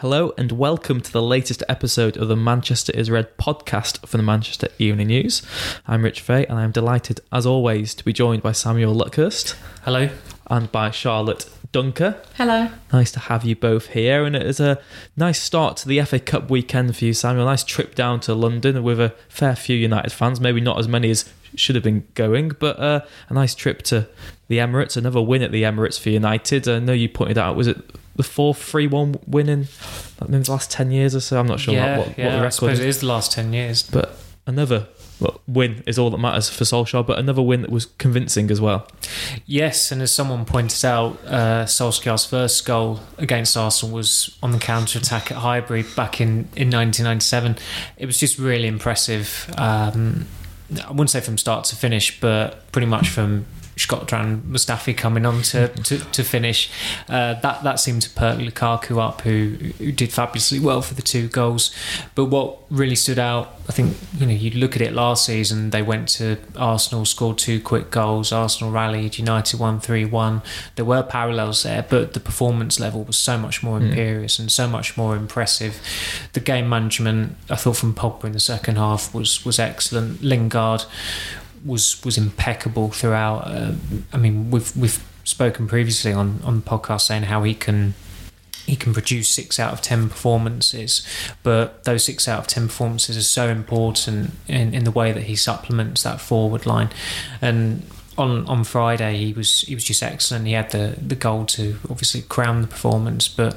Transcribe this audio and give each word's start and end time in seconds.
Hello 0.00 0.34
and 0.36 0.52
welcome 0.52 1.00
to 1.00 1.10
the 1.10 1.22
latest 1.22 1.62
episode 1.70 2.18
of 2.18 2.28
the 2.28 2.36
Manchester 2.36 2.92
is 2.92 3.10
Red 3.10 3.38
podcast 3.38 4.06
for 4.06 4.18
the 4.18 4.22
Manchester 4.22 4.68
Evening 4.78 5.06
News. 5.06 5.40
I'm 5.86 6.02
Rich 6.04 6.20
Fay 6.20 6.44
and 6.44 6.58
I'm 6.58 6.70
delighted, 6.70 7.20
as 7.32 7.46
always, 7.46 7.94
to 7.94 8.04
be 8.04 8.12
joined 8.12 8.42
by 8.42 8.52
Samuel 8.52 8.94
Luckhurst 8.94 9.56
Hello. 9.84 10.10
and 10.48 10.70
by 10.70 10.90
Charlotte 10.90 11.48
Duncker. 11.72 12.22
Hello. 12.34 12.68
Nice 12.92 13.10
to 13.12 13.20
have 13.20 13.44
you 13.44 13.56
both 13.56 13.88
here, 13.88 14.24
and 14.24 14.36
it 14.36 14.46
is 14.46 14.60
a 14.60 14.78
nice 15.16 15.40
start 15.40 15.78
to 15.78 15.88
the 15.88 16.02
FA 16.02 16.20
Cup 16.20 16.50
weekend 16.50 16.94
for 16.94 17.06
you, 17.06 17.14
Samuel. 17.14 17.46
Nice 17.46 17.64
trip 17.64 17.94
down 17.94 18.20
to 18.20 18.34
London 18.34 18.82
with 18.82 19.00
a 19.00 19.14
fair 19.30 19.56
few 19.56 19.76
United 19.76 20.12
fans, 20.12 20.40
maybe 20.40 20.60
not 20.60 20.78
as 20.78 20.88
many 20.88 21.10
as 21.10 21.24
should 21.56 21.74
have 21.74 21.84
been 21.84 22.06
going, 22.14 22.50
but 22.58 22.78
uh, 22.78 23.00
a 23.28 23.34
nice 23.34 23.54
trip 23.54 23.82
to 23.84 24.08
the 24.48 24.58
Emirates. 24.58 24.96
Another 24.96 25.20
win 25.20 25.42
at 25.42 25.52
the 25.52 25.62
Emirates 25.62 25.98
for 25.98 26.10
United. 26.10 26.68
I 26.68 26.78
know 26.78 26.92
you 26.92 27.08
pointed 27.08 27.38
out, 27.38 27.56
was 27.56 27.66
it 27.66 27.76
the 28.16 28.22
fourth 28.22 28.62
3 28.62 28.86
1 28.86 29.20
win 29.26 29.48
in 29.48 29.68
maybe 30.28 30.44
the 30.44 30.50
last 30.50 30.70
10 30.70 30.90
years 30.90 31.14
or 31.14 31.20
so? 31.20 31.38
I'm 31.38 31.46
not 31.46 31.60
sure 31.60 31.74
yeah, 31.74 31.98
what, 31.98 32.08
what, 32.08 32.18
yeah, 32.18 32.24
what 32.24 32.30
the 32.30 32.36
I 32.36 32.40
record 32.40 32.52
suppose 32.52 32.78
is. 32.78 32.80
it 32.80 32.88
is 32.88 33.00
the 33.00 33.06
last 33.06 33.32
10 33.32 33.52
years. 33.52 33.82
But 33.82 34.18
another 34.46 34.88
well, 35.18 35.40
win 35.46 35.82
is 35.86 35.98
all 35.98 36.10
that 36.10 36.18
matters 36.18 36.50
for 36.50 36.64
Solskjaer, 36.64 37.06
but 37.06 37.18
another 37.18 37.40
win 37.40 37.62
that 37.62 37.70
was 37.70 37.86
convincing 37.86 38.50
as 38.50 38.60
well. 38.60 38.86
Yes, 39.46 39.90
and 39.90 40.02
as 40.02 40.12
someone 40.12 40.44
pointed 40.44 40.84
out, 40.84 41.18
uh, 41.26 41.64
Solskjaer's 41.64 42.26
first 42.26 42.66
goal 42.66 43.00
against 43.16 43.56
Arsenal 43.56 43.94
was 43.94 44.36
on 44.42 44.52
the 44.52 44.58
counter 44.58 44.98
attack 44.98 45.30
at 45.30 45.38
Highbury 45.38 45.82
back 45.82 46.20
in, 46.20 46.48
in 46.54 46.70
1997. 46.70 47.56
It 47.96 48.06
was 48.06 48.18
just 48.18 48.38
really 48.38 48.68
impressive. 48.68 49.52
Um, 49.56 50.26
I 50.70 50.90
wouldn't 50.90 51.10
say 51.10 51.20
from 51.20 51.38
start 51.38 51.64
to 51.66 51.76
finish, 51.76 52.20
but 52.20 52.70
pretty 52.72 52.86
much 52.86 53.08
from 53.08 53.46
Shkodran 53.76 54.42
Mustafi 54.42 54.96
coming 54.96 55.26
on 55.26 55.42
to, 55.42 55.68
to, 55.68 55.98
to 55.98 56.24
finish. 56.24 56.70
Uh, 57.08 57.34
that 57.40 57.62
that 57.62 57.78
seemed 57.78 58.02
to 58.02 58.10
perk 58.10 58.38
Lukaku 58.38 58.98
up, 58.98 59.20
who 59.22 59.56
who 59.78 59.92
did 59.92 60.12
fabulously 60.12 60.58
well 60.58 60.80
for 60.82 60.94
the 60.94 61.02
two 61.02 61.28
goals. 61.28 61.74
But 62.14 62.26
what 62.26 62.58
really 62.70 62.96
stood 62.96 63.18
out, 63.18 63.54
I 63.68 63.72
think, 63.72 63.96
you 64.18 64.26
know, 64.26 64.32
you 64.32 64.50
look 64.50 64.76
at 64.76 64.82
it 64.82 64.92
last 64.92 65.26
season, 65.26 65.70
they 65.70 65.82
went 65.82 66.08
to 66.10 66.38
Arsenal, 66.56 67.04
scored 67.04 67.38
two 67.38 67.60
quick 67.60 67.90
goals, 67.90 68.32
Arsenal 68.32 68.72
rallied, 68.72 69.18
United 69.18 69.60
won 69.60 69.80
3 69.80 70.06
1. 70.06 70.42
There 70.76 70.84
were 70.84 71.02
parallels 71.02 71.62
there, 71.62 71.84
but 71.88 72.14
the 72.14 72.20
performance 72.20 72.80
level 72.80 73.04
was 73.04 73.18
so 73.18 73.36
much 73.36 73.62
more 73.62 73.78
imperious 73.78 74.38
and 74.38 74.50
so 74.50 74.66
much 74.66 74.96
more 74.96 75.16
impressive. 75.16 75.80
The 76.32 76.40
game 76.40 76.68
management, 76.68 77.36
I 77.50 77.56
thought, 77.56 77.76
from 77.76 77.94
Pogba 77.94 78.24
in 78.24 78.32
the 78.32 78.40
second 78.40 78.76
half 78.76 79.14
was, 79.14 79.44
was 79.44 79.58
excellent. 79.58 80.22
Lingard 80.22 80.84
was 81.66 82.02
was 82.04 82.16
impeccable 82.16 82.90
throughout. 82.90 83.46
Uh, 83.46 83.72
I 84.12 84.16
mean, 84.16 84.50
we've 84.50 84.74
we've 84.76 85.04
spoken 85.24 85.66
previously 85.66 86.12
on 86.12 86.40
on 86.44 86.60
the 86.60 86.62
podcast 86.62 87.02
saying 87.02 87.24
how 87.24 87.42
he 87.42 87.54
can 87.54 87.94
he 88.66 88.76
can 88.76 88.92
produce 88.92 89.28
six 89.28 89.60
out 89.60 89.72
of 89.72 89.80
ten 89.80 90.08
performances, 90.08 91.06
but 91.42 91.84
those 91.84 92.04
six 92.04 92.28
out 92.28 92.40
of 92.40 92.46
ten 92.46 92.66
performances 92.66 93.16
are 93.16 93.22
so 93.22 93.48
important 93.48 94.32
in, 94.48 94.74
in 94.74 94.84
the 94.84 94.90
way 94.90 95.12
that 95.12 95.24
he 95.24 95.36
supplements 95.36 96.02
that 96.02 96.20
forward 96.20 96.66
line. 96.66 96.90
And 97.40 97.88
on 98.18 98.46
on 98.46 98.64
Friday 98.64 99.18
he 99.18 99.32
was 99.32 99.60
he 99.62 99.74
was 99.74 99.84
just 99.84 100.02
excellent. 100.02 100.46
He 100.46 100.52
had 100.52 100.70
the 100.70 100.96
the 101.00 101.14
goal 101.14 101.44
to 101.46 101.78
obviously 101.90 102.22
crown 102.22 102.62
the 102.62 102.68
performance, 102.68 103.28
but 103.28 103.56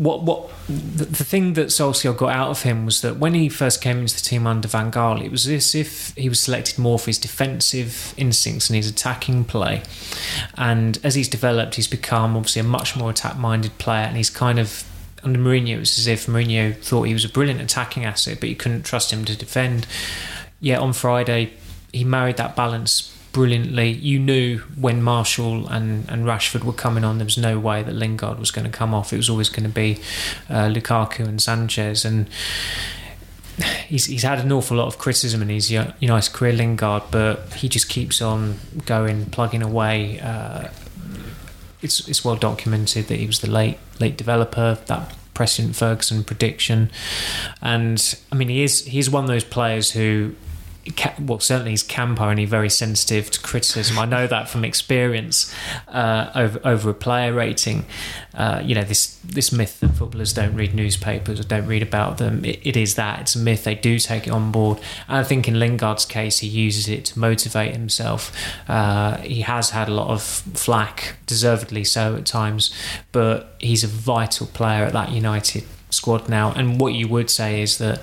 what 0.00 0.22
what 0.22 0.48
the, 0.66 1.04
the 1.04 1.24
thing 1.24 1.52
that 1.52 1.66
Solskjaer 1.66 2.16
got 2.16 2.34
out 2.34 2.48
of 2.48 2.62
him 2.62 2.86
was 2.86 3.02
that 3.02 3.18
when 3.18 3.34
he 3.34 3.50
first 3.50 3.82
came 3.82 3.98
into 3.98 4.14
the 4.14 4.22
team 4.22 4.46
under 4.46 4.66
Van 4.66 4.90
Gaal, 4.90 5.22
it 5.22 5.30
was 5.30 5.46
as 5.46 5.74
if 5.74 6.16
he 6.16 6.26
was 6.30 6.40
selected 6.40 6.78
more 6.78 6.98
for 6.98 7.06
his 7.06 7.18
defensive 7.18 8.14
instincts 8.16 8.70
and 8.70 8.76
his 8.76 8.88
attacking 8.88 9.44
play. 9.44 9.82
And 10.56 10.98
as 11.04 11.16
he's 11.16 11.28
developed, 11.28 11.74
he's 11.74 11.86
become 11.86 12.34
obviously 12.34 12.60
a 12.60 12.64
much 12.64 12.96
more 12.96 13.10
attack-minded 13.10 13.76
player, 13.76 14.06
and 14.06 14.16
he's 14.16 14.30
kind 14.30 14.58
of 14.58 14.84
under 15.22 15.38
Mourinho, 15.38 15.76
it 15.76 15.78
was 15.80 15.98
as 15.98 16.06
if 16.06 16.26
Mourinho 16.26 16.74
thought 16.82 17.02
he 17.02 17.12
was 17.12 17.26
a 17.26 17.28
brilliant 17.28 17.60
attacking 17.60 18.06
asset, 18.06 18.40
but 18.40 18.48
you 18.48 18.56
couldn't 18.56 18.84
trust 18.84 19.12
him 19.12 19.26
to 19.26 19.36
defend. 19.36 19.86
Yet 20.60 20.80
on 20.80 20.94
Friday, 20.94 21.52
he 21.92 22.04
married 22.04 22.38
that 22.38 22.56
balance 22.56 23.14
brilliantly. 23.32 23.90
You 23.90 24.18
knew 24.18 24.58
when 24.78 25.02
Martial 25.02 25.68
and, 25.68 26.08
and 26.08 26.24
Rashford 26.24 26.64
were 26.64 26.72
coming 26.72 27.04
on, 27.04 27.18
there 27.18 27.24
was 27.24 27.38
no 27.38 27.58
way 27.58 27.82
that 27.82 27.94
Lingard 27.94 28.38
was 28.38 28.50
going 28.50 28.64
to 28.64 28.76
come 28.76 28.94
off. 28.94 29.12
It 29.12 29.16
was 29.16 29.30
always 29.30 29.48
going 29.48 29.64
to 29.64 29.74
be 29.74 30.00
uh, 30.48 30.68
Lukaku 30.68 31.26
and 31.26 31.40
Sanchez. 31.40 32.04
And 32.04 32.28
he's, 33.88 34.06
he's 34.06 34.22
had 34.22 34.38
an 34.40 34.52
awful 34.52 34.76
lot 34.76 34.86
of 34.86 34.98
criticism 34.98 35.42
in 35.42 35.48
his 35.48 35.70
United 35.70 36.32
career, 36.32 36.52
Lingard, 36.52 37.04
but 37.10 37.54
he 37.54 37.68
just 37.68 37.88
keeps 37.88 38.20
on 38.20 38.56
going, 38.86 39.26
plugging 39.26 39.62
away. 39.62 40.20
Uh, 40.20 40.68
it's 41.82 42.06
it's 42.08 42.24
well 42.24 42.36
documented 42.36 43.06
that 43.06 43.18
he 43.18 43.26
was 43.26 43.40
the 43.40 43.50
late 43.50 43.78
late 43.98 44.16
developer 44.16 44.78
that 44.86 45.14
President 45.32 45.74
Ferguson 45.76 46.24
prediction, 46.24 46.90
and 47.62 48.18
I 48.30 48.34
mean 48.34 48.48
he 48.48 48.62
is 48.62 48.84
he's 48.84 49.08
one 49.08 49.24
of 49.24 49.28
those 49.28 49.44
players 49.44 49.92
who 49.92 50.34
well, 51.20 51.40
certainly 51.40 51.72
he's 51.72 51.82
camp 51.82 52.20
only 52.20 52.46
very 52.46 52.70
sensitive 52.70 53.30
to 53.30 53.40
criticism. 53.40 53.98
I 53.98 54.06
know 54.06 54.26
that 54.26 54.48
from 54.48 54.64
experience 54.64 55.54
uh, 55.88 56.30
over 56.34 56.60
over 56.64 56.90
a 56.90 56.94
player 56.94 57.32
rating. 57.32 57.84
Uh, 58.34 58.62
you 58.64 58.74
know 58.74 58.82
this 58.82 59.18
this 59.24 59.52
myth 59.52 59.80
that 59.80 59.90
footballers 59.90 60.32
don't 60.32 60.54
read 60.54 60.74
newspapers 60.74 61.38
or 61.38 61.42
don't 61.42 61.66
read 61.66 61.82
about 61.82 62.18
them. 62.18 62.44
It, 62.44 62.66
it 62.66 62.76
is 62.76 62.94
that 62.94 63.20
it's 63.20 63.34
a 63.34 63.38
myth. 63.38 63.64
They 63.64 63.74
do 63.74 63.98
take 63.98 64.26
it 64.26 64.30
on 64.30 64.50
board, 64.52 64.78
and 65.06 65.18
I 65.18 65.24
think 65.24 65.46
in 65.46 65.58
Lingard's 65.58 66.06
case, 66.06 66.38
he 66.38 66.48
uses 66.48 66.88
it 66.88 67.04
to 67.06 67.18
motivate 67.18 67.72
himself. 67.72 68.32
Uh, 68.68 69.18
he 69.18 69.42
has 69.42 69.70
had 69.70 69.88
a 69.88 69.92
lot 69.92 70.08
of 70.08 70.22
flack, 70.22 71.16
deservedly 71.26 71.84
so 71.84 72.16
at 72.16 72.24
times, 72.24 72.74
but 73.12 73.54
he's 73.58 73.84
a 73.84 73.88
vital 73.88 74.46
player 74.46 74.84
at 74.84 74.92
that 74.94 75.10
United 75.10 75.64
squad 75.90 76.28
now. 76.28 76.52
And 76.52 76.80
what 76.80 76.94
you 76.94 77.08
would 77.08 77.28
say 77.30 77.60
is 77.62 77.78
that. 77.78 78.00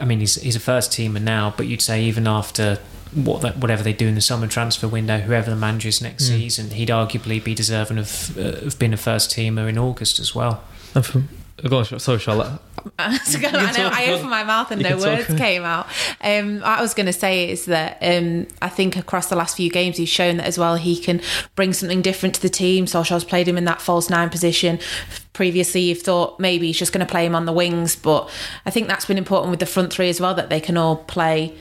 I 0.00 0.04
mean, 0.04 0.20
he's 0.20 0.34
he's 0.36 0.56
a 0.56 0.60
first 0.60 0.90
teamer 0.92 1.20
now, 1.22 1.54
but 1.56 1.66
you'd 1.66 1.82
say 1.82 2.02
even 2.04 2.26
after 2.26 2.78
what 3.14 3.42
that, 3.42 3.58
whatever 3.58 3.82
they 3.84 3.92
do 3.92 4.08
in 4.08 4.14
the 4.16 4.20
summer 4.20 4.46
transfer 4.48 4.88
window, 4.88 5.18
whoever 5.20 5.48
the 5.50 5.56
manager 5.56 5.88
is 5.88 6.00
next 6.02 6.24
Mm. 6.24 6.28
season, 6.28 6.70
he'd 6.70 6.88
arguably 6.88 7.42
be 7.42 7.54
deserving 7.54 7.98
of 7.98 8.36
uh, 8.36 8.66
of 8.66 8.78
being 8.78 8.92
a 8.92 8.96
first 8.96 9.30
teamer 9.30 9.68
in 9.68 9.78
August 9.78 10.18
as 10.18 10.34
well. 10.34 10.62
And 10.94 11.06
from, 11.06 11.28
oh, 12.34 12.48
go 12.84 13.04
on, 13.04 13.18
sorry, 13.20 13.20
Charlotte. 13.24 13.26
So 13.26 13.38
go- 13.40 13.48
I 13.48 13.72
know 13.72 13.90
I 13.92 14.10
opened 14.12 14.30
my 14.30 14.44
mouth 14.44 14.70
and 14.70 14.82
no 14.82 14.88
can 14.90 14.98
talk. 14.98 15.06
words 15.28 15.34
came 15.38 15.64
out. 15.64 15.86
Um, 16.20 16.56
what 16.60 16.78
I 16.78 16.80
was 16.82 16.94
going 16.94 17.06
to 17.06 17.12
say 17.12 17.50
is 17.50 17.66
that 17.66 17.98
um, 18.02 18.46
I 18.62 18.68
think 18.68 18.96
across 18.96 19.28
the 19.28 19.36
last 19.36 19.56
few 19.56 19.70
games 19.70 19.96
he's 19.96 20.08
shown 20.08 20.36
that 20.38 20.46
as 20.46 20.58
well 20.58 20.76
he 20.76 20.96
can 20.98 21.20
bring 21.54 21.72
something 21.72 22.02
different 22.02 22.34
to 22.36 22.42
the 22.42 22.48
team. 22.48 22.86
Solskjaer's 22.86 23.24
played 23.24 23.48
him 23.48 23.56
in 23.58 23.64
that 23.64 23.80
false 23.80 24.10
nine 24.10 24.30
position. 24.30 24.78
Previously, 25.32 25.80
you've 25.82 26.02
thought 26.02 26.38
maybe 26.38 26.68
he's 26.68 26.78
just 26.78 26.92
going 26.92 27.04
to 27.04 27.10
play 27.10 27.26
him 27.26 27.34
on 27.34 27.44
the 27.44 27.52
wings, 27.52 27.96
but 27.96 28.30
I 28.64 28.70
think 28.70 28.86
that's 28.86 29.04
been 29.04 29.18
important 29.18 29.50
with 29.50 29.60
the 29.60 29.66
front 29.66 29.92
three 29.92 30.08
as 30.08 30.20
well 30.20 30.34
that 30.34 30.48
they 30.48 30.60
can 30.60 30.76
all 30.76 30.96
play 30.96 31.56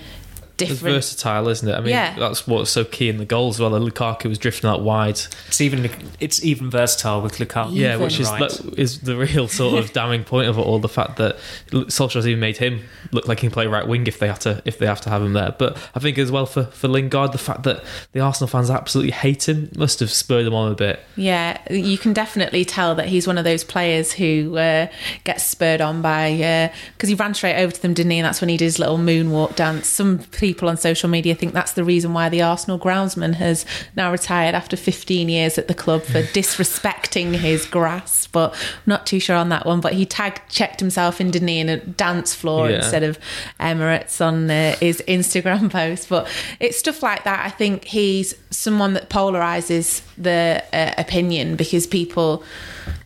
It's 0.72 0.80
versatile, 0.80 1.48
isn't 1.50 1.68
it? 1.68 1.74
I 1.74 1.80
mean, 1.80 1.90
Yeah. 1.90 2.16
that's 2.18 2.48
what's 2.48 2.72
so 2.72 2.84
key 2.84 3.10
in 3.10 3.18
the 3.18 3.26
goals 3.26 3.56
as 3.58 3.62
well. 3.62 3.72
Lukaku 3.72 4.26
was 4.30 4.38
drifting 4.38 4.70
out 4.70 4.82
wide. 4.82 5.20
It's 5.48 5.62
even 5.62 5.90
it's 6.20 6.44
even 6.44 6.70
versatile 6.70 7.22
with 7.22 7.38
Lukaku. 7.38 7.70
Yeah, 7.76 7.96
which 7.98 8.20
is 8.20 8.30
Right. 8.30 8.40
that 8.50 8.80
is 8.80 9.00
the 9.02 9.16
real 9.16 9.48
sort 9.48 9.78
of 9.80 9.94
damning 10.00 10.24
point 10.24 10.48
of 10.50 10.58
it 10.58 10.62
all. 10.62 10.80
The 10.80 10.90
fact 10.90 11.18
that 11.18 11.38
Solskjaer's 11.72 12.28
even 12.28 12.40
made 12.40 12.58
him 12.58 12.82
look 13.12 13.28
like 13.28 13.40
he 13.40 13.48
can 13.48 13.52
play 13.54 13.68
right 13.68 13.88
wing 13.88 14.08
if 14.08 14.20
they 14.20 14.28
have 14.28 14.40
to 14.40 14.62
if 14.66 14.78
they 14.80 14.86
have 14.86 15.02
to 15.02 15.10
have 15.10 15.22
him 15.22 15.34
there. 15.34 15.56
But 15.58 15.78
I 15.96 16.00
think 16.00 16.18
as 16.18 16.32
well 16.32 16.46
for 16.46 16.64
for 16.66 16.88
Lingard, 16.88 17.32
the 17.32 17.38
fact 17.38 17.64
that 17.64 17.84
the 18.12 18.20
Arsenal 18.20 18.48
fans 18.48 18.70
absolutely 18.70 19.12
hate 19.12 19.48
him 19.48 19.70
must 19.76 20.00
have 20.00 20.12
spurred 20.12 20.46
him 20.46 20.54
on 20.54 20.72
a 20.72 20.76
bit. 20.76 21.00
Yeah, 21.16 21.58
you 21.72 21.98
can 21.98 22.14
definitely 22.14 22.66
tell 22.66 22.96
that 22.96 23.08
he's 23.08 23.28
one 23.28 23.38
of 23.38 23.44
those 23.44 23.64
players 23.64 24.14
who 24.14 24.58
uh, 24.58 24.88
gets 25.24 25.44
spurred 25.44 25.82
on 25.82 26.02
by 26.02 26.72
because 26.96 27.10
he 27.10 27.16
ran 27.16 27.34
straight 27.34 27.56
over 27.62 27.72
to 27.72 27.82
them, 27.82 27.94
didn't 27.94 28.12
he? 28.12 28.20
And 28.20 28.26
that's 28.26 28.42
when 28.42 28.50
he 28.50 28.58
did 28.58 28.66
his 28.66 28.80
little 28.80 28.98
moonwalk 28.98 29.56
dance. 29.56 29.88
Some 29.88 30.20
people 30.20 30.53
on 30.70 30.78
social 30.78 31.10
media 31.10 31.34
think 31.36 31.54
that's 31.54 31.74
the 31.74 31.84
reason 31.84 32.14
why 32.14 32.30
the 32.30 32.42
Arsenal 32.42 32.78
groundsman 32.80 33.36
has 33.36 33.66
now 33.96 34.12
retired 34.12 34.56
after 34.56 34.78
15 34.78 35.28
years 35.30 35.58
at 35.58 35.68
the 35.68 35.74
club 35.74 36.04
for 36.04 36.22
disrespecting 36.34 37.34
his 37.36 37.66
grass. 37.66 38.28
But 38.28 38.54
I'm 38.54 38.60
not 38.86 39.06
too 39.06 39.20
sure 39.20 39.36
on 39.36 39.50
that 39.50 39.66
one. 39.66 39.82
But 39.82 39.94
he 39.94 40.06
tag 40.06 40.42
checked 40.50 40.80
himself 40.80 41.20
in, 41.22 41.32
didn't 41.32 41.48
he, 41.48 41.60
in 41.60 41.70
a 41.70 41.78
dance 41.78 42.34
floor 42.36 42.70
Yeah. 42.70 42.78
instead 42.78 43.04
of 43.04 43.20
Emirates 43.60 44.26
on 44.26 44.50
uh, 44.50 44.76
his 44.80 45.04
Instagram 45.08 45.70
post. 45.72 46.10
But 46.10 46.28
it's 46.60 46.78
stuff 46.78 47.02
like 47.04 47.24
that. 47.24 47.46
I 47.46 47.50
think 47.50 47.86
he's 47.86 48.36
someone 48.50 48.94
that 48.94 49.10
polarizes 49.10 50.02
the 50.18 50.64
uh, 50.74 50.94
opinion 50.98 51.56
because 51.56 51.88
people 51.88 52.44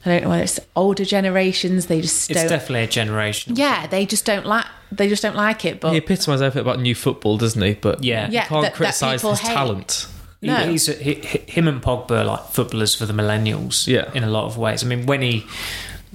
I 0.09 0.15
don't 0.15 0.23
know 0.23 0.29
whether 0.29 0.43
it's 0.43 0.59
older 0.75 1.05
generations. 1.05 1.87
They 1.87 2.01
just 2.01 2.29
It's 2.29 2.39
don't. 2.39 2.49
definitely 2.49 2.83
a 2.83 2.87
generation. 2.87 3.55
yeah, 3.55 3.87
they 3.87 4.05
just 4.05 4.25
don't 4.25 4.45
like. 4.45 4.65
They 4.91 5.09
just 5.09 5.21
don't 5.21 5.35
like 5.35 5.65
it. 5.65 5.79
But 5.81 5.91
He 5.91 5.97
epitomises 5.97 6.41
everything 6.41 6.61
about 6.61 6.79
new 6.81 6.95
football, 6.95 7.37
doesn't 7.37 7.61
he? 7.61 7.73
But 7.73 8.03
Yeah. 8.03 8.27
you 8.27 8.33
Yeah, 8.33 8.45
can't 8.45 8.61
that- 8.63 8.71
that 8.71 8.77
criticise 8.77 9.19
people 9.21 9.31
his 9.31 9.39
hate. 9.41 9.53
talent. 9.53 10.07
He- 10.41 10.47
No. 10.47 10.55
He's 10.71 10.85
he, 10.85 11.15
he- 11.15 11.41
him 11.51 11.67
and 11.67 11.81
Pogba 11.81 12.11
are 12.21 12.23
like 12.23 12.49
footballers 12.51 12.95
for 12.95 13.05
the 13.05 13.13
millennials. 13.13 13.85
Yeah. 13.87 14.05
in 14.13 14.23
a 14.23 14.29
lot 14.29 14.45
of 14.45 14.57
ways. 14.57 14.83
I 14.83 14.87
mean, 14.87 15.05
when 15.05 15.21
he 15.21 15.45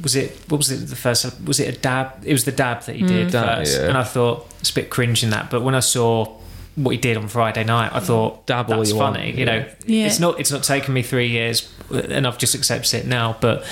was 0.02 0.16
it, 0.16 0.38
what 0.48 0.56
was 0.58 0.70
it? 0.70 0.88
The 0.88 0.96
first 0.96 1.26
was 1.44 1.60
it 1.60 1.68
a 1.76 1.78
dab? 1.78 2.12
It 2.24 2.32
was 2.32 2.44
the 2.44 2.52
dab 2.52 2.82
that 2.84 2.96
he 2.96 3.02
mm. 3.02 3.08
did 3.08 3.30
Dab, 3.32 3.58
first, 3.58 3.78
yeah. 3.78 3.88
and 3.88 3.98
I 3.98 4.04
thought 4.04 4.46
it's 4.60 4.70
a 4.70 4.74
bit 4.74 4.88
cringe 4.90 5.22
in 5.22 5.30
that. 5.30 5.50
But 5.50 5.62
when 5.62 5.74
I 5.74 5.80
saw 5.80 6.28
what 6.74 6.92
he 6.92 6.96
did 6.96 7.16
on 7.18 7.28
Friday 7.28 7.64
night, 7.64 7.90
I 7.92 8.00
thought 8.00 8.46
Dab 8.46 8.70
all 8.70 8.78
that's 8.78 8.90
you 8.92 8.98
funny. 8.98 9.26
want, 9.26 9.34
You 9.38 9.44
know, 9.44 9.64
Yeah. 9.86 10.06
it's 10.06 10.18
not 10.18 10.40
it's 10.40 10.50
not 10.50 10.62
taken 10.62 10.94
me 10.94 11.02
three 11.02 11.28
years, 11.28 11.68
and 11.90 12.26
I've 12.26 12.38
just 12.38 12.54
accepted 12.54 12.94
it 13.00 13.06
now. 13.06 13.36
But 13.40 13.64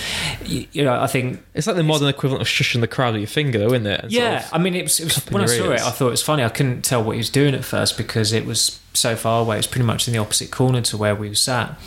you, 0.45 0.67
you 0.73 0.85
know, 0.85 1.01
I 1.01 1.07
think 1.07 1.43
It's 1.55 1.67
like 1.67 1.77
the 1.77 1.83
modern 1.83 2.09
equivalent 2.09 2.43
of 2.43 2.49
shushing 2.49 2.81
the 2.81 2.87
crowd 2.87 3.15
with 3.15 3.23
your 3.23 3.29
finger, 3.29 3.59
though, 3.59 3.73
isn't 3.75 3.87
it? 3.87 4.01
And 4.03 4.13
sort 4.13 4.23
yeah, 4.23 4.39
of- 4.45 4.51
I 4.53 4.59
mean, 4.59 4.75
it 4.75 4.83
was, 4.83 5.01
it 5.01 5.05
was 5.05 5.17
when 5.31 5.43
I 5.43 5.47
saw 5.47 5.71
ears. 5.71 5.81
it, 5.81 5.87
I 5.87 5.91
thought 5.91 6.09
it 6.09 6.11
was 6.11 6.23
funny. 6.23 6.45
I 6.45 6.49
couldn't 6.51 6.83
tell 6.85 7.03
what 7.03 7.13
he 7.13 7.19
was 7.19 7.31
doing 7.31 7.55
at 7.55 7.65
first 7.65 7.97
because 7.97 8.33
it 8.35 8.45
was 8.45 8.79
so 8.93 9.17
far 9.17 9.41
away. 9.41 9.57
It 9.57 9.61
was 9.61 9.67
pretty 9.69 9.87
much 9.87 10.07
in 10.07 10.13
the 10.13 10.19
opposite 10.21 10.51
corner 10.51 10.81
to 10.83 10.97
where 10.99 11.15
we 11.15 11.29
were 11.29 11.35
sat. 11.35 11.79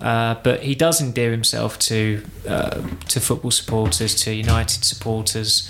Uh, 0.00 0.36
but 0.44 0.62
he 0.62 0.74
does 0.74 1.00
endear 1.00 1.30
himself 1.32 1.78
to 1.80 2.22
uh, 2.46 2.82
to 3.08 3.20
football 3.20 3.50
supporters, 3.50 4.14
to 4.22 4.32
United 4.32 4.84
supporters. 4.84 5.68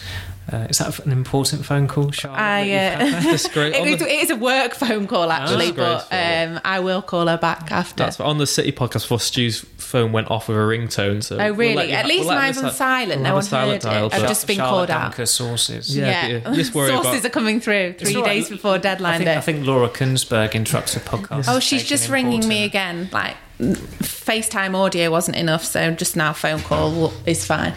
Uh, 0.53 0.67
is 0.69 0.79
that 0.79 0.99
an 1.07 1.13
important 1.13 1.65
phone 1.65 1.89
call, 1.89 2.11
Charlotte? 2.11 2.39
I, 2.41 2.69
that 2.69 3.25
uh, 3.49 3.53
great. 3.53 3.75
It, 3.77 3.99
the- 3.99 4.07
it 4.09 4.23
is 4.25 4.31
a 4.31 4.37
work 4.37 4.75
phone 4.75 5.07
call 5.07 5.31
actually, 5.31 5.71
That's 5.71 6.09
but 6.09 6.15
um, 6.55 6.61
I 6.65 6.81
will 6.81 7.03
call 7.03 7.27
her 7.29 7.39
back 7.39 7.73
after. 7.73 8.05
That's 8.05 8.21
on 8.21 8.39
the 8.39 8.47
City 8.47 8.73
podcast 8.73 9.03
before 9.03 9.21
Stu's 9.21 9.61
phone 9.79 10.13
went 10.13 10.31
off 10.31 10.49
with 10.49 10.57
a 10.57 10.61
ringtone. 10.61 11.23
So 11.23 11.37
Oh 11.37 11.39
we'll 11.39 11.55
really? 11.55 11.93
At 11.93 12.03
ha- 12.03 12.09
least 12.09 12.21
we'll 12.21 12.29
let 12.31 12.39
mine's 12.43 12.59
on 12.59 12.65
ha- 12.65 12.71
silent. 12.71 13.21
we'll 13.23 13.23
no 13.23 13.25
have 13.25 13.33
a 13.33 13.37
one 13.37 13.43
silent 13.45 13.83
heard 13.85 13.91
dial, 13.91 14.07
it. 14.07 14.15
I've 14.15 14.21
but- 14.23 14.29
just 14.29 14.47
been 14.47 14.57
Charlotte 14.57 14.89
called 14.89 14.91
out. 14.91 15.13
Duncker 15.15 15.29
sources. 15.29 15.97
Yeah, 15.97 16.27
Yeah, 16.27 16.41
but 16.45 16.55
just 16.55 16.75
worry 16.75 16.89
sources 16.91 17.13
about- 17.21 17.25
are 17.25 17.31
coming 17.31 17.61
through 17.61 17.95
three 17.95 18.17
all 18.17 18.23
right. 18.23 18.29
days 18.35 18.49
before 18.49 18.79
deadline 18.79 19.15
I 19.15 19.19
think, 19.19 19.27
day. 19.27 19.37
I 19.37 19.41
think 19.41 19.67
Laura 19.67 19.89
Kuenssberg 19.89 20.53
interrupts 20.55 20.95
the 20.95 21.01
podcast. 21.01 21.45
oh, 21.49 21.61
she's 21.61 21.85
just 21.85 22.09
ringing 22.09 22.47
me 22.47 22.65
again. 22.65 23.09
Like 23.13 23.37
FaceTime 23.63 24.75
audio 24.75 25.11
wasn't 25.11 25.37
enough, 25.37 25.65
so 25.65 25.91
just 25.93 26.17
now 26.17 26.33
phone 26.33 26.61
call 26.61 27.13
is 27.27 27.45
fine. 27.45 27.75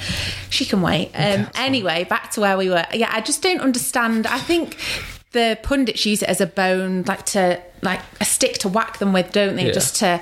She 0.49 0.65
can 0.65 0.81
wait. 0.81 1.11
Um, 1.13 1.47
anyway, 1.55 2.03
back 2.03 2.31
to 2.31 2.41
where 2.41 2.57
we 2.57 2.69
were. 2.69 2.85
Yeah, 2.93 3.09
I 3.11 3.21
just 3.21 3.41
don't 3.41 3.61
understand. 3.61 4.27
I 4.27 4.39
think 4.39 4.77
the 5.31 5.57
pundits 5.63 6.05
use 6.05 6.23
it 6.23 6.29
as 6.29 6.41
a 6.41 6.47
bone, 6.47 7.03
like 7.03 7.25
to 7.27 7.61
like 7.85 8.01
a 8.19 8.25
stick 8.25 8.57
to 8.59 8.67
whack 8.69 8.97
them 8.97 9.13
with, 9.13 9.31
don't 9.31 9.55
they? 9.55 9.67
Yeah. 9.67 9.71
Just 9.71 9.95
to 9.97 10.21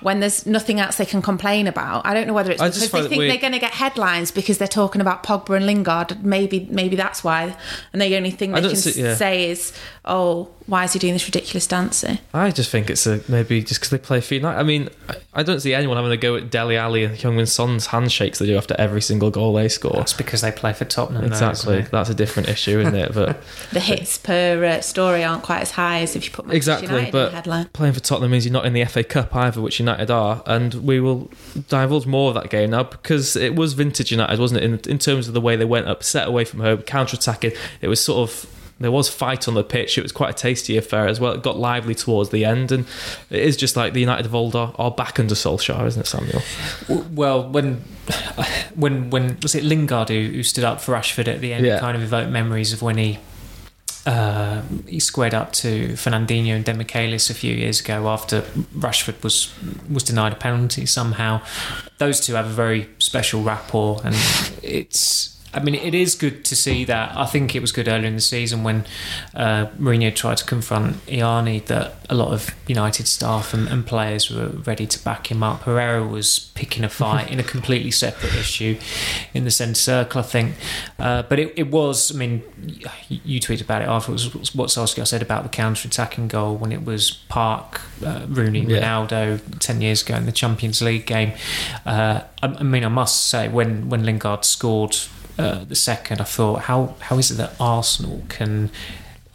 when 0.00 0.20
there's 0.20 0.46
nothing 0.46 0.78
else 0.78 0.96
they 0.96 1.06
can 1.06 1.22
complain 1.22 1.66
about. 1.66 2.04
I 2.06 2.14
don't 2.14 2.26
know 2.26 2.34
whether 2.34 2.52
it's 2.52 2.60
I 2.60 2.68
because 2.68 2.90
they 2.90 3.00
think 3.08 3.18
weird- 3.18 3.30
they're 3.30 3.38
going 3.40 3.52
to 3.54 3.58
get 3.58 3.72
headlines 3.72 4.30
because 4.30 4.58
they're 4.58 4.68
talking 4.68 5.00
about 5.00 5.22
Pogba 5.22 5.56
and 5.56 5.66
Lingard. 5.66 6.22
Maybe 6.24 6.66
maybe 6.70 6.96
that's 6.96 7.24
why. 7.24 7.56
And 7.92 8.02
the 8.02 8.16
only 8.16 8.30
thing 8.30 8.52
they 8.52 8.60
can 8.60 8.76
see- 8.76 9.00
yeah. 9.02 9.14
say 9.14 9.50
is, 9.50 9.72
"Oh, 10.04 10.48
why 10.66 10.84
is 10.84 10.92
he 10.92 10.98
doing 10.98 11.14
this 11.14 11.24
ridiculous 11.26 11.66
dancing?" 11.66 12.18
I 12.34 12.50
just 12.50 12.70
think 12.70 12.90
it's 12.90 13.06
a 13.06 13.20
maybe 13.28 13.62
just 13.62 13.80
because 13.80 13.90
they 13.90 13.98
play 13.98 14.20
for 14.20 14.34
United. 14.34 14.58
I 14.58 14.62
mean, 14.62 14.88
I, 15.08 15.14
I 15.34 15.42
don't 15.42 15.60
see 15.60 15.74
anyone 15.74 15.96
having 15.96 16.12
a 16.12 16.16
go 16.16 16.36
at 16.36 16.50
Dele 16.50 16.76
Alli 16.76 17.04
and 17.04 17.16
Heung-Min 17.16 17.46
Son's 17.46 17.86
handshakes 17.86 18.38
they 18.38 18.46
do 18.46 18.56
after 18.56 18.74
every 18.78 19.02
single 19.02 19.30
goal 19.30 19.54
they 19.54 19.68
score. 19.68 19.92
That's 19.96 20.12
because 20.12 20.40
they 20.40 20.52
play 20.52 20.72
for 20.72 20.84
Tottenham. 20.84 21.24
Exactly, 21.24 21.78
isn't 21.78 21.90
that's 21.90 22.10
a 22.10 22.14
different 22.14 22.48
issue, 22.48 22.80
isn't 22.80 22.94
it? 22.94 23.12
But 23.14 23.40
The 23.72 23.80
hits 23.80 24.18
per 24.18 24.64
uh, 24.64 24.80
story 24.80 25.24
aren't 25.24 25.42
quite 25.42 25.62
as 25.62 25.72
high 25.72 26.00
as 26.02 26.16
if 26.16 26.24
you 26.24 26.30
put 26.30 26.46
Manchester 26.46 26.72
exactly, 26.72 26.95
United 26.96 27.12
but 27.12 27.32
headline. 27.32 27.66
playing 27.68 27.94
for 27.94 28.00
Tottenham 28.00 28.30
means 28.30 28.44
you're 28.44 28.52
not 28.52 28.66
in 28.66 28.72
the 28.72 28.84
FA 28.84 29.04
Cup 29.04 29.34
either, 29.34 29.60
which 29.60 29.78
United 29.78 30.10
are, 30.10 30.42
and 30.46 30.74
we 30.74 31.00
will 31.00 31.30
divulge 31.68 32.06
more 32.06 32.28
of 32.28 32.34
that 32.34 32.50
game 32.50 32.70
now 32.70 32.84
because 32.84 33.36
it 33.36 33.54
was 33.54 33.74
vintage 33.74 34.10
United, 34.10 34.38
wasn't 34.38 34.62
it? 34.62 34.64
In, 34.64 34.92
in 34.92 34.98
terms 34.98 35.28
of 35.28 35.34
the 35.34 35.40
way 35.40 35.56
they 35.56 35.64
went 35.64 35.86
up, 35.86 36.02
set 36.02 36.26
away 36.26 36.44
from 36.44 36.60
home, 36.60 36.82
counter 36.82 37.16
attacking. 37.16 37.52
It 37.80 37.88
was 37.88 38.00
sort 38.00 38.28
of 38.28 38.50
there 38.78 38.92
was 38.92 39.08
fight 39.08 39.48
on 39.48 39.54
the 39.54 39.64
pitch. 39.64 39.96
It 39.96 40.02
was 40.02 40.12
quite 40.12 40.30
a 40.30 40.34
tasty 40.34 40.76
affair 40.76 41.06
as 41.06 41.18
well. 41.18 41.32
It 41.32 41.42
got 41.42 41.58
lively 41.58 41.94
towards 41.94 42.30
the 42.30 42.44
end, 42.44 42.70
and 42.70 42.86
it 43.30 43.40
is 43.40 43.56
just 43.56 43.74
like 43.76 43.94
the 43.94 44.00
United 44.00 44.26
of 44.26 44.34
old 44.34 44.54
are, 44.54 44.74
are 44.78 44.90
back 44.90 45.18
under 45.18 45.34
Solskjaer, 45.34 45.86
isn't 45.86 46.00
it, 46.00 46.06
Samuel? 46.06 46.42
Well, 47.12 47.48
when 47.48 47.76
when 48.74 49.10
when 49.10 49.38
was 49.42 49.54
it 49.54 49.64
Lingard 49.64 50.10
who, 50.10 50.28
who 50.28 50.42
stood 50.42 50.64
up 50.64 50.80
for 50.80 50.92
Rashford 50.92 51.28
at 51.28 51.40
the 51.40 51.54
end? 51.54 51.64
Yeah. 51.64 51.80
Kind 51.80 51.96
of 51.96 52.02
evoked 52.02 52.30
memories 52.30 52.72
of 52.72 52.82
when 52.82 52.98
he 52.98 53.18
uh, 54.06 54.62
he 54.86 55.00
squared 55.00 55.34
up 55.34 55.52
to 55.52 55.88
Fernandinho 55.94 56.54
and 56.54 56.64
Demichelis 56.64 57.28
a 57.28 57.34
few 57.34 57.52
years 57.52 57.80
ago 57.80 58.08
after 58.08 58.42
Rashford 58.78 59.22
was 59.22 59.52
was 59.90 60.04
denied 60.04 60.32
a 60.32 60.36
penalty 60.36 60.86
somehow. 60.86 61.42
Those 61.98 62.20
two 62.20 62.34
have 62.34 62.46
a 62.46 62.50
very 62.50 62.88
special 62.98 63.42
rapport, 63.42 64.00
and 64.04 64.14
it's. 64.62 65.35
I 65.56 65.60
mean, 65.60 65.74
it 65.74 65.94
is 65.94 66.14
good 66.14 66.44
to 66.44 66.54
see 66.54 66.84
that. 66.84 67.16
I 67.16 67.24
think 67.26 67.54
it 67.54 67.60
was 67.60 67.72
good 67.72 67.88
earlier 67.88 68.06
in 68.06 68.14
the 68.14 68.20
season 68.20 68.62
when 68.62 68.84
uh, 69.34 69.66
Mourinho 69.78 70.14
tried 70.14 70.36
to 70.36 70.44
confront 70.44 71.04
Ianni 71.06 71.64
that 71.66 71.94
a 72.10 72.14
lot 72.14 72.32
of 72.32 72.54
United 72.68 73.08
staff 73.08 73.54
and, 73.54 73.66
and 73.68 73.86
players 73.86 74.30
were 74.30 74.48
ready 74.48 74.86
to 74.86 75.02
back 75.02 75.30
him 75.30 75.42
up. 75.42 75.62
Herrera 75.62 76.06
was 76.06 76.50
picking 76.54 76.84
a 76.84 76.88
fight 76.88 77.30
in 77.30 77.40
a 77.40 77.42
completely 77.42 77.90
separate 77.90 78.34
issue 78.34 78.78
in 79.34 79.44
the 79.44 79.50
centre 79.50 79.74
circle, 79.74 80.20
I 80.20 80.24
think. 80.24 80.54
Uh, 80.98 81.22
but 81.22 81.38
it, 81.38 81.52
it 81.56 81.70
was, 81.70 82.14
I 82.14 82.18
mean, 82.18 82.42
you 83.08 83.20
you 83.24 83.40
tweeted 83.40 83.62
about 83.62 83.82
it 83.82 83.88
afterwards, 83.88 84.54
what 84.54 84.68
Solskjaer 84.68 85.06
said 85.06 85.22
about 85.22 85.42
the 85.42 85.48
counter 85.48 85.88
attacking 85.88 86.28
goal 86.28 86.56
when 86.56 86.70
it 86.72 86.84
was 86.84 87.10
Park, 87.28 87.80
uh, 88.04 88.26
Rooney, 88.28 88.60
Yeah. 88.60 88.80
Ronaldo 88.80 89.40
10 89.58 89.80
years 89.80 90.02
ago 90.02 90.16
in 90.16 90.26
the 90.26 90.32
Champions 90.32 90.82
League 90.82 91.06
game. 91.06 91.32
Uh, 91.84 92.20
I, 92.42 92.46
I 92.46 92.62
mean, 92.62 92.84
I 92.84 92.88
must 92.88 93.28
say, 93.28 93.48
when, 93.48 93.88
when 93.88 94.04
Lingard 94.04 94.44
scored 94.44 94.96
uh, 95.38 95.64
the 95.64 95.74
second, 95.74 96.20
I 96.20 96.24
thought, 96.24 96.62
how 96.62 96.94
how 97.00 97.18
is 97.18 97.30
it 97.30 97.34
that 97.34 97.52
Arsenal 97.60 98.22
can, 98.28 98.70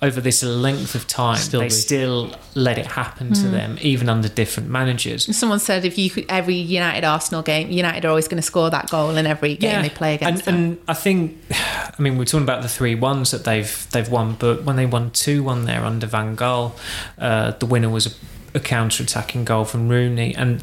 over 0.02 0.20
this 0.20 0.42
length 0.44 0.96
of 0.96 1.08
time, 1.08 1.38
Still 1.38 1.60
they 1.60 1.68
be- 1.68 1.70
still 1.70 2.36
let 2.56 2.78
it 2.78 2.88
happen 2.88 3.34
to 3.34 3.48
them, 3.48 3.78
even 3.82 4.10
under 4.10 4.28
different 4.28 4.70
managers? 4.70 5.36
Someone 5.36 5.60
said 5.60 5.86
if 5.86 5.98
you 5.98 6.10
could, 6.10 6.26
every 6.28 6.56
United 6.56 7.04
Arsenal 7.04 7.44
game, 7.44 7.70
United 7.70 8.06
are 8.06 8.10
always 8.10 8.28
going 8.28 8.42
to 8.42 8.48
score 8.48 8.70
that 8.72 8.90
goal 8.90 9.16
in 9.16 9.28
every 9.28 9.56
game 9.56 9.82
they 9.84 9.90
play 9.90 10.16
against 10.16 10.48
and, 10.48 10.58
them. 10.58 10.64
and 10.72 10.78
I 10.88 10.94
think, 10.96 11.38
I 11.52 12.02
mean, 12.02 12.18
we're 12.18 12.26
talking 12.26 12.44
about 12.44 12.64
the 12.64 12.70
three 12.70 12.96
ones 12.96 13.32
that 13.32 13.44
they've 13.44 13.88
they've 13.92 14.10
won, 14.10 14.36
but 14.40 14.64
when 14.64 14.76
they 14.76 14.86
won 14.88 15.12
two 15.12 15.44
one 15.44 15.66
there 15.66 15.84
under 15.86 16.08
Van 16.08 16.36
Gaal, 16.36 16.74
uh, 17.20 17.52
the 17.52 17.66
winner 17.66 17.90
was 17.90 18.08
a, 18.08 18.12
a 18.54 18.60
counter-attacking 18.60 19.46
goal 19.46 19.66
from 19.66 19.88
Rooney. 19.88 20.36
And 20.36 20.62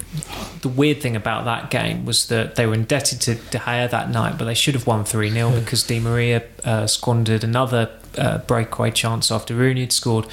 the 0.60 0.68
weird 0.68 1.00
thing 1.00 1.16
about 1.16 1.44
that 1.44 1.70
game 1.70 2.04
was 2.04 2.28
that 2.28 2.56
they 2.56 2.66
were 2.66 2.74
indebted 2.74 3.20
to 3.22 3.34
De 3.36 3.58
Gea 3.58 3.90
that 3.90 4.10
night, 4.10 4.38
but 4.38 4.44
they 4.44 4.54
should 4.54 4.74
have 4.74 4.86
won 4.86 5.04
three 5.04 5.30
0 5.30 5.50
because 5.60 5.82
Di 5.82 6.00
Maria 6.00 6.42
uh, 6.64 6.86
squandered 6.86 7.44
another 7.44 7.90
uh, 8.16 8.38
breakaway 8.38 8.90
chance 8.90 9.30
after 9.30 9.54
Rooney 9.54 9.82
had 9.82 9.92
scored. 9.92 10.26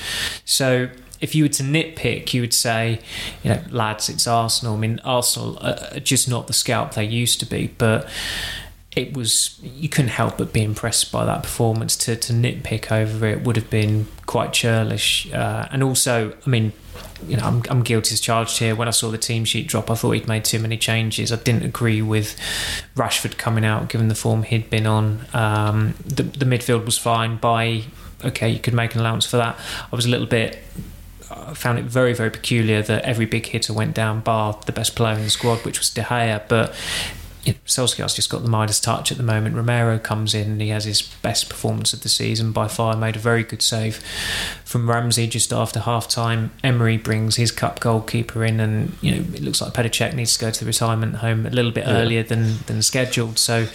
So 0.43 0.89
if 1.21 1.33
you 1.33 1.43
were 1.43 1.49
to 1.49 1.63
nitpick, 1.63 2.33
you 2.33 2.41
would 2.41 2.53
say, 2.53 2.99
you 3.43 3.51
know, 3.51 3.61
lads, 3.69 4.09
it's 4.09 4.27
Arsenal. 4.27 4.75
I 4.75 4.77
mean, 4.77 4.99
Arsenal 5.03 5.57
are 5.59 5.77
are 5.93 5.99
just 5.99 6.29
not 6.29 6.47
the 6.47 6.53
scalp 6.53 6.93
they 6.93 7.05
used 7.05 7.39
to 7.39 7.45
be, 7.45 7.67
but 7.77 8.07
it 8.95 9.15
was 9.15 9.59
you 9.61 9.89
couldn't 9.89 10.11
help 10.11 10.37
but 10.37 10.53
be 10.53 10.63
impressed 10.63 11.11
by 11.11 11.25
that 11.25 11.43
performance. 11.43 11.95
To 11.97 12.15
to 12.15 12.33
nitpick 12.33 12.91
over 12.91 13.25
it 13.25 13.43
would 13.43 13.55
have 13.55 13.69
been 13.69 14.07
quite 14.25 14.53
churlish, 14.53 15.31
uh, 15.33 15.67
and 15.71 15.83
also, 15.83 16.33
I 16.45 16.49
mean. 16.49 16.73
You 17.27 17.37
know, 17.37 17.43
I'm, 17.43 17.63
I'm 17.69 17.83
guilty 17.83 18.13
as 18.13 18.21
charged 18.21 18.59
here. 18.59 18.75
When 18.75 18.87
I 18.87 18.91
saw 18.91 19.09
the 19.09 19.17
team 19.17 19.45
sheet 19.45 19.67
drop, 19.67 19.89
I 19.89 19.95
thought 19.95 20.11
he'd 20.11 20.27
made 20.27 20.45
too 20.45 20.59
many 20.59 20.77
changes. 20.77 21.31
I 21.31 21.37
didn't 21.37 21.63
agree 21.63 22.01
with 22.01 22.37
Rashford 22.95 23.37
coming 23.37 23.65
out, 23.65 23.89
given 23.89 24.07
the 24.07 24.15
form 24.15 24.43
he'd 24.43 24.69
been 24.69 24.87
on. 24.87 25.25
Um, 25.33 25.95
the, 26.05 26.23
the 26.23 26.45
midfield 26.45 26.85
was 26.85 26.97
fine. 26.97 27.37
By 27.37 27.83
okay, 28.23 28.49
you 28.49 28.59
could 28.59 28.73
make 28.73 28.95
an 28.95 29.01
allowance 29.01 29.25
for 29.25 29.37
that. 29.37 29.59
I 29.91 29.95
was 29.95 30.05
a 30.05 30.09
little 30.09 30.27
bit 30.27 30.59
I 31.31 31.53
found 31.53 31.79
it 31.79 31.85
very, 31.85 32.13
very 32.13 32.29
peculiar 32.29 32.81
that 32.83 33.03
every 33.03 33.25
big 33.25 33.47
hitter 33.47 33.73
went 33.73 33.93
down, 33.95 34.21
bar 34.21 34.59
the 34.65 34.71
best 34.71 34.95
player 34.95 35.15
in 35.15 35.23
the 35.23 35.29
squad, 35.29 35.65
which 35.65 35.79
was 35.79 35.89
De 35.89 36.01
Gea. 36.01 36.47
But 36.47 36.73
you 37.45 37.53
know, 37.53 37.59
Solskjaer's 37.67 38.15
just 38.15 38.29
got 38.29 38.41
the 38.43 38.49
Midas 38.49 38.79
touch 38.79 39.11
at 39.11 39.17
the 39.17 39.23
moment. 39.23 39.55
Romero 39.55 39.99
comes 39.99 40.33
in 40.33 40.51
and 40.53 40.61
he 40.61 40.69
has 40.69 40.85
his 40.85 41.01
best 41.01 41.47
performance 41.47 41.93
of 41.93 42.01
the 42.01 42.09
season 42.09 42.51
by 42.51 42.67
far. 42.67 42.95
Made 42.97 43.15
a 43.15 43.19
very 43.19 43.43
good 43.43 43.61
save 43.61 43.97
from 44.65 44.89
Ramsey 44.89 45.27
just 45.27 45.53
after 45.53 45.79
half 45.81 46.07
time. 46.07 46.51
Emery 46.63 46.97
brings 46.97 47.35
his 47.35 47.51
cup 47.51 47.79
goalkeeper 47.79 48.43
in, 48.43 48.59
and 48.59 48.97
you 49.01 49.11
know 49.11 49.17
it 49.33 49.41
looks 49.41 49.61
like 49.61 49.73
Petr 49.73 49.89
Cech 49.91 50.13
needs 50.15 50.35
to 50.37 50.45
go 50.45 50.49
to 50.51 50.59
the 50.59 50.65
retirement 50.65 51.17
home 51.17 51.45
a 51.45 51.49
little 51.51 51.71
bit 51.71 51.85
Yeah. 51.85 51.93
earlier 51.97 52.23
than 52.23 52.57
than 52.65 52.81
scheduled. 52.81 53.37
So 53.37 53.67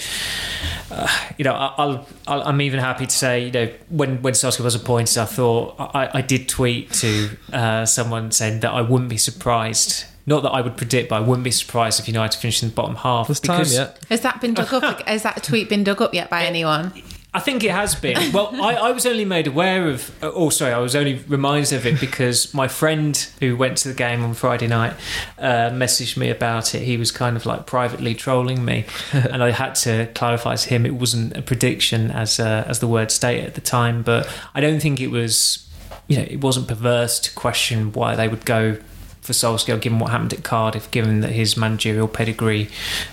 uh, 0.90 1.08
you 1.38 1.44
know, 1.44 1.52
I- 1.54 1.74
I'll, 1.78 2.06
I'll, 2.26 2.42
I'm 2.42 2.60
even 2.60 2.80
happy 2.80 3.06
to 3.06 3.14
say, 3.16 3.44
you 3.44 3.52
know, 3.52 3.68
when 3.88 4.20
when 4.22 4.34
Solskjaer 4.34 4.64
was 4.64 4.74
appointed, 4.74 5.16
I 5.18 5.24
thought 5.26 5.76
I, 5.78 6.10
I 6.14 6.20
did 6.22 6.48
tweet 6.48 6.92
to 6.94 7.30
uh, 7.52 7.86
someone 7.86 8.32
saying 8.32 8.60
that 8.60 8.72
I 8.72 8.80
wouldn't 8.82 9.10
be 9.10 9.16
surprised. 9.16 10.04
Not 10.26 10.42
that 10.42 10.50
I 10.50 10.60
would 10.60 10.76
predict, 10.76 11.08
but 11.08 11.16
I 11.16 11.20
wouldn't 11.20 11.44
be 11.44 11.50
surprised 11.50 11.98
if 12.00 12.06
United 12.06 12.38
finished 12.38 12.62
in 12.62 12.68
the 12.68 12.74
bottom 12.74 12.96
half. 12.96 13.28
There's 13.28 13.40
time 13.40 13.64
yet. 13.68 13.98
Has 14.08 14.20
that 14.20 14.40
been 14.40 14.54
dug 14.54 14.72
up? 14.72 15.02
Has 15.06 15.22
that 15.22 15.42
tweet 15.42 15.68
been 15.68 15.84
dug 15.84 16.02
up 16.02 16.14
yet 16.14 16.30
by 16.30 16.44
anyone? 16.44 16.92
I 17.32 17.38
think 17.38 17.62
it 17.62 17.70
has 17.70 17.94
been. 17.94 18.32
Well, 18.32 18.50
I, 18.60 18.74
I 18.74 18.90
was 18.90 19.06
only 19.06 19.24
made 19.24 19.46
aware 19.46 19.88
of. 19.88 20.12
Oh, 20.20 20.50
sorry, 20.50 20.72
I 20.72 20.78
was 20.78 20.96
only 20.96 21.14
reminded 21.28 21.72
of 21.74 21.86
it 21.86 22.00
because 22.00 22.52
my 22.52 22.66
friend 22.66 23.16
who 23.38 23.56
went 23.56 23.78
to 23.78 23.88
the 23.88 23.94
game 23.94 24.24
on 24.24 24.34
Friday 24.34 24.66
night 24.66 24.94
uh, 25.38 25.70
messaged 25.70 26.16
me 26.16 26.28
about 26.28 26.74
it. 26.74 26.82
He 26.82 26.96
was 26.96 27.12
kind 27.12 27.36
of 27.36 27.46
like 27.46 27.66
privately 27.66 28.16
trolling 28.16 28.64
me, 28.64 28.84
and 29.12 29.44
I 29.44 29.52
had 29.52 29.76
to 29.76 30.06
clarify 30.14 30.56
to 30.56 30.68
him 30.68 30.84
it 30.84 30.94
wasn't 30.94 31.36
a 31.36 31.42
prediction 31.42 32.10
as 32.10 32.40
uh, 32.40 32.64
as 32.66 32.80
the 32.80 32.88
word 32.88 33.12
stated 33.12 33.46
at 33.46 33.54
the 33.54 33.60
time. 33.60 34.02
But 34.02 34.28
I 34.54 34.60
don't 34.60 34.80
think 34.80 35.00
it 35.00 35.08
was. 35.08 35.66
You 36.08 36.16
know, 36.16 36.26
it 36.28 36.40
wasn't 36.40 36.66
perverse 36.66 37.20
to 37.20 37.34
question 37.34 37.92
why 37.92 38.16
they 38.16 38.26
would 38.26 38.44
go 38.44 38.78
for 39.20 39.32
Solskjaer, 39.32 39.80
given 39.80 39.98
what 39.98 40.10
happened 40.10 40.32
at 40.32 40.42
Cardiff, 40.42 40.90
given 40.90 41.20
that 41.20 41.32
his 41.32 41.56
managerial 41.56 42.08
pedigree 42.08 42.68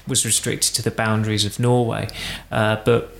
was 0.07 0.25
restricted 0.25 0.73
to 0.75 0.81
the 0.81 0.91
boundaries 0.91 1.45
of 1.45 1.59
Norway. 1.59 2.07
Uh, 2.51 2.77
but 2.85 3.15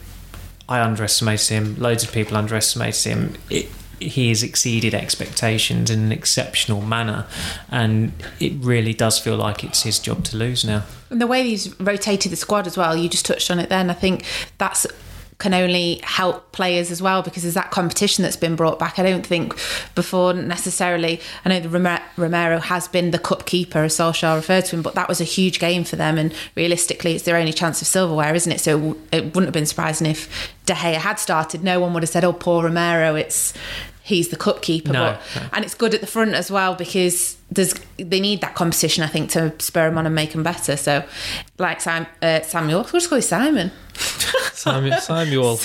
I 0.70 0.82
underestimated 0.82 1.50
him. 1.50 1.76
Loads 1.78 2.04
of 2.04 2.12
people 2.12 2.38
underestimated 2.38 3.04
him. 3.04 3.36
It, 3.50 3.70
he 4.00 4.30
has 4.30 4.44
exceeded 4.44 4.94
expectations 4.94 5.90
in 5.90 6.00
an 6.00 6.12
exceptional 6.12 6.82
manner, 6.82 7.26
and 7.70 8.12
it 8.40 8.54
really 8.60 8.94
does 8.94 9.18
feel 9.18 9.38
like 9.38 9.64
it's 9.64 9.84
his 9.84 9.98
job 9.98 10.24
to 10.26 10.38
lose 10.38 10.64
now. 10.64 10.84
And 11.10 11.20
the 11.20 11.28
way 11.28 11.44
he's 11.44 11.80
rotated 11.80 12.32
the 12.32 12.36
squad 12.36 12.68
as 12.68 12.78
well, 12.78 12.96
you 12.96 13.10
just 13.10 13.26
touched 13.26 13.50
on 13.50 13.60
it 13.60 13.70
then. 13.70 13.90
I 13.90 13.94
think 13.94 14.24
that's 14.60 14.86
can 15.40 15.54
only 15.54 16.00
help 16.04 16.52
players 16.52 16.90
as 16.90 17.00
well 17.00 17.22
because 17.22 17.44
there's 17.44 17.54
that 17.54 17.70
competition 17.70 18.24
that's 18.24 18.36
been 18.36 18.56
brought 18.56 18.80
back. 18.80 18.98
I 18.98 19.04
don't 19.04 19.26
think 19.26 19.54
before 19.94 20.34
necessarily. 20.34 21.22
I 21.46 21.50
know 21.50 21.60
the 21.60 21.70
Romero 22.18 22.60
has 22.60 22.88
been 22.88 23.12
the 23.12 23.20
cup 23.20 23.46
keeper, 23.46 23.84
as 23.84 23.96
Solskjaer 23.96 24.36
referred 24.36 24.66
to 24.66 24.78
him, 24.78 24.82
but 24.82 24.96
that 24.96 25.08
was 25.08 25.22
a 25.22 25.26
huge 25.26 25.60
game 25.60 25.84
for 25.84 25.96
them. 25.96 26.18
And 26.18 26.34
realistically, 26.56 27.14
it's 27.14 27.24
their 27.24 27.38
only 27.38 27.54
chance 27.54 27.82
of 27.82 27.88
silverware, 27.88 28.34
isn't 28.34 28.52
it? 28.52 28.60
So 28.60 28.98
it 29.12 29.26
wouldn't 29.26 29.46
have 29.46 29.54
been 29.54 29.68
surprising 29.68 30.08
if 30.08 30.56
De 30.66 30.74
Gea 30.74 30.96
had 30.96 31.20
started. 31.20 31.64
No 31.64 31.80
one 31.80 31.94
would 31.94 32.04
have 32.04 32.10
said, 32.10 32.24
"Oh, 32.24 32.34
poor 32.34 32.64
Romero." 32.64 33.14
It's 33.14 33.54
he's 34.08 34.30
the 34.30 34.38
cup 34.38 34.62
keeper. 34.62 34.94
No, 34.94 35.18
but, 35.34 35.42
no. 35.42 35.50
And 35.54 35.66
it's 35.66 35.76
good 35.76 35.94
at 35.94 36.02
the 36.02 36.08
front 36.08 36.34
as 36.34 36.50
well 36.50 36.74
because 36.76 37.38
there's 37.52 37.74
they 37.98 38.20
need 38.20 38.42
that 38.42 38.56
competition, 38.56 39.04
I 39.04 39.08
think, 39.08 39.30
to 39.32 39.54
spur 39.60 39.88
him 39.88 39.98
on 39.98 40.06
and 40.06 40.16
make 40.16 40.34
him 40.34 40.44
better. 40.44 40.78
So, 40.78 41.04
like 41.58 41.82
Sam, 41.82 42.08
uh, 42.22 42.42
Samuel, 42.42 42.82
we'll 42.84 42.94
just 42.94 43.10
call 43.10 43.18
him 43.18 43.22
Simon. 43.22 43.72
Samuel. 44.54 45.00
Samuel. 45.02 45.58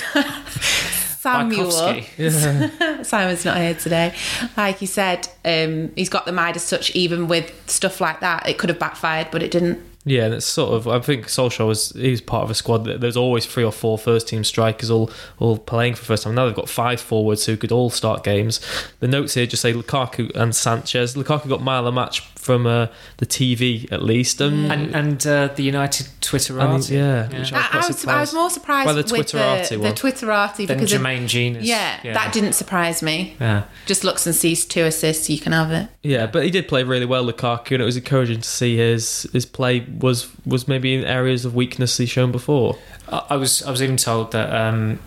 Samuel. 1.23 1.71
Yeah. 2.17 3.01
Simon's 3.03 3.45
not 3.45 3.57
here 3.57 3.75
today. 3.75 4.13
Like 4.57 4.77
he 4.79 4.85
said, 4.85 5.29
um, 5.45 5.91
he's 5.95 6.09
got 6.09 6.25
the 6.25 6.33
Midas 6.33 6.69
touch. 6.69 6.93
Even 6.95 7.29
with 7.29 7.53
stuff 7.69 8.01
like 8.01 8.19
that, 8.19 8.47
it 8.47 8.57
could 8.57 8.69
have 8.69 8.79
backfired, 8.79 9.29
but 9.31 9.41
it 9.41 9.49
didn't. 9.51 9.79
Yeah, 10.05 10.25
and 10.25 10.33
it's 10.33 10.45
sort 10.45 10.73
of. 10.73 10.87
I 10.87 10.99
think 10.99 11.27
Solskjaer 11.27 11.65
was 11.65 11.91
he's 11.91 12.19
part 12.19 12.43
of 12.43 12.51
a 12.51 12.53
squad. 12.53 12.83
that 12.85 12.99
There's 12.99 13.15
always 13.15 13.45
three 13.45 13.63
or 13.63 13.71
four 13.71 13.97
first 13.97 14.27
team 14.27 14.43
strikers 14.43 14.91
all 14.91 15.09
all 15.39 15.57
playing 15.57 15.95
for 15.95 16.03
first 16.03 16.23
time. 16.23 16.35
Now 16.35 16.45
they've 16.45 16.55
got 16.55 16.67
five 16.67 16.99
forwards 16.99 17.45
who 17.45 17.55
could 17.55 17.71
all 17.71 17.89
start 17.89 18.23
games. 18.23 18.59
The 18.99 19.07
notes 19.07 19.33
here 19.35 19.45
just 19.45 19.61
say 19.61 19.71
Lukaku 19.73 20.35
and 20.35 20.53
Sanchez. 20.53 21.15
Lukaku 21.15 21.47
got 21.47 21.61
mile 21.61 21.87
a 21.87 21.91
match 21.91 22.21
from 22.43 22.67
uh, 22.67 22.87
the 23.17 23.25
TV 23.25 23.91
at 23.91 24.03
least, 24.03 24.41
um, 24.41 24.69
and 24.69 24.93
and 24.93 25.25
uh, 25.25 25.47
the 25.47 25.63
United 25.63 26.07
Twitterati. 26.21 26.91
yeah, 26.91 27.29
yeah. 27.31 27.45
I, 27.53 27.79
I, 27.79 27.87
was, 27.87 28.05
I, 28.05 28.19
was, 28.19 28.33
more 28.33 28.49
surprised 28.49 28.85
by 28.85 28.93
the 28.93 29.03
Twitterati 29.03 29.69
the, 29.69 29.77
the 29.77 29.89
Twitterati 29.89 30.67
because 30.67 30.91
Jermaine 30.91 31.27
Jenas. 31.27 31.63
Yeah, 31.63 31.99
yeah, 32.03 32.13
that 32.13 32.33
didn't 32.33 32.53
surprise 32.53 33.01
me. 33.01 33.35
Yeah, 33.39 33.63
just 33.85 34.03
looks 34.03 34.27
and 34.27 34.35
sees 34.35 34.65
two 34.65 34.83
assists, 34.83 35.29
you 35.29 35.39
can 35.39 35.53
have 35.53 35.71
it. 35.71 35.89
Yeah, 36.03 36.27
but 36.27 36.43
he 36.43 36.51
did 36.51 36.67
play 36.67 36.83
really 36.83 37.05
well, 37.05 37.25
Lukaku, 37.25 37.71
and 37.71 37.81
it 37.81 37.85
was 37.85 37.97
encouraging 37.97 38.41
to 38.41 38.49
see 38.49 38.77
his 38.77 39.23
his 39.31 39.45
play 39.45 39.79
was 39.99 40.29
was 40.45 40.67
maybe 40.67 40.93
in 40.93 41.05
areas 41.05 41.45
of 41.45 41.55
weakness 41.55 41.97
he's 41.97 42.09
shown 42.09 42.31
before. 42.31 42.77
I, 43.07 43.25
I 43.31 43.35
was 43.37 43.63
I 43.63 43.71
was 43.71 43.81
even 43.81 43.97
told 43.97 44.31
that. 44.33 44.53
Um, 44.53 44.99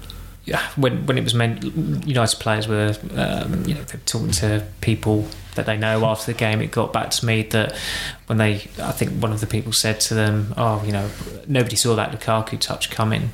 when 0.76 1.04
when 1.06 1.18
it 1.18 1.24
was 1.24 1.34
meant, 1.34 1.64
United 2.06 2.38
players 2.38 2.68
were 2.68 2.94
um, 3.16 3.64
you 3.66 3.74
know 3.74 3.82
talking 4.04 4.30
to 4.30 4.64
people 4.80 5.26
that 5.56 5.66
they 5.66 5.76
know 5.76 6.04
after 6.04 6.32
the 6.32 6.38
game. 6.38 6.60
It 6.60 6.70
got 6.70 6.92
back 6.92 7.10
to 7.10 7.26
me 7.26 7.42
that 7.42 7.76
when 8.26 8.38
they, 8.38 8.54
I 8.80 8.92
think 8.92 9.12
one 9.22 9.32
of 9.32 9.40
the 9.40 9.46
people 9.46 9.72
said 9.72 10.00
to 10.00 10.14
them, 10.14 10.54
"Oh, 10.56 10.82
you 10.84 10.92
know, 10.92 11.10
nobody 11.46 11.76
saw 11.76 11.94
that 11.96 12.12
Lukaku 12.12 12.58
touch 12.58 12.90
coming, 12.90 13.30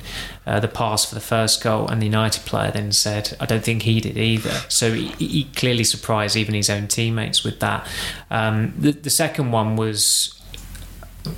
uh, 0.47 0.59
the 0.59 0.67
pass 0.67 1.05
for 1.05 1.15
the 1.15 1.21
first 1.21 1.63
goal," 1.63 1.87
and 1.87 2.01
the 2.01 2.05
United 2.05 2.45
player 2.45 2.71
then 2.71 2.91
said, 2.91 3.37
"I 3.39 3.45
don't 3.45 3.63
think 3.63 3.83
he 3.83 3.99
did 4.01 4.17
either." 4.17 4.61
So 4.69 4.93
he, 4.93 5.07
he 5.27 5.43
clearly 5.55 5.83
surprised 5.83 6.35
even 6.35 6.55
his 6.55 6.69
own 6.69 6.87
teammates 6.87 7.43
with 7.43 7.59
that. 7.59 7.87
Um, 8.31 8.73
the, 8.77 8.91
the 8.91 9.09
second 9.09 9.51
one 9.51 9.75
was. 9.75 10.39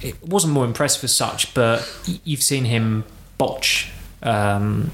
It 0.02 0.16
wasn't 0.24 0.54
more 0.54 0.66
impressive 0.66 1.04
as 1.04 1.16
such, 1.16 1.54
but 1.54 1.88
you've 2.24 2.42
seen 2.42 2.66
him 2.66 3.04
botch 3.38 3.92
um, 4.24 4.90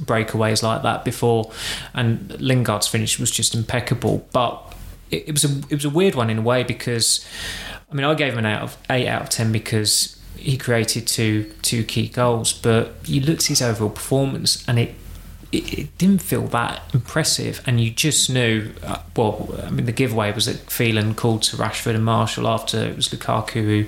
breakaways 0.00 0.62
like 0.62 0.82
that 0.82 1.04
before, 1.04 1.50
and 1.94 2.40
Lingard's 2.40 2.86
finish 2.86 3.18
was 3.18 3.30
just 3.30 3.54
impeccable. 3.54 4.26
But 4.32 4.74
it, 5.10 5.28
it, 5.28 5.32
was 5.32 5.44
a 5.44 5.58
it 5.70 5.74
was 5.74 5.84
a 5.84 5.90
weird 5.90 6.14
one 6.14 6.30
in 6.30 6.38
a 6.38 6.42
way 6.42 6.62
because, 6.62 7.26
I 7.90 7.94
mean, 7.94 8.04
I 8.04 8.14
gave 8.14 8.32
him 8.32 8.40
an 8.40 8.46
out 8.46 8.62
of 8.62 8.76
eight 8.90 9.08
out 9.08 9.22
of 9.22 9.28
ten 9.28 9.52
because 9.52 10.18
he 10.36 10.56
created 10.56 11.06
two 11.06 11.52
two 11.62 11.84
key 11.84 12.08
goals, 12.08 12.52
but 12.52 12.94
you 13.04 13.20
looked 13.20 13.42
at 13.42 13.46
his 13.46 13.62
overall 13.62 13.90
performance 13.90 14.66
and 14.68 14.78
it. 14.78 14.94
It, 15.52 15.78
it 15.78 15.96
didn't 15.98 16.22
feel 16.22 16.48
that 16.48 16.82
impressive, 16.92 17.62
and 17.68 17.80
you 17.80 17.92
just 17.92 18.28
knew. 18.28 18.72
Uh, 18.82 18.98
well, 19.16 19.54
I 19.62 19.70
mean, 19.70 19.86
the 19.86 19.92
giveaway 19.92 20.32
was 20.32 20.46
that 20.46 20.68
Phelan 20.68 21.14
called 21.14 21.42
to 21.44 21.56
Rashford 21.56 21.94
and 21.94 22.04
Martial 22.04 22.48
after 22.48 22.78
it 22.78 22.96
was 22.96 23.08
Lukaku 23.10 23.52
who 23.52 23.84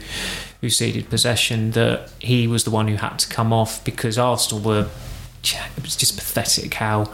who 0.60 0.70
ceded 0.70 1.10
possession 1.10 1.72
that 1.72 2.10
he 2.20 2.46
was 2.46 2.62
the 2.62 2.70
one 2.70 2.87
who 2.87 2.94
had 2.94 3.18
to 3.18 3.28
come 3.28 3.52
off 3.52 3.84
because 3.84 4.16
Arsenal 4.16 4.62
were 4.62 4.88
it 5.44 5.82
was 5.82 5.96
just 5.96 6.16
pathetic 6.16 6.75
how 6.75 7.10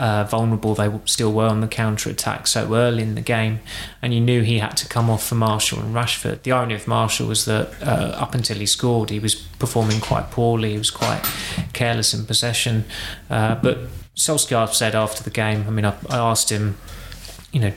uh, 0.00 0.24
vulnerable 0.24 0.74
they 0.74 0.90
still 1.04 1.32
were 1.32 1.46
on 1.46 1.60
the 1.60 1.68
counter 1.68 2.08
attack 2.08 2.46
so 2.46 2.74
early 2.74 3.02
in 3.02 3.14
the 3.14 3.20
game, 3.20 3.60
and 4.00 4.14
you 4.14 4.20
knew 4.20 4.40
he 4.42 4.58
had 4.58 4.76
to 4.78 4.88
come 4.88 5.10
off 5.10 5.26
for 5.26 5.34
Martial 5.34 5.78
and 5.78 5.94
Rashford. 5.94 6.42
The 6.42 6.52
irony 6.52 6.74
of 6.74 6.88
Martial 6.88 7.28
was 7.28 7.44
that 7.44 7.70
uh, 7.82 8.16
up 8.16 8.34
until 8.34 8.56
he 8.56 8.66
scored, 8.66 9.10
he 9.10 9.18
was 9.18 9.34
performing 9.34 10.00
quite 10.00 10.30
poorly. 10.30 10.72
He 10.72 10.78
was 10.78 10.90
quite 10.90 11.22
careless 11.74 12.14
in 12.14 12.24
possession. 12.24 12.84
Uh, 13.28 13.56
but 13.56 13.78
Solskjaer 14.16 14.72
said 14.72 14.94
after 14.94 15.22
the 15.22 15.30
game, 15.30 15.66
I 15.68 15.70
mean, 15.70 15.84
I, 15.84 15.94
I 16.08 16.16
asked 16.16 16.50
him, 16.50 16.78
you 17.52 17.60
know, 17.60 17.72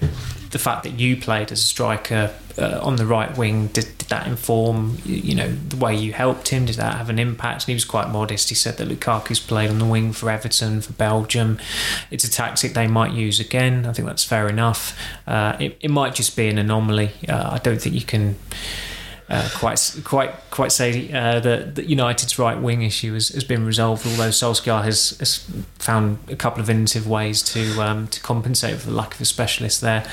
the 0.53 0.59
fact 0.59 0.83
that 0.83 0.99
you 0.99 1.17
played 1.17 1.51
as 1.51 1.59
a 1.59 1.65
striker 1.65 2.31
uh, 2.59 2.79
on 2.83 2.95
the 2.97 3.05
right 3.07 3.35
wing 3.35 3.67
did, 3.67 3.85
did, 3.97 4.07
that 4.09 4.27
inform 4.27 4.99
you 5.03 5.33
know 5.33 5.51
the 5.51 5.75
way 5.75 5.95
you 5.95 6.13
helped 6.13 6.49
him? 6.49 6.65
Did 6.65 6.75
that 6.75 6.95
have 6.97 7.09
an 7.09 7.17
impact? 7.17 7.63
And 7.63 7.69
he 7.69 7.73
was 7.73 7.83
quite 7.83 8.09
modest. 8.09 8.49
He 8.49 8.55
said 8.55 8.77
that 8.77 8.87
Lukaku's 8.87 9.39
played 9.39 9.71
on 9.71 9.79
the 9.79 9.85
wing 9.85 10.13
for 10.13 10.29
Everton 10.29 10.81
for 10.81 10.93
Belgium. 10.93 11.57
It's 12.11 12.23
a 12.23 12.29
tactic 12.29 12.73
they 12.73 12.85
might 12.85 13.13
use 13.13 13.39
again. 13.39 13.87
I 13.87 13.93
think 13.93 14.07
that's 14.07 14.23
fair 14.23 14.47
enough. 14.47 14.95
Uh, 15.25 15.57
it, 15.59 15.77
it, 15.81 15.89
might 15.89 16.13
just 16.13 16.37
be 16.37 16.47
an 16.47 16.59
anomaly. 16.59 17.11
Uh, 17.27 17.49
I 17.53 17.57
don't 17.57 17.81
think 17.81 17.95
you 17.95 18.01
can 18.01 18.35
uh, 19.29 19.49
quite 19.55 20.01
quite 20.03 20.31
quite 20.51 20.71
say 20.71 21.11
uh, 21.11 21.39
that, 21.39 21.75
that 21.75 21.85
United's 21.85 22.37
right 22.37 22.59
wing 22.59 22.81
issue 22.81 23.13
has, 23.13 23.29
has 23.29 23.43
been 23.43 23.65
resolved. 23.65 24.05
Although 24.05 24.29
Solskjaer 24.29 24.83
has, 24.83 25.11
has 25.19 25.37
found 25.79 26.19
a 26.29 26.35
couple 26.35 26.61
of 26.61 26.69
innovative 26.69 27.07
ways 27.07 27.41
to 27.53 27.81
um, 27.81 28.07
to 28.07 28.19
compensate 28.21 28.79
for 28.79 28.89
the 28.89 28.95
lack 28.95 29.15
of 29.15 29.21
a 29.21 29.25
specialist 29.25 29.81
there. 29.81 30.05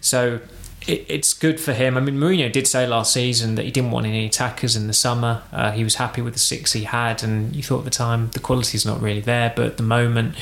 So 0.00 0.40
it, 0.86 1.06
it's 1.08 1.32
good 1.32 1.60
for 1.60 1.72
him. 1.72 1.96
I 1.96 2.00
mean, 2.00 2.16
Mourinho 2.16 2.50
did 2.50 2.66
say 2.66 2.86
last 2.86 3.12
season 3.12 3.54
that 3.54 3.64
he 3.64 3.70
didn't 3.70 3.90
want 3.90 4.06
any 4.06 4.26
attackers 4.26 4.76
in 4.76 4.86
the 4.86 4.92
summer. 4.92 5.42
Uh, 5.52 5.72
he 5.72 5.84
was 5.84 5.96
happy 5.96 6.22
with 6.22 6.34
the 6.34 6.40
six 6.40 6.72
he 6.72 6.84
had, 6.84 7.22
and 7.22 7.54
you 7.54 7.62
thought 7.62 7.80
at 7.80 7.84
the 7.84 7.90
time 7.90 8.30
the 8.30 8.40
quality's 8.40 8.86
not 8.86 9.00
really 9.00 9.20
there. 9.20 9.52
But 9.54 9.66
at 9.66 9.76
the 9.76 9.82
moment, 9.82 10.34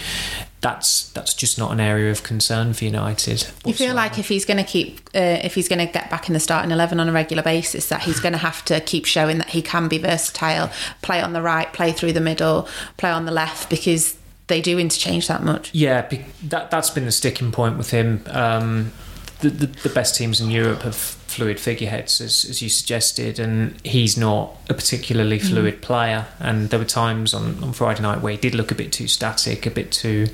that's 0.60 1.10
that's 1.10 1.34
just 1.34 1.58
not 1.58 1.70
an 1.70 1.80
area 1.80 2.10
of 2.10 2.22
concern 2.22 2.72
for 2.72 2.84
United. 2.84 3.42
Whatsoever. 3.42 3.68
You 3.68 3.74
feel 3.74 3.94
like 3.94 4.18
if 4.18 4.28
he's 4.28 4.44
going 4.44 4.56
to 4.56 4.64
keep, 4.64 5.00
uh, 5.14 5.38
if 5.42 5.54
he's 5.54 5.68
going 5.68 5.84
to 5.86 5.92
get 5.92 6.10
back 6.10 6.28
in 6.28 6.32
the 6.32 6.40
starting 6.40 6.70
eleven 6.70 6.98
on 7.00 7.08
a 7.08 7.12
regular 7.12 7.42
basis, 7.42 7.88
that 7.88 8.02
he's 8.02 8.20
going 8.20 8.32
to 8.32 8.38
have 8.38 8.64
to 8.66 8.80
keep 8.80 9.04
showing 9.04 9.38
that 9.38 9.50
he 9.50 9.62
can 9.62 9.88
be 9.88 9.98
versatile, 9.98 10.70
play 11.02 11.20
on 11.20 11.32
the 11.32 11.42
right, 11.42 11.72
play 11.72 11.92
through 11.92 12.12
the 12.12 12.20
middle, 12.20 12.68
play 12.96 13.10
on 13.10 13.24
the 13.24 13.32
left, 13.32 13.70
because 13.70 14.16
they 14.48 14.60
do 14.60 14.78
interchange 14.78 15.28
that 15.28 15.42
much. 15.42 15.72
Yeah, 15.74 16.08
that 16.44 16.70
that's 16.70 16.90
been 16.90 17.04
the 17.04 17.12
sticking 17.12 17.52
point 17.52 17.78
with 17.78 17.90
him. 17.90 18.24
Um, 18.26 18.92
the, 19.40 19.50
the, 19.50 19.66
the, 19.66 19.88
best 19.88 20.16
teams 20.16 20.40
in 20.40 20.50
Europe 20.50 20.82
have 20.82 20.96
fluid 20.96 21.60
figureheads, 21.60 22.20
as, 22.20 22.44
as 22.44 22.60
you 22.60 22.68
suggested, 22.68 23.38
and 23.38 23.80
he's 23.84 24.16
not 24.16 24.56
a 24.68 24.74
particularly 24.74 25.38
mm. 25.38 25.48
fluid 25.48 25.76
mm. 25.76 25.82
player. 25.82 26.26
And 26.40 26.70
there 26.70 26.78
were 26.78 26.84
times 26.84 27.34
on, 27.34 27.62
on 27.62 27.72
Friday 27.72 28.02
night 28.02 28.20
where 28.20 28.32
he 28.32 28.38
did 28.38 28.54
look 28.54 28.70
a 28.70 28.74
bit 28.74 28.92
too 28.92 29.06
static, 29.06 29.66
a 29.66 29.70
bit 29.70 29.92
too 29.92 30.28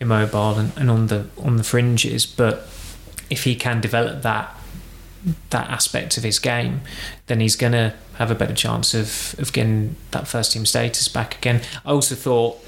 immobile, 0.00 0.58
and, 0.58 0.72
and 0.76 0.90
on 0.90 1.08
the 1.08 1.26
on 1.38 1.56
the 1.56 1.64
fringes. 1.64 2.26
But 2.26 2.68
if 3.30 3.44
he 3.44 3.54
can 3.54 3.80
develop 3.80 4.22
that 4.22 4.54
that 5.50 5.68
aspect 5.68 6.16
of 6.16 6.22
his 6.22 6.38
game, 6.38 6.82
then 7.26 7.40
he's 7.40 7.56
going 7.56 7.72
to 7.72 7.92
have 8.14 8.30
a 8.30 8.34
better 8.34 8.54
chance 8.54 8.94
of, 8.94 9.34
of 9.38 9.52
getting 9.52 9.96
that 10.12 10.28
first 10.28 10.52
team 10.52 10.64
status 10.64 11.08
back 11.08 11.36
again. 11.36 11.60
I 11.84 11.90
also 11.90 12.14
thought 12.14 12.64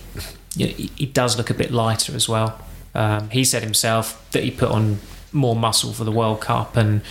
you 0.56 0.66
know, 0.66 0.72
he, 0.72 0.90
he 0.96 1.06
does 1.06 1.36
look 1.36 1.50
a 1.50 1.54
bit 1.54 1.70
lighter 1.70 2.14
as 2.14 2.28
well. 2.28 2.60
Um, 2.94 3.30
he 3.30 3.44
said 3.44 3.62
himself 3.62 4.28
that 4.32 4.42
he 4.42 4.50
put 4.50 4.70
on 4.70 4.98
more 5.32 5.56
muscle 5.56 5.92
for 5.92 6.04
the 6.04 6.12
World 6.12 6.40
Cup, 6.40 6.76
and 6.76 7.02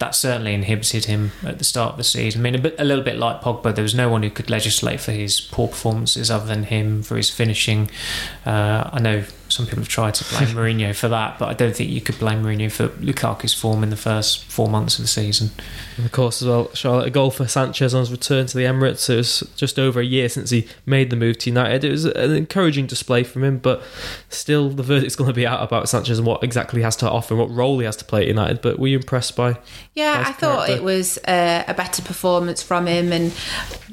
that 0.00 0.14
certainly 0.14 0.54
inhibited 0.54 1.04
him 1.04 1.30
at 1.44 1.58
the 1.58 1.64
start 1.64 1.92
of 1.92 1.98
the 1.98 2.04
season. 2.04 2.40
I 2.40 2.42
mean, 2.44 2.54
a, 2.54 2.58
bit, 2.58 2.74
a 2.78 2.84
little 2.84 3.04
bit 3.04 3.18
like 3.18 3.42
Pogba, 3.42 3.74
there 3.74 3.82
was 3.82 3.94
no 3.94 4.08
one 4.08 4.22
who 4.22 4.30
could 4.30 4.48
legislate 4.48 4.98
for 4.98 5.12
his 5.12 5.42
poor 5.42 5.68
performances 5.68 6.30
other 6.30 6.46
than 6.46 6.64
him 6.64 7.02
for 7.02 7.18
his 7.18 7.28
finishing. 7.28 7.90
Uh, 8.46 8.88
I 8.90 8.98
know 8.98 9.24
some 9.50 9.66
people 9.66 9.80
have 9.80 9.88
tried 9.88 10.14
to 10.14 10.24
blame 10.24 10.48
Mourinho 10.56 10.94
for 10.94 11.08
that, 11.08 11.38
but 11.38 11.48
I 11.48 11.54
don't 11.54 11.74
think 11.74 11.90
you 11.90 12.00
could 12.00 12.18
blame 12.18 12.42
Mourinho 12.42 12.70
for 12.72 12.88
Lukaku's 12.88 13.52
form 13.52 13.82
in 13.82 13.90
the 13.90 13.96
first 13.96 14.44
four 14.44 14.68
months 14.68 14.98
of 14.98 15.04
the 15.04 15.08
season. 15.08 15.50
And 15.96 16.06
of 16.06 16.12
course, 16.12 16.40
as 16.40 16.48
well, 16.48 16.72
Charlotte, 16.72 17.08
a 17.08 17.10
goal 17.10 17.30
for 17.30 17.46
Sanchez 17.46 17.94
on 17.94 18.00
his 18.00 18.10
return 18.10 18.46
to 18.46 18.56
the 18.56 18.64
Emirates. 18.64 19.10
It 19.10 19.16
was 19.16 19.40
just 19.56 19.78
over 19.78 20.00
a 20.00 20.04
year 20.04 20.28
since 20.28 20.50
he 20.50 20.66
made 20.86 21.10
the 21.10 21.16
move 21.16 21.38
to 21.38 21.50
United. 21.50 21.84
It 21.84 21.90
was 21.90 22.04
an 22.04 22.34
encouraging 22.34 22.86
display 22.86 23.24
from 23.24 23.44
him, 23.44 23.58
but 23.58 23.82
still, 24.28 24.70
the 24.70 24.82
verdict's 24.82 25.16
going 25.16 25.28
to 25.28 25.34
be 25.34 25.46
out 25.46 25.62
about 25.62 25.88
Sanchez 25.88 26.18
and 26.18 26.26
what 26.26 26.42
exactly 26.42 26.80
he 26.80 26.84
has 26.84 26.96
to 26.96 27.10
offer 27.10 27.34
and 27.34 27.40
what 27.40 27.50
role 27.50 27.78
he 27.80 27.84
has 27.84 27.96
to 27.96 28.04
play 28.04 28.22
at 28.22 28.28
United. 28.28 28.62
But 28.62 28.78
were 28.78 28.88
you 28.88 28.96
impressed 28.96 29.36
by? 29.36 29.58
Yeah, 30.00 30.24
I 30.26 30.32
thought 30.32 30.66
character? 30.66 30.76
it 30.76 30.82
was 30.82 31.18
uh, 31.18 31.64
a 31.68 31.74
better 31.74 32.00
performance 32.00 32.62
from 32.62 32.86
him, 32.86 33.12
and 33.12 33.26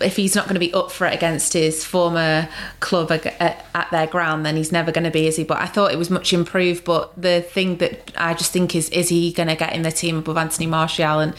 if 0.01 0.15
he's 0.15 0.35
not 0.35 0.45
going 0.45 0.53
to 0.53 0.59
be 0.59 0.73
up 0.73 0.89
for 0.89 1.05
it 1.05 1.13
against 1.13 1.51
his 1.51 1.83
former 1.83 2.47
club 2.79 3.11
at, 3.11 3.65
at 3.75 3.91
their 3.91 4.07
ground, 4.07 4.45
then 4.45 4.55
he's 4.55 4.71
never 4.71 4.91
going 4.91 5.03
to 5.03 5.11
be, 5.11 5.27
is 5.27 5.35
he? 5.35 5.43
But 5.43 5.57
I 5.57 5.65
thought 5.65 5.91
it 5.91 5.97
was 5.97 6.09
much 6.09 6.31
improved. 6.31 6.85
But 6.85 7.21
the 7.21 7.41
thing 7.41 7.77
that 7.77 8.13
I 8.15 8.33
just 8.35 8.53
think 8.53 8.73
is, 8.73 8.89
is 8.89 9.09
he 9.09 9.33
going 9.33 9.49
to 9.49 9.55
get 9.55 9.73
in 9.73 9.81
the 9.81 9.91
team 9.91 10.17
above 10.17 10.37
Anthony 10.37 10.65
Martial? 10.65 11.19
And 11.19 11.33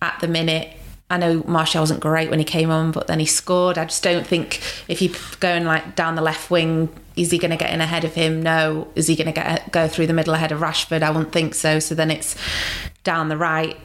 at 0.00 0.20
the 0.20 0.28
minute, 0.28 0.72
I 1.10 1.18
know 1.18 1.42
Martial 1.44 1.82
wasn't 1.82 1.98
great 1.98 2.30
when 2.30 2.38
he 2.38 2.44
came 2.44 2.70
on, 2.70 2.92
but 2.92 3.08
then 3.08 3.18
he 3.18 3.26
scored. 3.26 3.76
I 3.76 3.86
just 3.86 4.04
don't 4.04 4.26
think 4.26 4.60
if 4.86 5.02
you 5.02 5.12
going 5.40 5.64
like 5.64 5.96
down 5.96 6.14
the 6.14 6.22
left 6.22 6.48
wing, 6.48 6.88
is 7.16 7.32
he 7.32 7.38
going 7.38 7.50
to 7.50 7.56
get 7.56 7.74
in 7.74 7.80
ahead 7.80 8.04
of 8.04 8.14
him? 8.14 8.40
No. 8.40 8.86
Is 8.94 9.08
he 9.08 9.16
going 9.16 9.26
to 9.26 9.32
get 9.32 9.72
go 9.72 9.88
through 9.88 10.06
the 10.06 10.14
middle 10.14 10.32
ahead 10.32 10.52
of 10.52 10.60
Rashford? 10.60 11.02
I 11.02 11.10
wouldn't 11.10 11.32
think 11.32 11.56
so. 11.56 11.80
So 11.80 11.96
then 11.96 12.10
it's 12.10 12.36
down 13.02 13.28
the 13.28 13.36
right 13.36 13.76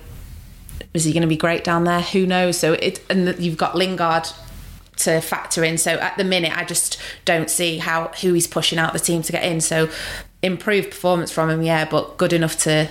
is 0.94 1.04
he 1.04 1.12
going 1.14 1.22
to 1.22 1.28
be 1.28 1.38
great 1.38 1.64
down 1.64 1.84
there? 1.84 2.02
Who 2.02 2.26
knows? 2.26 2.58
So 2.58 2.74
it 2.74 3.04
and 3.10 3.38
you've 3.40 3.58
got 3.58 3.76
Lingard 3.76 4.30
to 4.98 5.22
factor 5.22 5.64
in. 5.64 5.78
So 5.78 5.92
at 5.92 6.18
the 6.18 6.24
minute, 6.24 6.58
I 6.58 6.64
just 6.64 7.00
don't 7.26 7.50
see 7.50 7.78
how 7.78 8.08
who 8.22 8.34
he's 8.34 8.48
pushing 8.48 8.80
out 8.80 8.94
the 8.94 9.00
team 9.00 9.22
to 9.22 9.32
get 9.32 9.44
in. 9.44 9.62
So 9.62 9.90
improved 10.42 10.90
performance 10.90 11.32
from 11.32 11.50
him, 11.50 11.62
yeah, 11.62 11.86
but 11.86 12.18
good 12.18 12.34
enough 12.34 12.58
to 12.60 12.90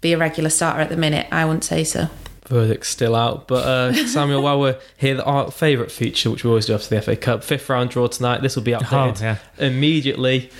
be 0.00 0.12
a 0.12 0.18
regular 0.18 0.50
starter 0.50 0.80
at 0.80 0.88
the 0.88 0.96
minute. 0.96 1.26
I 1.30 1.44
wouldn't 1.44 1.64
say 1.64 1.84
so. 1.84 2.08
Verdict's 2.46 2.88
still 2.88 3.14
out. 3.14 3.48
But 3.48 3.64
uh, 3.66 3.92
Samuel, 4.06 4.42
while 4.42 4.58
we're 4.60 4.78
here, 4.96 5.20
our 5.20 5.50
favourite 5.50 5.90
feature, 5.90 6.30
which 6.30 6.44
we 6.44 6.48
always 6.50 6.66
do 6.66 6.74
after 6.74 6.94
the 6.94 7.00
FA 7.02 7.16
Cup, 7.16 7.44
fifth 7.44 7.68
round 7.68 7.90
draw 7.90 8.06
tonight. 8.06 8.42
This 8.42 8.56
will 8.56 8.62
be 8.62 8.72
updated 8.72 9.20
Oh, 9.20 9.24
yeah. 9.24 9.38
immediately. 9.58 10.50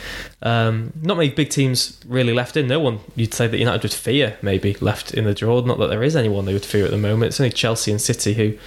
Um, 0.42 0.92
not 1.00 1.16
many 1.16 1.30
big 1.30 1.50
teams 1.50 2.00
really 2.06 2.32
left 2.32 2.56
in. 2.56 2.66
No 2.66 2.80
one 2.80 3.00
you'd 3.16 3.34
say 3.34 3.46
that 3.46 3.58
United 3.58 3.82
would 3.82 3.92
fear 3.92 4.36
maybe 4.42 4.74
left 4.80 5.14
in 5.14 5.24
the 5.24 5.34
draw. 5.34 5.60
Not 5.60 5.78
that 5.78 5.88
there 5.88 6.02
is 6.02 6.16
anyone 6.16 6.44
they 6.44 6.52
would 6.52 6.64
fear 6.64 6.84
at 6.84 6.90
the 6.90 6.98
moment. 6.98 7.28
It's 7.30 7.40
only 7.40 7.52
Chelsea 7.52 7.90
and 7.90 8.00
City 8.00 8.34
who 8.34 8.58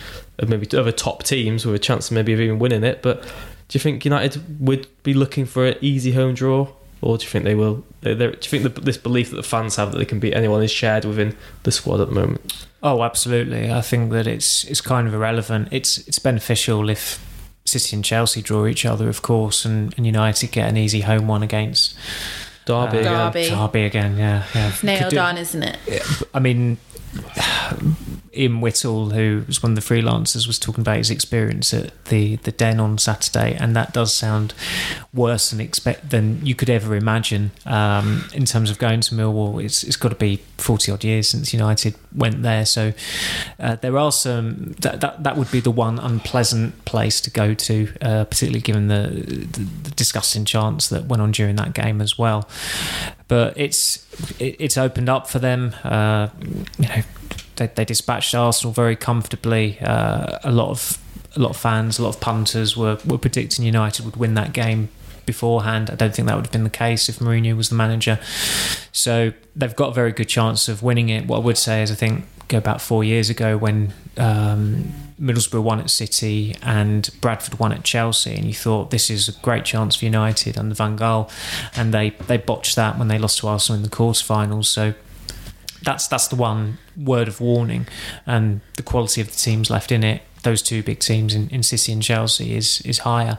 are 0.41 0.47
maybe 0.47 0.67
other 0.77 0.91
top 0.91 1.23
teams 1.23 1.65
with 1.65 1.75
a 1.75 1.79
chance 1.79 2.11
maybe 2.11 2.33
of 2.33 2.39
even 2.39 2.59
winning 2.59 2.83
it. 2.83 3.01
But 3.01 3.23
do 3.23 3.29
you 3.71 3.79
think 3.79 4.05
United 4.05 4.59
would 4.59 4.87
be 5.03 5.13
looking 5.13 5.45
for 5.45 5.65
an 5.65 5.75
easy 5.81 6.11
home 6.13 6.33
draw? 6.35 6.67
Or 7.01 7.17
do 7.17 7.23
you 7.23 7.29
think 7.29 7.43
they 7.43 7.55
will? 7.55 7.83
do 8.01 8.11
you 8.19 8.31
think 8.35 8.63
the, 8.63 8.69
this 8.69 8.97
belief 8.97 9.29
that 9.31 9.35
the 9.35 9.43
fans 9.43 9.75
have 9.75 9.91
that 9.91 9.97
they 9.97 10.05
can 10.05 10.19
beat 10.19 10.33
anyone 10.33 10.63
is 10.63 10.71
shared 10.71 11.05
within 11.05 11.35
the 11.63 11.71
squad 11.71 11.99
at 12.01 12.07
the 12.07 12.13
moment? 12.15 12.67
Oh, 12.85 13.01
absolutely. 13.01 13.71
I 13.71 13.81
think 13.81 14.11
that 14.11 14.27
it's 14.27 14.63
it's 14.65 14.79
kind 14.79 15.07
of 15.07 15.13
irrelevant. 15.15 15.69
It's 15.71 15.97
it's 16.07 16.19
beneficial 16.19 16.87
if 16.87 17.19
City 17.65 17.95
and 17.95 18.05
Chelsea 18.05 18.43
draw 18.43 18.67
each 18.67 18.85
other, 18.85 19.09
of 19.09 19.23
course, 19.23 19.65
and, 19.65 19.91
and 19.97 20.05
United 20.05 20.51
get 20.51 20.69
an 20.69 20.77
easy 20.77 21.01
home 21.01 21.27
one 21.27 21.41
against 21.41 21.95
Derby, 22.65 22.97
uh, 22.97 23.01
again. 23.01 23.13
Derby. 23.13 23.49
Derby 23.49 23.83
again. 23.85 24.17
Yeah, 24.17 24.43
yeah. 24.53 24.69
It's 24.69 24.83
nailed 24.83 25.09
do- 25.09 25.17
on, 25.17 25.37
isn't 25.39 25.63
it? 25.63 25.79
I 26.31 26.39
mean, 26.39 26.77
Ian 28.35 28.61
Whittle, 28.61 29.11
who 29.11 29.43
was 29.47 29.63
one 29.63 29.71
of 29.71 29.75
the 29.75 29.81
freelancers, 29.81 30.47
was 30.47 30.59
talking 30.59 30.81
about 30.81 30.97
his 30.97 31.09
experience 31.09 31.73
at 31.73 32.05
the, 32.05 32.35
the 32.37 32.51
Den 32.51 32.79
on 32.79 32.97
Saturday, 32.97 33.55
and 33.59 33.75
that 33.75 33.93
does 33.93 34.13
sound 34.13 34.53
worse 35.13 35.49
than 35.49 35.61
expect 35.61 36.09
than 36.09 36.45
you 36.45 36.55
could 36.55 36.69
ever 36.69 36.95
imagine. 36.95 37.51
Um, 37.65 38.25
in 38.33 38.45
terms 38.45 38.69
of 38.69 38.77
going 38.77 39.01
to 39.01 39.15
Millwall, 39.15 39.63
it's 39.63 39.83
it's 39.83 39.95
got 39.95 40.09
to 40.09 40.15
be 40.15 40.41
forty 40.57 40.91
odd 40.91 41.03
years 41.03 41.29
since 41.29 41.53
United 41.53 41.95
went 42.13 42.43
there, 42.43 42.65
so 42.65 42.93
uh, 43.59 43.75
there 43.77 43.97
are 43.97 44.11
some 44.11 44.73
that, 44.79 45.01
that 45.01 45.23
that 45.23 45.37
would 45.37 45.51
be 45.51 45.59
the 45.59 45.71
one 45.71 45.99
unpleasant 45.99 46.85
place 46.85 47.21
to 47.21 47.29
go 47.29 47.53
to, 47.53 47.87
uh, 48.01 48.25
particularly 48.25 48.61
given 48.61 48.87
the, 48.87 49.07
the, 49.51 49.63
the 49.83 49.91
disgusting 49.91 50.45
chance 50.45 50.89
that 50.89 51.05
went 51.05 51.21
on 51.21 51.31
during 51.31 51.55
that 51.55 51.73
game 51.73 52.01
as 52.01 52.17
well. 52.17 52.47
But 53.27 53.57
it's 53.57 54.05
it, 54.39 54.55
it's 54.59 54.77
opened 54.77 55.09
up 55.09 55.27
for 55.27 55.39
them. 55.39 55.75
Uh, 55.83 56.29
you 56.77 56.87
know, 56.87 57.01
they, 57.55 57.67
they 57.67 57.85
dispatched 57.85 58.33
Arsenal 58.35 58.73
very 58.73 58.95
comfortably. 58.95 59.79
Uh, 59.79 60.39
a 60.43 60.51
lot 60.51 60.69
of 60.69 60.97
a 61.35 61.39
lot 61.39 61.49
of 61.49 61.57
fans, 61.57 61.99
a 61.99 62.03
lot 62.03 62.15
of 62.15 62.21
punters 62.21 62.77
were 62.77 62.97
were 63.05 63.17
predicting 63.17 63.65
United 63.65 64.05
would 64.05 64.15
win 64.15 64.33
that 64.35 64.53
game 64.53 64.89
beforehand. 65.25 65.89
I 65.89 65.95
don't 65.95 66.13
think 66.15 66.27
that 66.27 66.35
would 66.35 66.45
have 66.45 66.51
been 66.51 66.63
the 66.63 66.69
case 66.69 67.09
if 67.09 67.19
Mourinho 67.19 67.57
was 67.57 67.69
the 67.69 67.75
manager. 67.75 68.19
So 68.91 69.33
they've 69.55 69.75
got 69.75 69.89
a 69.89 69.93
very 69.93 70.11
good 70.11 70.29
chance 70.29 70.69
of 70.69 70.83
winning 70.83 71.09
it. 71.09 71.25
What 71.25 71.37
I 71.37 71.39
would 71.39 71.57
say 71.57 71.81
is, 71.81 71.91
I 71.91 71.95
think 71.95 72.25
go 72.47 72.59
back 72.59 72.79
four 72.79 73.03
years 73.03 73.29
ago 73.29 73.57
when 73.57 73.91
um, 74.17 74.93
Middlesbrough 75.19 75.63
won 75.63 75.79
at 75.79 75.89
City 75.89 76.55
and 76.61 77.09
Bradford 77.21 77.59
won 77.59 77.71
at 77.71 77.83
Chelsea, 77.83 78.35
and 78.35 78.45
you 78.45 78.53
thought 78.53 78.91
this 78.91 79.09
is 79.09 79.27
a 79.27 79.33
great 79.41 79.65
chance 79.65 79.95
for 79.95 80.05
United 80.05 80.57
under 80.57 80.75
Van 80.75 80.97
Gaal, 80.97 81.29
and 81.75 81.93
they 81.93 82.11
they 82.27 82.37
botched 82.37 82.75
that 82.75 82.97
when 82.97 83.07
they 83.07 83.17
lost 83.17 83.39
to 83.39 83.47
Arsenal 83.47 83.77
in 83.77 83.83
the 83.83 83.89
quarterfinals. 83.89 84.65
So 84.65 84.93
that's 85.85 86.07
that's 86.07 86.27
the 86.27 86.35
one 86.35 86.77
word 86.97 87.27
of 87.27 87.39
warning, 87.39 87.87
and 88.25 88.61
the 88.75 88.83
quality 88.83 89.21
of 89.21 89.27
the 89.27 89.37
teams 89.37 89.69
left 89.69 89.91
in 89.91 90.03
it. 90.03 90.21
Those 90.43 90.61
two 90.61 90.83
big 90.83 90.99
teams 90.99 91.33
in, 91.33 91.49
in 91.49 91.63
City 91.63 91.91
and 91.91 92.03
Chelsea 92.03 92.55
is 92.55 92.81
is 92.81 92.99
higher, 92.99 93.37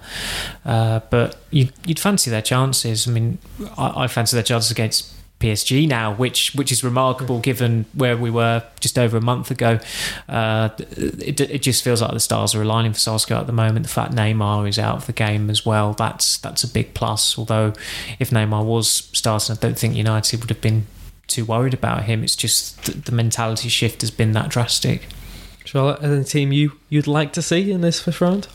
uh, 0.64 1.00
but 1.10 1.36
you'd, 1.50 1.72
you'd 1.84 2.00
fancy 2.00 2.30
their 2.30 2.42
chances. 2.42 3.06
I 3.06 3.10
mean, 3.10 3.38
I, 3.76 4.04
I 4.04 4.06
fancy 4.08 4.36
their 4.36 4.42
chances 4.42 4.70
against 4.70 5.12
PSG 5.38 5.86
now, 5.86 6.14
which 6.14 6.54
which 6.54 6.72
is 6.72 6.82
remarkable 6.82 7.40
given 7.40 7.84
where 7.92 8.16
we 8.16 8.30
were 8.30 8.62
just 8.80 8.98
over 8.98 9.18
a 9.18 9.20
month 9.20 9.50
ago. 9.50 9.78
Uh, 10.28 10.70
it, 10.78 11.40
it 11.40 11.62
just 11.62 11.84
feels 11.84 12.00
like 12.00 12.12
the 12.12 12.20
stars 12.20 12.54
are 12.54 12.62
aligning 12.62 12.92
for 12.92 12.98
Solskjaer 12.98 13.40
at 13.40 13.46
the 13.46 13.52
moment. 13.52 13.84
The 13.84 13.92
fact 13.92 14.12
Neymar 14.12 14.66
is 14.68 14.78
out 14.78 14.96
of 14.96 15.06
the 15.06 15.12
game 15.12 15.50
as 15.50 15.66
well, 15.66 15.92
that's 15.92 16.38
that's 16.38 16.64
a 16.64 16.68
big 16.68 16.94
plus. 16.94 17.38
Although 17.38 17.74
if 18.18 18.30
Neymar 18.30 18.64
was 18.64 18.88
starting, 19.12 19.56
I 19.56 19.58
don't 19.60 19.78
think 19.78 19.94
United 19.94 20.40
would 20.40 20.50
have 20.50 20.62
been 20.62 20.86
too 21.26 21.44
worried 21.44 21.74
about 21.74 22.04
him. 22.04 22.22
It's 22.22 22.36
just 22.36 22.84
th- 22.84 23.04
the 23.04 23.12
mentality 23.12 23.68
shift 23.68 24.00
has 24.00 24.10
been 24.10 24.32
that 24.32 24.48
drastic. 24.48 25.06
Charlotte, 25.64 26.02
any 26.02 26.24
team 26.24 26.52
you 26.52 26.72
you'd 26.88 27.06
like 27.06 27.32
to 27.32 27.42
see 27.42 27.72
in 27.72 27.80
this 27.80 28.00
fifth 28.00 28.20
round? 28.20 28.48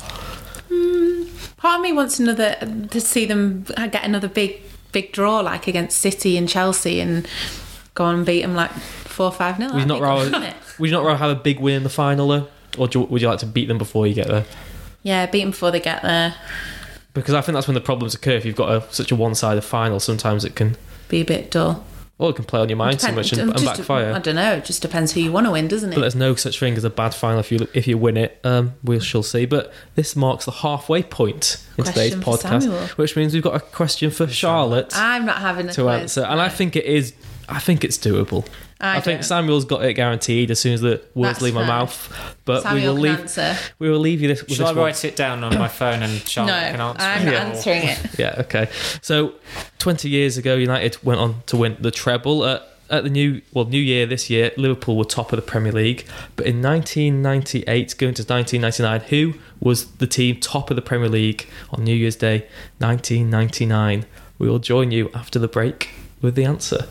Mm, 0.70 1.58
part 1.58 1.76
of 1.76 1.82
me 1.82 1.92
wants 1.92 2.20
another 2.20 2.56
to 2.90 3.02
see 3.02 3.26
them 3.26 3.64
get 3.64 4.04
another 4.04 4.30
big 4.30 4.62
big 4.92 5.12
draw 5.12 5.40
like 5.40 5.68
against 5.68 6.00
City 6.00 6.38
and 6.38 6.48
Chelsea 6.48 7.00
and 7.00 7.28
go 7.94 8.06
on 8.06 8.16
and 8.16 8.26
beat 8.26 8.42
them 8.42 8.56
like 8.56 8.72
four 8.72 9.32
five 9.32 9.60
nil. 9.60 9.74
Would 9.74 9.82
you 9.82 9.86
not 9.86 10.02
rather 10.02 10.54
would 10.80 10.90
you 10.90 10.96
not 10.96 11.04
rather 11.04 11.18
have 11.18 11.32
a 11.32 11.40
big 11.40 11.60
win 11.60 11.76
in 11.76 11.84
the 11.84 11.90
final 11.90 12.28
though, 12.28 12.48
or 12.78 12.88
do 12.88 13.02
you, 13.02 13.06
would 13.06 13.22
you 13.22 13.28
like 13.28 13.40
to 13.40 13.46
beat 13.46 13.68
them 13.68 13.78
before 13.78 14.08
you 14.08 14.14
get 14.14 14.28
there? 14.28 14.46
Yeah, 15.04 15.26
beat 15.26 15.42
them 15.42 15.52
before 15.52 15.72
they 15.72 15.80
get 15.80 16.02
there. 16.04 16.36
Because 17.14 17.34
I 17.34 17.42
think 17.42 17.56
that's 17.56 17.68
when 17.68 17.76
the 17.76 17.82
problems 17.82 18.16
occur. 18.16 18.32
If 18.32 18.46
you've 18.46 18.56
got 18.56 18.72
a, 18.72 18.94
such 18.94 19.12
a 19.12 19.16
one-sided 19.16 19.64
final, 19.64 20.00
sometimes 20.00 20.46
it 20.46 20.56
can, 20.56 20.78
Be 21.10 21.22
a 21.22 21.26
bit 21.26 21.52
dull. 21.52 21.84
Or 22.22 22.30
it 22.30 22.36
can 22.36 22.46
play 22.46 22.60
on 22.60 22.70
your 22.70 22.76
mind 22.78 23.00
too 23.00 23.08
Depend- 23.08 23.16
much 23.18 23.34
and, 23.34 23.42
and 23.52 23.66
backfire. 23.66 24.14
I 24.14 24.20
don't 24.20 24.36
know. 24.36 24.54
It 24.54 24.64
just 24.66 24.82
depends 24.82 25.12
who 25.12 25.20
you 25.22 25.32
want 25.32 25.48
to 25.48 25.52
win, 25.52 25.68
doesn't 25.68 25.92
it? 25.92 25.96
But 25.96 26.02
there's 26.02 26.16
no 26.16 26.36
such 26.36 26.60
thing 26.60 26.76
as 26.76 26.84
a 26.84 26.90
bad 26.90 27.14
final 27.16 27.40
if 27.40 27.52
you 27.52 27.68
if 27.74 27.88
you 27.88 27.98
win 27.98 28.16
it. 28.16 28.40
Um, 28.44 28.74
we 28.84 29.00
shall 29.00 29.24
see. 29.24 29.46
But 29.46 29.74
this 29.96 30.16
marks 30.16 30.46
the 30.46 30.52
halfway 30.52 31.02
point 31.04 31.58
in 31.78 31.84
today's 31.84 32.14
Question 32.16 32.22
for 32.22 32.38
podcast, 32.38 32.62
Samuel. 32.62 32.88
which 32.96 33.16
means 33.16 33.34
we've 33.34 33.42
got 33.44 33.56
a 33.56 33.60
question 33.60 34.12
for 34.12 34.28
Charlotte 34.28 34.94
I'm 34.96 35.26
not 35.26 35.38
having 35.40 35.68
a 35.68 35.74
to 35.74 35.82
clue. 35.82 35.90
answer, 35.90 36.22
and 36.22 36.40
I 36.40 36.48
think 36.50 36.76
it 36.76 36.86
is. 36.86 37.14
I 37.52 37.60
think 37.60 37.84
it's 37.84 37.98
doable. 37.98 38.48
I 38.80 38.98
I, 38.98 39.00
think. 39.02 39.24
Samuel's 39.24 39.66
got 39.66 39.84
it 39.86 39.94
guaranteed 39.94 40.50
as 40.50 40.60
soon 40.60 40.74
as 40.74 40.82
the 40.82 41.02
words 41.14 41.34
That's 41.34 41.42
leave 41.42 41.54
my 41.54 41.62
fair. 41.62 41.68
mouth. 41.68 42.36
But 42.46 42.64
Samuel 42.64 42.82
we 42.82 42.88
will 42.88 42.96
can 42.96 43.04
leave. 43.04 43.20
answer. 43.20 43.58
We 43.78 43.90
will 43.92 44.00
leave 44.00 44.22
you 44.22 44.28
this. 44.30 44.42
With 44.42 44.54
Shall 44.54 44.68
I 44.68 44.70
this 44.70 44.76
one. 44.78 44.86
write 44.86 45.06
it 45.06 45.16
down 45.16 45.44
on 45.44 45.58
my 45.60 45.68
phone 45.68 46.02
and 46.02 46.14
No, 46.14 46.20
Charlotte 46.20 46.72
can 46.72 46.82
answer? 46.82 47.02
I'm 47.04 47.22
it? 47.22 47.26
not 47.26 47.34
Yeah. 47.34 47.44
answering 47.46 47.84
it. 47.84 48.00
Yeah, 48.20 48.36
okay. 48.40 48.70
So, 49.02 49.34
20 49.80 50.10
years 50.10 50.38
ago, 50.38 50.56
United 50.56 50.98
went 51.04 51.20
on 51.20 51.42
to 51.48 51.58
win 51.58 51.78
the 51.80 51.92
treble. 51.92 52.44
At, 52.46 52.68
at 52.90 53.04
the 53.04 53.10
new 53.10 53.42
well, 53.54 53.66
New 53.66 53.80
Year 53.80 54.06
this 54.08 54.30
year, 54.30 54.52
Liverpool 54.58 54.98
were 54.98 55.06
top 55.06 55.32
of 55.32 55.38
the 55.38 55.42
Premier 55.44 55.72
League. 55.72 56.06
But 56.36 56.46
in 56.48 56.62
1998, 56.62 57.96
going 57.98 58.14
to 58.16 58.24
1999, 58.24 59.02
who 59.10 59.40
was 59.60 59.86
the 59.94 60.08
team 60.08 60.40
top 60.40 60.70
of 60.72 60.76
the 60.76 60.82
Premier 60.82 61.08
League 61.10 61.48
on 61.70 61.84
New 61.84 61.96
Year's 61.96 62.16
Day, 62.16 62.48
1999? 62.80 64.06
We 64.40 64.50
will 64.50 64.60
join 64.60 64.90
you 64.92 65.12
after 65.14 65.38
the 65.38 65.48
break 65.48 65.90
with 66.22 66.34
the 66.36 66.46
answer. 66.46 66.88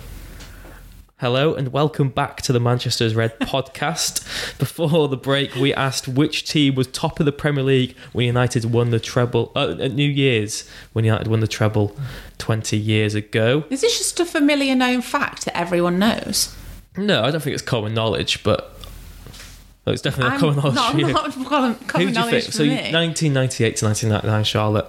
Hello 1.20 1.52
and 1.52 1.70
welcome 1.70 2.08
back 2.08 2.40
to 2.40 2.50
the 2.50 2.58
Manchester's 2.58 3.14
Red 3.14 3.38
podcast. 3.40 4.24
Before 4.58 5.06
the 5.06 5.18
break, 5.18 5.54
we 5.54 5.74
asked 5.74 6.08
which 6.08 6.44
team 6.48 6.74
was 6.76 6.86
top 6.86 7.20
of 7.20 7.26
the 7.26 7.30
Premier 7.32 7.62
League 7.62 7.94
when 8.14 8.24
United 8.24 8.64
won 8.64 8.88
the 8.88 8.98
treble 8.98 9.52
uh, 9.54 9.76
at 9.78 9.92
New 9.92 10.08
Year's 10.08 10.66
when 10.94 11.04
United 11.04 11.26
won 11.26 11.40
the 11.40 11.46
treble 11.46 11.94
20 12.38 12.74
years 12.78 13.14
ago. 13.14 13.64
Is 13.68 13.82
this 13.82 13.98
just 13.98 14.18
a 14.18 14.24
familiar 14.24 14.74
known 14.74 15.02
fact 15.02 15.44
that 15.44 15.54
everyone 15.54 15.98
knows? 15.98 16.56
No, 16.96 17.22
I 17.22 17.30
don't 17.30 17.42
think 17.42 17.52
it's 17.52 17.62
common 17.62 17.92
knowledge, 17.92 18.42
but 18.42 18.74
oh, 19.86 19.92
it's 19.92 20.00
definitely 20.00 20.32
I'm 20.32 20.40
common 20.40 20.56
knowledge 20.56 20.74
not, 20.74 20.92
for 20.92 20.98
you. 21.00 21.06
not 21.12 21.46
common, 21.46 21.74
Who 21.74 21.98
do 21.98 22.04
you 22.04 22.10
knowledge 22.12 22.44
think? 22.44 22.54
So 22.54 22.62
me. 22.62 22.70
1998 22.70 23.76
to 23.76 23.84
1999, 23.84 24.44
Charlotte. 24.44 24.86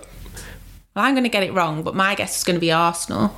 Well, 0.96 1.04
I'm 1.04 1.14
going 1.14 1.26
to 1.26 1.30
get 1.30 1.44
it 1.44 1.52
wrong, 1.52 1.84
but 1.84 1.94
my 1.94 2.16
guess 2.16 2.38
is 2.38 2.46
going 2.46 2.56
to 2.56 2.62
be 2.62 2.72
Arsenal. 2.72 3.36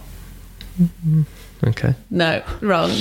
Okay. 1.67 1.93
No, 2.09 2.43
wrong. 2.61 2.91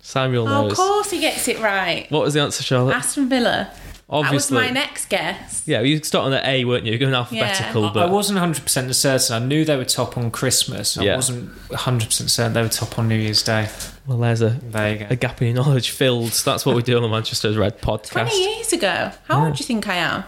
Samuel 0.00 0.46
Oh, 0.48 0.66
of 0.68 0.74
course 0.76 1.10
he 1.10 1.20
gets 1.20 1.48
it 1.48 1.58
right. 1.60 2.06
what 2.10 2.22
was 2.22 2.34
the 2.34 2.40
answer, 2.40 2.62
Charlotte? 2.62 2.94
Aston 2.96 3.28
Villa. 3.28 3.70
Obviously. 4.10 4.56
That 4.56 4.62
was 4.64 4.68
my 4.68 4.74
next 4.74 5.08
guess. 5.08 5.62
Yeah, 5.66 5.80
you 5.80 6.02
start 6.02 6.26
on 6.26 6.32
the 6.32 6.46
A, 6.46 6.66
weren't 6.66 6.84
you? 6.84 6.90
You're 6.90 6.98
going 6.98 7.14
alphabetical, 7.14 7.86
I, 7.86 7.88
I 7.88 7.92
but 7.94 8.10
wasn't 8.10 8.38
100% 8.40 8.94
certain. 8.94 9.42
I 9.42 9.46
knew 9.46 9.64
they 9.64 9.76
were 9.76 9.86
top 9.86 10.18
on 10.18 10.30
Christmas. 10.30 10.98
I 10.98 11.04
Yeah. 11.04 11.16
wasn't 11.16 11.50
100% 11.70 12.28
certain 12.28 12.52
they 12.52 12.60
were 12.60 12.68
top 12.68 12.98
on 12.98 13.08
New 13.08 13.16
Year's 13.16 13.42
Day. 13.42 13.70
well, 14.06 14.18
there's 14.18 14.42
a, 14.42 14.50
There 14.50 14.92
you 14.92 14.98
go. 14.98 15.06
a 15.08 15.16
gap 15.16 15.40
in 15.40 15.54
your 15.56 15.64
knowledge 15.64 15.90
filled. 15.90 16.32
That's 16.44 16.66
what 16.66 16.76
we 16.76 16.82
do 16.82 16.96
on 16.96 17.02
the 17.02 17.08
Manchester's 17.08 17.56
Red 17.56 17.80
podcast. 17.80 18.10
20 18.10 18.36
years 18.56 18.72
ago. 18.74 19.12
How 19.28 19.46
old 19.46 19.54
do 19.56 19.60
you 19.60 19.66
think 19.66 19.88
I 19.88 19.94
am? 19.94 20.24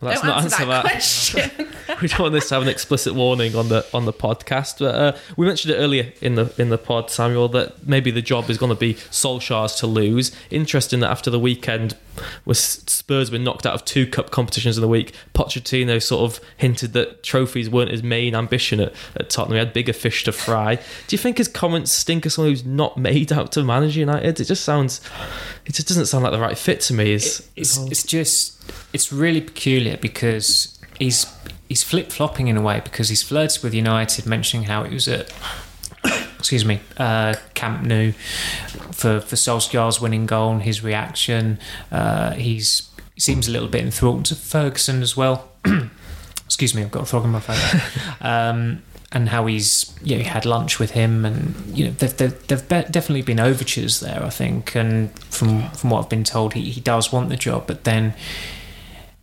Well, 0.00 0.10
let's 0.10 0.22
not 0.22 0.42
answer 0.42 0.54
answer 0.56 0.66
that, 0.66 0.82
that. 0.82 0.90
question. 0.92 1.50
we 2.02 2.08
don't 2.08 2.18
want 2.18 2.34
this 2.34 2.48
to 2.50 2.54
have 2.54 2.62
an 2.62 2.68
explicit 2.68 3.14
warning 3.14 3.56
on 3.56 3.70
the 3.70 3.86
on 3.94 4.04
the 4.04 4.12
podcast. 4.12 4.80
But 4.80 4.94
uh, 4.94 5.18
we 5.38 5.46
mentioned 5.46 5.72
it 5.74 5.78
earlier 5.78 6.12
in 6.20 6.34
the 6.34 6.52
in 6.58 6.68
the 6.68 6.76
pod, 6.76 7.10
Samuel, 7.10 7.48
that 7.48 7.86
maybe 7.86 8.10
the 8.10 8.20
job 8.20 8.50
is 8.50 8.58
going 8.58 8.68
to 8.68 8.78
be 8.78 8.94
Solskjaer's 8.94 9.76
to 9.76 9.86
lose. 9.86 10.32
Interesting 10.50 11.00
that 11.00 11.10
after 11.10 11.30
the 11.30 11.38
weekend, 11.38 11.96
was 12.44 12.58
Spurs 12.58 13.30
been 13.30 13.42
knocked 13.42 13.64
out 13.64 13.74
of 13.74 13.86
two 13.86 14.06
cup 14.06 14.30
competitions 14.30 14.76
in 14.76 14.82
the 14.82 14.88
week. 14.88 15.14
Pochettino 15.34 16.02
sort 16.02 16.30
of 16.30 16.44
hinted 16.58 16.92
that 16.92 17.22
trophies 17.22 17.70
weren't 17.70 17.90
his 17.90 18.02
main 18.02 18.34
ambition 18.34 18.80
at, 18.80 18.92
at 19.16 19.30
Tottenham. 19.30 19.54
He 19.54 19.58
had 19.60 19.72
bigger 19.72 19.94
fish 19.94 20.24
to 20.24 20.32
fry. 20.32 20.74
Do 20.74 20.82
you 21.10 21.18
think 21.18 21.38
his 21.38 21.48
comments 21.48 21.90
stink 21.90 22.26
as 22.26 22.34
someone 22.34 22.52
who's 22.52 22.66
not 22.66 22.98
made 22.98 23.32
out 23.32 23.52
to 23.52 23.64
manage 23.64 23.96
United? 23.96 24.40
It 24.40 24.44
just 24.44 24.64
sounds, 24.64 25.00
it 25.64 25.74
just 25.74 25.88
doesn't 25.88 26.06
sound 26.06 26.24
like 26.24 26.32
the 26.32 26.40
right 26.40 26.58
fit 26.58 26.80
to 26.82 26.94
me. 26.94 27.12
Is 27.12 27.48
It's, 27.56 27.78
it's 27.78 28.02
just 28.02 28.55
it's 28.92 29.12
really 29.12 29.40
peculiar 29.40 29.96
because 29.96 30.78
he's 30.98 31.26
he's 31.68 31.82
flip 31.82 32.12
flopping 32.12 32.48
in 32.48 32.56
a 32.56 32.62
way 32.62 32.80
because 32.82 33.08
he's 33.08 33.22
flirted 33.22 33.62
with 33.62 33.74
United, 33.74 34.26
mentioning 34.26 34.66
how 34.66 34.82
it 34.82 34.92
was 34.92 35.08
at 35.08 35.32
excuse 36.38 36.64
me 36.64 36.80
uh, 36.96 37.34
Camp 37.54 37.82
Nou 37.82 38.12
for 38.92 39.20
for 39.20 39.36
Solskjaer's 39.36 40.00
winning 40.00 40.26
goal 40.26 40.52
and 40.52 40.62
his 40.62 40.82
reaction. 40.82 41.58
Uh, 41.90 42.32
he's 42.32 42.90
he 43.14 43.20
seems 43.20 43.48
a 43.48 43.50
little 43.50 43.68
bit 43.68 43.82
enthralled 43.82 44.26
to 44.26 44.34
Ferguson 44.34 45.02
as 45.02 45.16
well. 45.16 45.48
excuse 46.44 46.74
me, 46.74 46.82
I've 46.82 46.90
got 46.90 47.02
a 47.02 47.06
frog 47.06 47.24
in 47.24 47.30
my 47.30 47.40
throat. 47.40 47.82
um, 48.20 48.82
and 49.12 49.28
how 49.28 49.46
he's 49.46 49.94
you 50.02 50.18
know, 50.18 50.24
had 50.24 50.44
lunch 50.44 50.78
with 50.78 50.90
him, 50.92 51.24
and 51.24 51.54
you 51.76 51.86
know 51.86 51.90
they've, 51.92 52.16
they've, 52.16 52.68
be- 52.68 52.90
definitely 52.90 53.22
been 53.22 53.40
overtures 53.40 54.00
there, 54.00 54.22
I 54.22 54.30
think. 54.30 54.74
And 54.74 55.16
from 55.24 55.70
from 55.70 55.90
what 55.90 56.04
I've 56.04 56.10
been 56.10 56.24
told, 56.24 56.54
he, 56.54 56.70
he 56.70 56.80
does 56.80 57.12
want 57.12 57.28
the 57.28 57.36
job, 57.36 57.66
but 57.66 57.84
then 57.84 58.14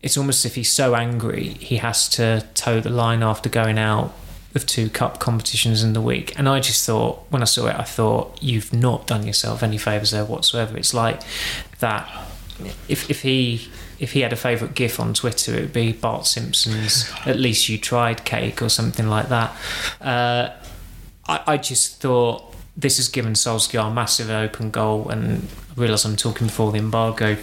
it's 0.01 0.17
almost 0.17 0.45
as 0.45 0.51
if 0.51 0.55
he's 0.55 0.71
so 0.71 0.95
angry 0.95 1.43
he 1.45 1.77
has 1.77 2.09
to 2.09 2.45
toe 2.55 2.81
the 2.81 2.89
line 2.89 3.23
after 3.23 3.49
going 3.49 3.77
out 3.77 4.13
of 4.53 4.65
two 4.65 4.89
cup 4.89 5.19
competitions 5.19 5.83
in 5.83 5.93
the 5.93 6.01
week. 6.01 6.37
And 6.37 6.47
I 6.47 6.59
just 6.59 6.85
thought, 6.85 7.25
when 7.29 7.41
I 7.41 7.45
saw 7.45 7.67
it, 7.67 7.75
I 7.75 7.83
thought 7.83 8.37
you've 8.41 8.71
not 8.73 9.07
done 9.07 9.25
yourself 9.25 9.63
any 9.63 9.77
favors 9.77 10.11
there 10.11 10.25
whatsoever. 10.25 10.77
It's 10.77 10.93
like 10.93 11.21
that. 11.79 12.07
If 12.87 13.09
if 13.09 13.21
he 13.23 13.67
if 14.03 14.11
he 14.11 14.19
had 14.19 14.33
a 14.33 14.35
favourite 14.35 14.75
GIF 14.75 14.99
on 14.99 15.13
Twitter, 15.13 15.55
it 15.55 15.61
would 15.61 15.73
be 15.73 15.93
Bart 15.93 16.27
Simpson's 16.27 17.09
"At 17.25 17.39
least 17.39 17.69
you 17.69 17.77
tried" 17.77 18.25
cake 18.25 18.61
or 18.61 18.67
something 18.67 19.07
like 19.07 19.29
that. 19.29 19.55
Uh, 20.01 20.49
I, 21.25 21.43
I 21.47 21.57
just 21.57 22.01
thought 22.01 22.53
this 22.75 22.97
has 22.97 23.07
given 23.07 23.33
Solskjaer 23.33 23.87
a 23.87 23.93
massive 23.93 24.29
open 24.29 24.71
goal, 24.71 25.07
and 25.07 25.47
I 25.77 25.81
realise 25.81 26.03
I'm 26.03 26.17
talking 26.17 26.47
before 26.47 26.73
the 26.73 26.79
embargo 26.79 27.37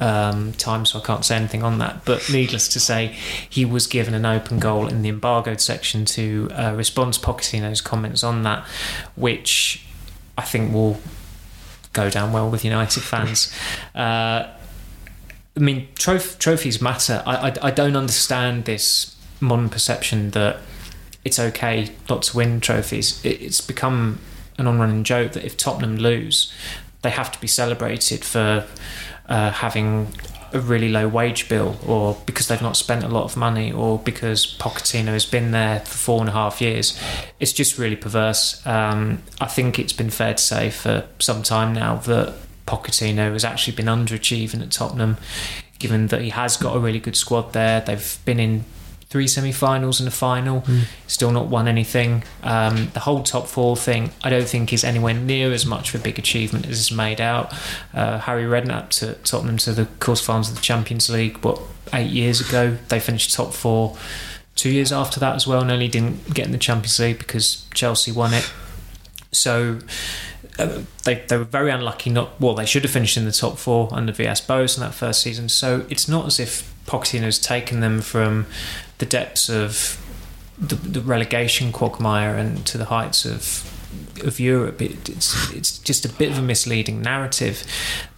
um, 0.00 0.52
time, 0.54 0.84
so 0.84 0.98
I 0.98 1.02
can't 1.02 1.24
say 1.24 1.36
anything 1.36 1.62
on 1.62 1.78
that. 1.78 2.04
But 2.04 2.28
needless 2.32 2.66
to 2.70 2.80
say, 2.80 3.16
he 3.48 3.64
was 3.64 3.86
given 3.86 4.12
an 4.12 4.26
open 4.26 4.58
goal 4.58 4.88
in 4.88 5.02
the 5.02 5.08
embargoed 5.08 5.60
section 5.60 6.04
to 6.06 6.50
uh, 6.52 6.74
respond 6.76 7.14
to 7.14 7.20
Pochettino's 7.20 7.80
comments 7.80 8.24
on 8.24 8.42
that, 8.42 8.66
which 9.14 9.86
I 10.36 10.42
think 10.42 10.74
will 10.74 11.00
go 11.92 12.10
down 12.10 12.32
well 12.32 12.50
with 12.50 12.64
United 12.64 13.04
fans. 13.04 13.54
Uh, 13.94 14.48
I 15.56 15.60
mean, 15.60 15.88
troph- 15.94 16.38
trophies 16.38 16.80
matter. 16.80 17.22
I, 17.26 17.48
I, 17.48 17.54
I 17.62 17.70
don't 17.70 17.96
understand 17.96 18.64
this 18.64 19.16
modern 19.40 19.68
perception 19.68 20.30
that 20.30 20.58
it's 21.24 21.38
okay 21.38 21.90
not 22.08 22.22
to 22.22 22.36
win 22.36 22.60
trophies. 22.60 23.24
It, 23.24 23.42
it's 23.42 23.60
become 23.60 24.18
an 24.58 24.66
on-running 24.66 25.04
joke 25.04 25.32
that 25.32 25.44
if 25.44 25.56
Tottenham 25.56 25.96
lose, 25.96 26.52
they 27.02 27.10
have 27.10 27.30
to 27.32 27.40
be 27.40 27.46
celebrated 27.46 28.24
for 28.24 28.66
uh, 29.28 29.50
having 29.50 30.08
a 30.52 30.60
really 30.60 30.88
low 30.88 31.08
wage 31.08 31.48
bill, 31.48 31.78
or 31.86 32.16
because 32.26 32.48
they've 32.48 32.62
not 32.62 32.76
spent 32.76 33.02
a 33.02 33.08
lot 33.08 33.24
of 33.24 33.36
money, 33.36 33.72
or 33.72 33.98
because 33.98 34.46
Pochettino 34.58 35.06
has 35.06 35.24
been 35.24 35.50
there 35.50 35.80
for 35.80 35.96
four 35.96 36.20
and 36.20 36.28
a 36.28 36.32
half 36.32 36.60
years. 36.60 36.98
It's 37.40 37.52
just 37.52 37.78
really 37.78 37.96
perverse. 37.96 38.64
Um, 38.66 39.22
I 39.40 39.46
think 39.46 39.78
it's 39.78 39.94
been 39.94 40.10
fair 40.10 40.34
to 40.34 40.42
say 40.42 40.70
for 40.70 41.06
some 41.18 41.42
time 41.42 41.72
now 41.72 41.96
that 41.96 42.34
Pochettino 42.66 43.32
has 43.32 43.44
actually 43.44 43.76
been 43.76 43.86
underachieving 43.86 44.62
at 44.62 44.70
Tottenham, 44.70 45.16
given 45.78 46.08
that 46.08 46.20
he 46.20 46.30
has 46.30 46.56
got 46.56 46.76
a 46.76 46.78
really 46.78 47.00
good 47.00 47.16
squad 47.16 47.52
there. 47.52 47.80
They've 47.80 48.18
been 48.24 48.40
in 48.40 48.64
three 49.12 49.28
semi-finals 49.28 50.00
and 50.00 50.08
a 50.08 50.10
final, 50.12 50.64
still 51.06 51.30
not 51.32 51.46
won 51.48 51.68
anything. 51.68 52.24
Um, 52.42 52.88
the 52.94 53.00
whole 53.00 53.22
top 53.22 53.46
four 53.46 53.76
thing, 53.76 54.10
I 54.24 54.30
don't 54.30 54.48
think 54.48 54.72
is 54.72 54.84
anywhere 54.84 55.12
near 55.12 55.52
as 55.52 55.66
much 55.66 55.92
of 55.92 56.00
a 56.00 56.02
big 56.02 56.18
achievement 56.18 56.66
as 56.66 56.78
is 56.80 56.90
made 56.90 57.20
out. 57.20 57.52
Uh, 57.92 58.18
Harry 58.20 58.44
Redknapp 58.44 58.88
to 59.00 59.12
Tottenham 59.22 59.58
to 59.58 59.72
the 59.72 59.84
quarterfinals 60.00 60.48
of 60.48 60.54
the 60.54 60.62
Champions 60.62 61.10
League, 61.10 61.44
what 61.44 61.60
eight 61.92 62.10
years 62.10 62.40
ago 62.40 62.78
they 62.88 62.98
finished 62.98 63.34
top 63.34 63.52
four. 63.52 63.98
Two 64.54 64.70
years 64.70 64.92
after 64.92 65.20
that 65.20 65.34
as 65.34 65.46
well, 65.46 65.60
and 65.60 65.70
only 65.70 65.88
didn't 65.88 66.32
get 66.32 66.46
in 66.46 66.52
the 66.52 66.58
Champions 66.58 66.98
League 66.98 67.18
because 67.18 67.66
Chelsea 67.74 68.12
won 68.12 68.32
it. 68.32 68.50
So 69.30 69.80
they, 70.56 71.24
they 71.28 71.36
were 71.36 71.44
very 71.44 71.70
unlucky. 71.70 72.10
Not 72.10 72.40
well, 72.40 72.54
they 72.54 72.66
should 72.66 72.82
have 72.84 72.92
finished 72.92 73.16
in 73.16 73.24
the 73.24 73.32
top 73.32 73.58
four 73.58 73.88
under 73.92 74.12
Villas-Boas 74.12 74.76
in 74.76 74.82
that 74.82 74.94
first 74.94 75.22
season. 75.22 75.48
So 75.48 75.86
it's 75.88 76.08
not 76.08 76.26
as 76.26 76.38
if 76.38 76.72
Pochettino 76.86 77.22
has 77.22 77.38
taken 77.38 77.80
them 77.80 78.00
from 78.00 78.46
the 78.98 79.06
depths 79.06 79.48
of 79.48 79.98
the, 80.58 80.74
the 80.74 81.00
relegation 81.00 81.72
quagmire 81.72 82.36
and 82.36 82.64
to 82.66 82.78
the 82.78 82.86
heights 82.86 83.24
of 83.24 83.68
of 84.24 84.38
Europe. 84.40 84.80
It, 84.80 85.08
it's 85.08 85.52
it's 85.52 85.78
just 85.78 86.04
a 86.04 86.08
bit 86.08 86.30
of 86.30 86.38
a 86.38 86.42
misleading 86.42 87.02
narrative, 87.02 87.64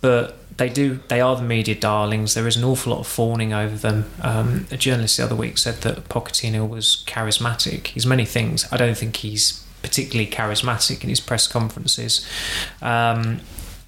but. 0.00 0.38
They 0.56 0.68
do. 0.68 1.00
They 1.08 1.20
are 1.20 1.34
the 1.34 1.42
media 1.42 1.74
darlings. 1.74 2.34
There 2.34 2.46
is 2.46 2.56
an 2.56 2.62
awful 2.62 2.92
lot 2.92 3.00
of 3.00 3.08
fawning 3.08 3.52
over 3.52 3.74
them. 3.74 4.08
Um, 4.22 4.68
a 4.70 4.76
journalist 4.76 5.16
the 5.16 5.24
other 5.24 5.34
week 5.34 5.58
said 5.58 5.80
that 5.80 6.08
Pochettino 6.08 6.68
was 6.68 7.02
charismatic. 7.08 7.88
He's 7.88 8.06
many 8.06 8.24
things. 8.24 8.64
I 8.70 8.76
don't 8.76 8.96
think 8.96 9.16
he's 9.16 9.63
particularly 9.84 10.26
charismatic 10.28 11.04
in 11.04 11.10
his 11.10 11.20
press 11.20 11.46
conferences. 11.46 12.26
Um, 12.80 13.40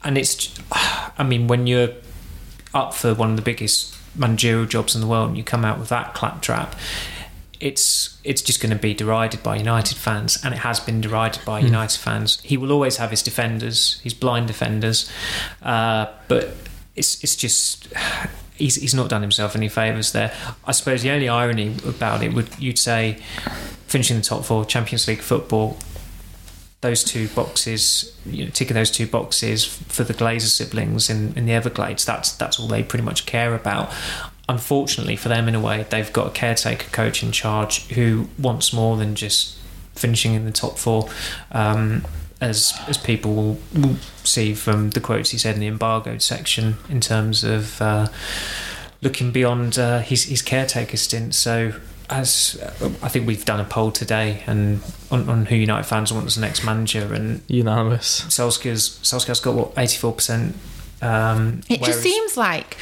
and 0.05 0.19
it's, 0.19 0.55
I 0.71 1.25
mean, 1.25 1.49
when 1.49 1.67
you're 1.67 1.89
up 2.75 2.93
for 2.93 3.15
one 3.15 3.31
of 3.31 3.37
the 3.37 3.43
biggest 3.43 3.97
managerial 4.15 4.67
jobs 4.67 4.95
in 4.95 5.01
the 5.01 5.07
world 5.07 5.29
and 5.29 5.39
you 5.39 5.43
come 5.43 5.65
out 5.65 5.79
with 5.79 5.89
that 5.89 6.13
claptrap, 6.13 6.77
it's 7.59 8.21
it's 8.23 8.43
just 8.43 8.61
going 8.61 8.71
to 8.71 8.79
be 8.79 8.93
derided 8.93 9.43
by 9.43 9.57
United 9.57 9.97
fans, 9.97 10.39
and 10.45 10.53
it 10.53 10.59
has 10.59 10.79
been 10.79 11.01
derided 11.01 11.43
by 11.47 11.61
United 11.61 11.99
fans. 11.99 12.39
He 12.43 12.59
will 12.59 12.71
always 12.71 12.99
have 12.99 13.09
his 13.09 13.23
defenders, 13.23 13.99
his 14.01 14.13
blind 14.13 14.47
defenders, 14.47 15.11
uh, 15.63 16.07
but 16.29 16.55
it's 16.95 17.25
it's 17.25 17.35
just 17.35 17.89
he's 18.57 18.75
he's 18.75 18.93
not 18.93 19.09
done 19.09 19.23
himself 19.23 19.57
any 19.57 19.69
favors 19.69 20.13
there. 20.13 20.35
I 20.67 20.73
suppose 20.73 21.03
the 21.03 21.11
only 21.11 21.31
irony 21.31 21.75
about 21.87 22.23
it 22.23 22.35
would 22.35 22.49
you'd 22.59 22.79
say 22.79 23.17
finishing 23.87 24.17
the 24.17 24.23
top 24.23 24.45
four 24.45 24.67
Champions 24.67 25.09
League 25.09 25.23
football 25.23 25.79
those 26.81 27.03
two 27.03 27.29
boxes, 27.29 28.17
you 28.25 28.45
know, 28.45 28.51
ticking 28.51 28.75
those 28.75 28.91
two 28.91 29.07
boxes 29.07 29.65
for 29.65 30.05
the 30.05 30.15
Glazer 30.15 30.49
siblings 30.49 31.09
in, 31.11 31.33
in 31.37 31.47
the 31.47 31.53
Everglades. 31.53 32.05
That's 32.05 32.33
that's 32.33 32.61
all 32.61 32.69
they 32.69 32.83
pretty 32.83 33.05
much 33.05 33.27
care 33.27 33.55
about. 33.55 33.93
Unfortunately 34.49 35.17
for 35.17 35.29
them, 35.29 35.49
in 35.49 35.55
a 35.55 35.61
way, 35.61 35.87
they've 35.91 36.13
got 36.13 36.29
a 36.29 36.31
caretaker 36.31 36.89
coach 36.91 37.23
in 37.23 37.33
charge 37.33 37.89
who 37.89 38.29
wants 38.39 38.73
more 38.73 38.97
than 38.97 39.15
just 39.15 39.59
finishing 39.95 40.35
in 40.35 40.45
the 40.45 40.53
top 40.53 40.79
four. 40.79 41.09
Um, 41.51 42.05
as 42.41 42.79
as 42.87 42.99
people 42.99 43.35
will, 43.35 43.59
will 43.75 43.97
see 44.23 44.55
from 44.55 44.91
the 44.91 45.01
quotes 45.01 45.31
he 45.31 45.39
said 45.39 45.55
in 45.55 45.61
the 45.61 45.67
embargoed 45.67 46.23
section, 46.23 46.77
in 46.89 47.01
terms 47.01 47.43
of 47.43 47.81
uh, 47.81 48.09
looking 49.01 49.33
beyond 49.33 49.79
uh, 49.79 50.01
his 50.01 50.25
his 50.25 50.43
caretaker 50.43 50.99
stint. 50.99 51.35
So 51.35 51.73
as 52.11 52.59
uh, 52.63 52.91
I 53.03 53.09
think 53.09 53.27
we've 53.27 53.45
done 53.45 53.61
a 53.61 53.65
poll 53.65 53.91
today 53.93 54.43
and 54.47 54.81
on, 55.11 55.29
on 55.29 55.47
who 55.47 55.57
United 55.57 55.85
fans 55.85 56.13
want 56.13 56.27
as 56.27 56.35
the 56.37 56.41
next 56.41 56.65
manager, 56.65 57.13
and 57.13 57.43
Unanimous. 57.49 58.23
Solskjaer's 58.29 58.99
Solskjaer's 59.03 59.41
got 59.41 59.55
what 59.55 59.73
eighty 59.77 59.97
four 59.99 60.13
percent. 60.13 60.57
Um, 61.03 61.61
It 61.69 61.83
just 61.83 62.01
seems 62.01 62.39
like 62.39 62.79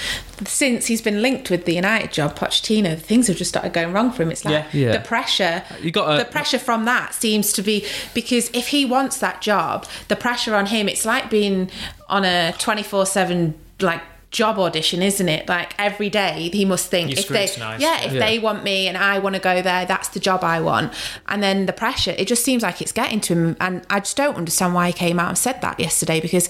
since 0.46 0.86
he's 0.86 1.02
been 1.02 1.20
linked 1.20 1.50
with 1.50 1.64
the 1.64 1.74
United 1.74 2.12
job, 2.12 2.38
Pochettino, 2.38 2.96
things 2.96 3.26
have 3.26 3.36
just 3.36 3.48
started 3.50 3.72
going 3.72 3.92
wrong 3.92 4.12
for 4.12 4.22
him. 4.22 4.30
It's 4.30 4.44
like 4.44 4.66
Yeah. 4.72 4.86
Yeah. 4.86 4.92
the 4.92 5.00
pressure. 5.00 5.64
You 5.82 5.90
got 5.90 6.18
the 6.18 6.24
pressure 6.24 6.60
from 6.60 6.84
that 6.84 7.12
seems 7.14 7.52
to 7.54 7.62
be 7.62 7.84
because 8.14 8.50
if 8.54 8.68
he 8.68 8.84
wants 8.84 9.18
that 9.18 9.42
job, 9.42 9.86
the 10.08 10.16
pressure 10.16 10.54
on 10.54 10.66
him, 10.66 10.88
it's 10.88 11.04
like 11.04 11.28
being 11.28 11.70
on 12.08 12.24
a 12.24 12.54
twenty 12.58 12.84
four 12.84 13.04
seven 13.04 13.54
like 13.80 14.00
job 14.34 14.58
audition, 14.58 15.00
isn't 15.02 15.28
it? 15.28 15.48
Like 15.48 15.74
every 15.78 16.10
day 16.10 16.50
he 16.52 16.64
must 16.64 16.90
think 16.90 17.10
You're 17.10 17.20
if 17.20 17.28
they 17.28 17.46
scrutinised. 17.46 17.80
yeah 17.82 18.02
if 18.04 18.12
Yeah. 18.12 18.20
they 18.26 18.38
want 18.38 18.64
me 18.64 18.88
and 18.88 18.96
I 18.98 19.18
want 19.20 19.34
to 19.36 19.40
go 19.40 19.62
there, 19.62 19.86
that's 19.86 20.08
the 20.08 20.20
job 20.20 20.42
I 20.42 20.60
want. 20.60 20.92
And 21.28 21.42
then 21.42 21.66
the 21.66 21.72
pressure, 21.72 22.14
it 22.18 22.26
just 22.28 22.44
seems 22.44 22.62
like 22.62 22.82
it's 22.82 22.92
getting 22.92 23.20
to 23.22 23.32
him, 23.32 23.56
and 23.60 23.74
I 23.88 24.00
just 24.00 24.16
don't 24.16 24.36
understand 24.36 24.74
why 24.74 24.88
he 24.88 24.92
came 24.92 25.18
out 25.20 25.28
and 25.28 25.38
said 25.38 25.60
that 25.62 25.78
yesterday 25.80 26.20
because 26.20 26.48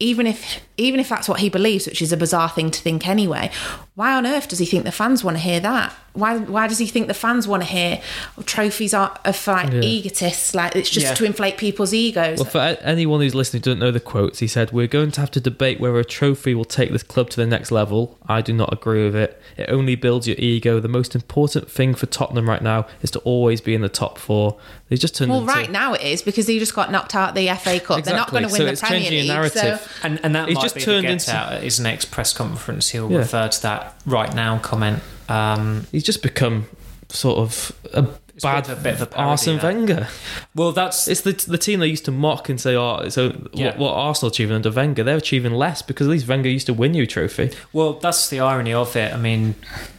even 0.00 0.26
if 0.26 0.60
even 0.76 1.00
if 1.00 1.08
that's 1.08 1.28
what 1.28 1.40
he 1.40 1.48
believes, 1.48 1.86
which 1.86 2.00
is 2.02 2.12
a 2.12 2.16
bizarre 2.16 2.48
thing 2.48 2.70
to 2.70 2.80
think 2.80 3.06
anyway, 3.06 3.50
why 3.94 4.14
on 4.14 4.26
earth 4.26 4.48
does 4.48 4.58
he 4.58 4.64
think 4.66 4.84
the 4.84 4.92
fans 4.92 5.22
want 5.22 5.36
to 5.36 5.42
hear 5.42 5.60
that? 5.60 5.94
Why 6.14 6.36
why 6.38 6.66
does 6.68 6.78
he 6.78 6.86
think 6.86 7.06
the 7.08 7.14
fans 7.14 7.48
want 7.48 7.62
to 7.62 7.68
hear 7.68 8.00
oh, 8.38 8.42
trophies 8.42 8.92
are, 8.92 9.18
are 9.24 9.32
for 9.32 9.52
like 9.52 9.72
egotists? 9.72 10.54
Like 10.54 10.76
it's 10.76 10.90
just 10.90 11.06
Yeah. 11.06 11.14
to 11.14 11.24
inflate 11.24 11.56
people's 11.56 11.94
egos. 11.94 12.38
Well, 12.38 12.50
for 12.50 12.58
anyone 12.82 13.20
who's 13.20 13.34
listening 13.34 13.60
who 13.60 13.64
doesn't 13.64 13.78
know 13.78 13.90
the 13.90 14.00
quotes, 14.00 14.38
he 14.40 14.46
said, 14.46 14.72
We're 14.72 14.86
going 14.86 15.10
to 15.12 15.20
have 15.20 15.30
to 15.32 15.40
debate 15.40 15.80
whether 15.80 15.98
a 15.98 16.04
trophy 16.04 16.54
will 16.54 16.64
take 16.66 16.90
this 16.90 17.02
club 17.02 17.30
to 17.30 17.36
the 17.36 17.46
next 17.46 17.70
level. 17.70 18.18
I 18.26 18.42
do 18.42 18.52
not 18.52 18.72
agree 18.72 19.04
with 19.04 19.16
it. 19.16 19.40
It 19.56 19.70
only 19.70 19.94
builds 19.94 20.26
your 20.28 20.36
ego. 20.38 20.80
The 20.80 20.88
most 20.88 21.14
important 21.14 21.70
thing 21.70 21.94
for 21.94 22.06
Tottenham 22.06 22.48
right 22.48 22.62
now 22.62 22.86
is 23.00 23.10
to 23.12 23.18
always 23.20 23.60
be 23.62 23.74
in 23.74 23.80
the 23.80 23.88
top 23.88 24.18
four. 24.18 24.58
They 24.90 24.96
just 24.96 25.16
turned 25.16 25.30
well, 25.30 25.40
into. 25.40 25.52
right 25.52 25.70
now 25.70 25.94
it 25.94 26.02
is 26.02 26.20
because 26.20 26.46
he 26.46 26.58
just 26.58 26.74
got 26.74 26.90
knocked 26.92 27.14
out 27.14 27.34
the 27.34 27.48
FA 27.54 27.80
Cup. 27.80 28.04
They're 28.04 28.14
not 28.14 28.30
going 28.30 28.42
to 28.42 28.48
win 28.48 28.56
So 28.58 28.64
the 28.66 28.72
it's 28.72 28.80
Premier 28.82 29.00
changing 29.00 29.18
League. 29.20 29.26
your 29.28 29.34
narrative. 29.36 29.80
So 29.80 29.90
And, 30.02 30.20
and 30.22 30.34
that 30.34 30.48
He's 30.48 30.56
might 30.56 30.71
be 30.74 30.80
turned 30.80 31.06
into- 31.06 31.30
out 31.34 31.52
at 31.52 31.62
his 31.62 31.78
next 31.80 32.06
press 32.10 32.32
conference. 32.32 32.90
He'll 32.90 33.10
Yeah. 33.10 33.18
refer 33.18 33.48
to 33.48 33.62
that 33.62 33.94
right 34.06 34.34
now 34.34 34.58
comment. 34.58 35.00
Um, 35.28 35.86
He's 35.92 36.04
just 36.04 36.22
become 36.22 36.66
sort 37.08 37.38
of 37.38 37.72
a 37.92 38.06
bad 38.42 38.68
a 38.70 38.74
bit 38.76 38.94
of 38.94 39.02
a 39.02 39.06
parody, 39.06 39.30
Arsene 39.30 39.56
that. 39.58 39.64
Wenger. 39.74 40.08
well, 40.54 40.72
that's 40.72 41.06
It's 41.06 41.20
the 41.20 41.32
the 41.32 41.58
team 41.58 41.80
they 41.80 41.86
used 41.86 42.04
to 42.06 42.10
mock 42.10 42.48
and 42.48 42.60
say, 42.60 42.74
"Oh, 42.74 43.08
so 43.10 43.32
Yeah. 43.52 43.66
what, 43.66 43.78
what 43.78 43.92
Arsenal 43.92 44.30
achieving 44.32 44.56
under 44.56 44.70
Wenger? 44.70 45.04
They're 45.04 45.16
achieving 45.18 45.52
less 45.52 45.82
because 45.82 46.06
at 46.06 46.10
least 46.10 46.26
Wenger 46.26 46.48
used 46.48 46.66
to 46.66 46.74
win 46.74 46.94
you 46.94 47.02
a 47.04 47.06
trophy." 47.06 47.50
well, 47.72 47.92
that's 47.94 48.28
the 48.30 48.40
irony 48.40 48.72
of 48.72 48.96
it. 48.96 49.12
I 49.12 49.16
mean, 49.18 49.54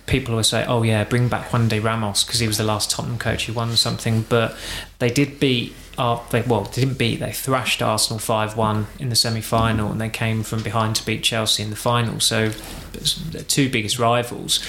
people 0.07 0.33
always 0.33 0.47
say, 0.47 0.65
"Oh 0.67 0.81
yeah, 0.83 1.03
bring 1.03 1.27
back 1.29 1.51
Juande 1.51 1.81
Ramos 1.81 2.23
because 2.23 2.39
he 2.39 2.47
was 2.47 2.57
the 2.57 2.63
last 2.63 2.89
Tottenham 2.91 3.17
coach 3.19 3.45
who 3.45 3.53
won 3.53 3.75
something," 3.77 4.25
but 4.27 4.55
they 4.99 5.09
did 5.09 5.39
beat. 5.39 5.75
They, 5.95 6.41
well, 6.41 6.61
they 6.61 6.81
didn't 6.81 6.97
beat. 6.97 7.19
They 7.19 7.31
thrashed 7.31 7.81
Arsenal 7.81 8.19
five 8.19 8.57
one 8.57 8.87
in 8.99 9.09
the 9.09 9.15
semi 9.15 9.41
final, 9.41 9.91
and 9.91 10.01
they 10.01 10.09
came 10.09 10.43
from 10.43 10.63
behind 10.63 10.95
to 10.97 11.05
beat 11.05 11.23
Chelsea 11.23 11.63
in 11.63 11.69
the 11.69 11.75
final. 11.75 12.19
So, 12.19 12.49
the 12.49 13.45
two 13.47 13.69
biggest 13.69 13.99
rivals. 13.99 14.65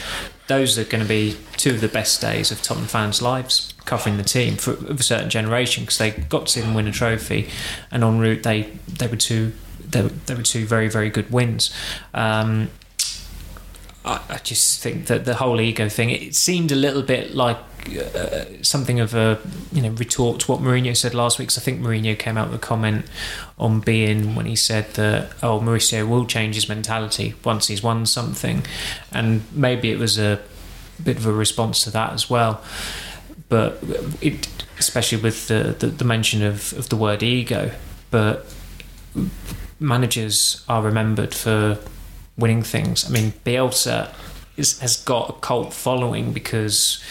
Those 0.47 0.79
are 0.79 0.85
going 0.85 1.03
to 1.03 1.09
be 1.09 1.39
two 1.57 1.71
of 1.71 1.81
the 1.81 1.89
best 1.89 2.21
days 2.21 2.51
of 2.51 2.61
Tottenham 2.61 2.89
fans' 2.89 3.23
lives 3.23 3.73
covering 3.87 4.17
the 4.17 4.25
team 4.25 4.57
for 4.57 4.73
of 4.73 5.01
a 5.01 5.03
certain 5.03 5.31
generation 5.31 5.85
because 5.85 5.99
they 5.99 6.11
got 6.11 6.47
to 6.47 6.53
see 6.53 6.61
them 6.61 6.75
win 6.75 6.87
a 6.87 6.93
trophy, 6.93 7.49
and 7.91 8.05
en 8.05 8.19
route 8.19 8.43
they 8.43 8.71
they 8.87 9.07
were 9.07 9.17
two 9.17 9.53
they 9.89 10.03
were, 10.03 10.09
they 10.09 10.35
were 10.35 10.43
two 10.43 10.67
very 10.67 10.89
very 10.89 11.09
good 11.09 11.31
wins. 11.31 11.75
Um, 12.13 12.71
I, 14.05 14.21
I 14.29 14.37
just 14.39 14.81
think 14.81 15.07
that 15.07 15.25
the 15.25 15.37
whole 15.37 15.61
ego 15.61 15.89
thing 15.89 16.11
it 16.11 16.35
seemed 16.35 16.71
a 16.73 16.77
little 16.77 17.03
bit 17.03 17.35
like 17.35 17.59
uh, 17.89 18.45
something 18.63 19.01
of 19.01 19.15
a 19.15 19.39
you 19.73 19.83
know 19.83 19.91
retort 19.91 20.41
to 20.41 20.51
what 20.53 20.61
Mourinho 20.61 20.97
said 20.97 21.15
last 21.15 21.39
week. 21.39 21.49
'cause 21.49 21.59
I 21.59 21.61
think 21.61 21.81
Mourinho 21.81 22.19
came 22.19 22.37
out 22.37 22.51
with 22.51 22.57
a 22.57 22.67
comment 22.67 23.07
on 23.59 23.81
being 23.81 24.35
when 24.35 24.47
he 24.47 24.57
said 24.57 24.95
that 24.95 25.31
oh 25.43 25.61
Mauricio 25.61 26.09
will 26.09 26.27
change 26.27 26.55
his 26.55 26.69
mentality 26.69 27.35
once 27.45 27.67
he's 27.69 27.83
won 27.83 28.07
something, 28.07 28.65
and 29.13 29.43
maybe 29.53 29.91
it 29.91 29.99
was 29.99 30.19
a 30.19 30.41
bit 31.03 31.17
of 31.17 31.27
a 31.27 31.33
response 31.33 31.83
to 31.85 31.91
that 31.91 32.13
as 32.13 32.31
well. 32.31 32.63
But 33.49 33.83
it, 34.21 34.49
especially 34.79 35.19
with 35.19 35.49
the, 35.49 35.77
the, 35.79 35.87
the 35.89 36.05
mention 36.05 36.43
of, 36.43 36.73
of 36.73 36.89
the 36.89 36.97
word 36.97 37.23
ego, 37.23 37.71
but 38.11 38.47
managers 39.79 40.65
are 40.69 40.83
remembered 40.83 41.35
for 41.35 41.79
winning 42.37 42.63
things. 42.63 43.05
I 43.09 43.11
mean, 43.13 43.33
Bielsa 43.45 44.13
is, 44.57 44.79
has 44.81 44.97
got 44.97 45.31
a 45.31 45.33
cult 45.35 45.73
following 45.73 46.33
because 46.33 47.03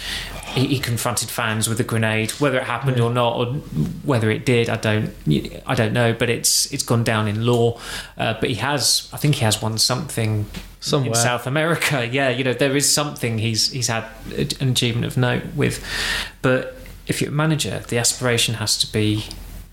he, 0.54 0.68
he 0.68 0.80
confronted 0.80 1.30
fans 1.30 1.68
with 1.68 1.80
a 1.80 1.84
grenade. 1.84 2.32
Whether 2.32 2.58
it 2.58 2.64
happened 2.64 3.00
or 3.00 3.10
not, 3.10 3.36
or 3.38 3.46
whether 4.04 4.30
it 4.30 4.46
did, 4.46 4.70
I 4.70 4.78
don't, 4.78 5.14
I 5.66 5.76
don't 5.76 5.94
know. 5.94 6.14
But 6.14 6.30
it's 6.30 6.72
it's 6.72 6.84
gone 6.84 7.04
down 7.04 7.28
in 7.28 7.46
law. 7.46 7.80
Uh, 8.18 8.36
but 8.40 8.50
he 8.50 8.56
has, 8.56 9.10
I 9.12 9.18
think 9.18 9.36
he 9.36 9.42
has 9.46 9.62
won 9.62 9.78
something 9.78 10.46
Somewhere. 10.80 11.10
in 11.10 11.16
South 11.16 11.48
America. 11.48 12.08
Yeah, 12.14 12.30
you 12.30 12.44
know, 12.44 12.54
there 12.54 12.76
is 12.76 12.92
something 12.92 13.40
he's 13.40 13.72
he's 13.72 13.88
had 13.88 14.06
an 14.60 14.70
achievement 14.70 15.06
of 15.06 15.18
note 15.18 15.44
with. 15.56 15.84
But 16.42 16.76
if 17.08 17.22
you're 17.22 17.32
a 17.32 17.34
manager, 17.34 17.84
the 17.88 17.98
aspiration 17.98 18.56
has 18.56 18.78
to 18.80 18.92
be 18.92 19.26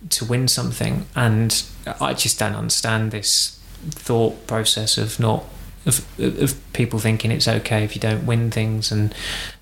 to 0.08 0.24
win 0.24 0.48
something, 0.48 1.06
and 1.14 1.62
I 2.00 2.14
just 2.14 2.38
don't 2.38 2.54
understand 2.54 3.10
this 3.10 3.58
thought 3.90 4.46
process 4.46 4.98
of 4.98 5.20
not 5.20 5.44
of, 5.86 6.04
of 6.18 6.72
people 6.72 6.98
thinking 6.98 7.30
it's 7.30 7.48
okay 7.48 7.84
if 7.84 7.94
you 7.94 8.00
don't 8.00 8.26
win 8.26 8.50
things 8.50 8.90
and. 8.92 9.14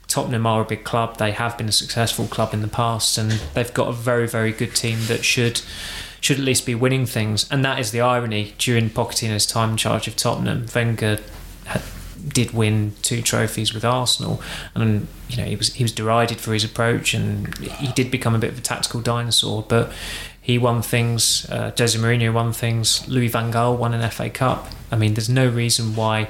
Tottenham 0.07 0.47
are 0.47 0.63
a 0.63 0.65
big 0.65 0.85
club. 0.85 1.19
They 1.19 1.33
have 1.33 1.59
been 1.59 1.69
a 1.69 1.73
successful 1.73 2.27
club 2.29 2.55
in 2.55 2.63
the 2.63 2.67
past, 2.67 3.19
and 3.19 3.31
they've 3.53 3.75
got 3.75 3.89
a 3.89 3.93
very, 3.93 4.27
very 4.27 4.53
good 4.53 4.75
team 4.75 5.01
that 5.07 5.23
should 5.23 5.61
should 6.23 6.39
at 6.39 6.43
least 6.43 6.65
be 6.65 6.75
winning 6.75 7.05
things. 7.05 7.47
And 7.51 7.63
that 7.65 7.79
is 7.79 7.91
the 7.91 8.01
irony. 8.01 8.55
During 8.57 8.89
Pochettino's 8.89 9.45
time 9.45 9.73
in 9.73 9.77
charge 9.77 10.09
of 10.09 10.17
Tottenham, 10.17 10.65
Wenger 10.75 11.19
did 12.29 12.53
win 12.53 12.95
two 13.03 13.23
trophies 13.23 13.75
with 13.75 13.85
Arsenal, 13.85 14.41
and 14.75 15.09
you 15.29 15.37
know 15.37 15.45
he 15.45 15.57
was 15.57 15.75
he 15.75 15.85
was 15.85 15.93
derided 15.93 16.39
for 16.39 16.53
his 16.53 16.65
approach, 16.65 17.15
and 17.15 17.57
he 17.59 17.93
did 17.93 18.11
become 18.11 18.35
a 18.35 18.39
bit 18.39 18.51
of 18.51 18.59
a 18.59 18.63
tactical 18.63 19.01
dinosaur. 19.01 19.65
But 19.69 19.93
he 20.41 20.57
won 20.57 20.81
things. 20.81 21.49
Uh, 21.51 21.73
Jose 21.77 21.99
Mourinho 21.99 22.33
won 22.33 22.53
things. 22.53 23.07
Louis 23.07 23.29
Van 23.29 23.53
Gaal 23.53 23.77
won 23.77 23.93
an 23.93 24.09
FA 24.11 24.31
Cup. 24.31 24.69
I 24.91 24.97
mean, 24.97 25.15
there's 25.15 25.29
no 25.29 25.47
reason 25.47 25.95
why 25.95 26.29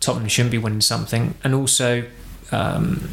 Tottenham 0.00 0.28
shouldn't 0.28 0.52
be 0.52 0.58
winning 0.58 0.80
something. 0.80 1.34
And 1.44 1.54
also, 1.54 2.06
um, 2.52 3.10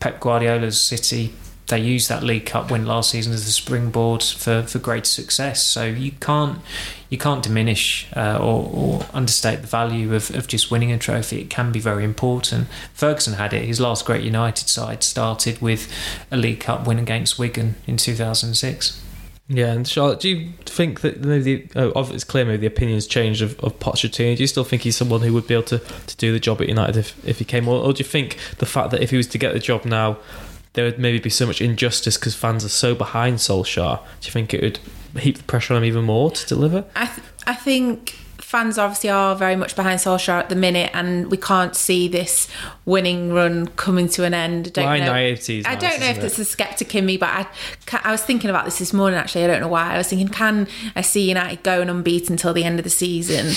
Pep 0.00 0.18
Guardiola's 0.20 0.80
City 0.80 1.34
they 1.70 1.78
used 1.80 2.08
that 2.08 2.22
League 2.22 2.46
Cup 2.46 2.70
win 2.70 2.84
last 2.84 3.10
season 3.10 3.32
as 3.32 3.46
a 3.46 3.52
springboard 3.52 4.22
for, 4.22 4.62
for 4.62 4.78
great 4.78 5.06
success. 5.06 5.64
So 5.64 5.86
you 5.86 6.12
can't 6.12 6.58
you 7.08 7.18
can't 7.18 7.42
diminish 7.42 8.06
uh, 8.14 8.38
or, 8.40 8.70
or 8.72 9.06
understate 9.12 9.62
the 9.62 9.66
value 9.66 10.14
of, 10.14 10.30
of 10.30 10.46
just 10.46 10.70
winning 10.70 10.92
a 10.92 10.98
trophy. 10.98 11.40
It 11.40 11.50
can 11.50 11.72
be 11.72 11.80
very 11.80 12.04
important. 12.04 12.68
Ferguson 12.94 13.34
had 13.34 13.52
it. 13.52 13.64
His 13.64 13.80
last 13.80 14.04
great 14.04 14.22
United 14.22 14.68
side 14.68 15.02
started 15.02 15.60
with 15.60 15.92
a 16.30 16.36
League 16.36 16.60
Cup 16.60 16.86
win 16.86 17.00
against 17.00 17.36
Wigan 17.38 17.74
in 17.86 17.96
2006. 17.96 19.02
Yeah, 19.52 19.72
and 19.72 19.86
Charlotte, 19.88 20.20
do 20.20 20.28
you 20.28 20.52
think 20.64 21.00
that 21.00 21.22
maybe 21.24 21.62
the, 21.62 21.92
oh, 21.96 22.08
it's 22.12 22.22
clear 22.22 22.44
maybe 22.44 22.58
the 22.58 22.68
opinions 22.68 23.08
changed 23.08 23.42
of, 23.42 23.58
of 23.64 23.76
Pochettino? 23.80 24.36
Do 24.36 24.42
you 24.44 24.46
still 24.46 24.62
think 24.62 24.82
he's 24.82 24.96
someone 24.96 25.22
who 25.22 25.32
would 25.32 25.48
be 25.48 25.54
able 25.54 25.64
to, 25.64 25.78
to 25.78 26.16
do 26.16 26.32
the 26.32 26.38
job 26.38 26.60
at 26.60 26.68
United 26.68 26.96
if, 26.96 27.26
if 27.26 27.40
he 27.40 27.44
came, 27.44 27.66
or, 27.66 27.82
or 27.82 27.92
do 27.92 27.98
you 27.98 28.04
think 28.04 28.38
the 28.58 28.66
fact 28.66 28.92
that 28.92 29.02
if 29.02 29.10
he 29.10 29.16
was 29.16 29.26
to 29.26 29.38
get 29.38 29.52
the 29.52 29.58
job 29.58 29.84
now, 29.84 30.18
there 30.74 30.84
would 30.84 30.98
maybe 30.98 31.18
be 31.18 31.30
so 31.30 31.46
much 31.46 31.60
injustice 31.60 32.16
because 32.16 32.34
fans 32.34 32.64
are 32.64 32.68
so 32.68 32.94
behind 32.94 33.38
Solskjaer? 33.38 33.98
Do 34.20 34.26
you 34.26 34.32
think 34.32 34.54
it 34.54 34.62
would 34.62 34.78
heap 35.20 35.38
the 35.38 35.44
pressure 35.44 35.74
on 35.74 35.78
him 35.82 35.84
even 35.84 36.04
more 36.04 36.30
to 36.30 36.46
deliver? 36.46 36.84
I, 36.94 37.06
th- 37.06 37.26
I 37.46 37.54
think 37.54 38.16
fans 38.50 38.78
obviously 38.78 39.08
are 39.10 39.36
very 39.36 39.54
much 39.54 39.76
behind 39.76 40.00
Solskjaer 40.00 40.40
at 40.40 40.48
the 40.48 40.56
minute, 40.56 40.90
and 40.92 41.30
we 41.30 41.36
can't 41.36 41.76
see 41.76 42.08
this 42.08 42.48
winning 42.84 43.32
run 43.32 43.68
coming 43.76 44.08
to 44.08 44.24
an 44.24 44.34
end. 44.34 44.66
I 44.66 44.70
don't 44.70 44.84
Blind 44.84 45.04
know. 45.04 45.12
naivety 45.12 45.62
I 45.64 45.74
nice, 45.74 45.80
don't 45.80 46.00
know 46.00 46.06
if 46.06 46.18
it's 46.24 46.38
a 46.40 46.44
skeptic 46.44 46.92
in 46.96 47.06
me, 47.06 47.16
but 47.16 47.28
I, 47.28 47.46
I 48.02 48.10
was 48.10 48.22
thinking 48.22 48.50
about 48.50 48.64
this 48.64 48.80
this 48.80 48.92
morning. 48.92 49.16
Actually, 49.20 49.44
I 49.44 49.46
don't 49.46 49.60
know 49.60 49.68
why. 49.68 49.94
I 49.94 49.98
was 49.98 50.08
thinking, 50.08 50.26
can 50.28 50.66
I 50.96 51.02
see 51.02 51.28
United 51.28 51.62
going 51.62 51.88
unbeaten 51.88 52.32
until 52.32 52.52
the 52.52 52.64
end 52.64 52.80
of 52.80 52.84
the 52.84 52.90
season? 52.90 53.52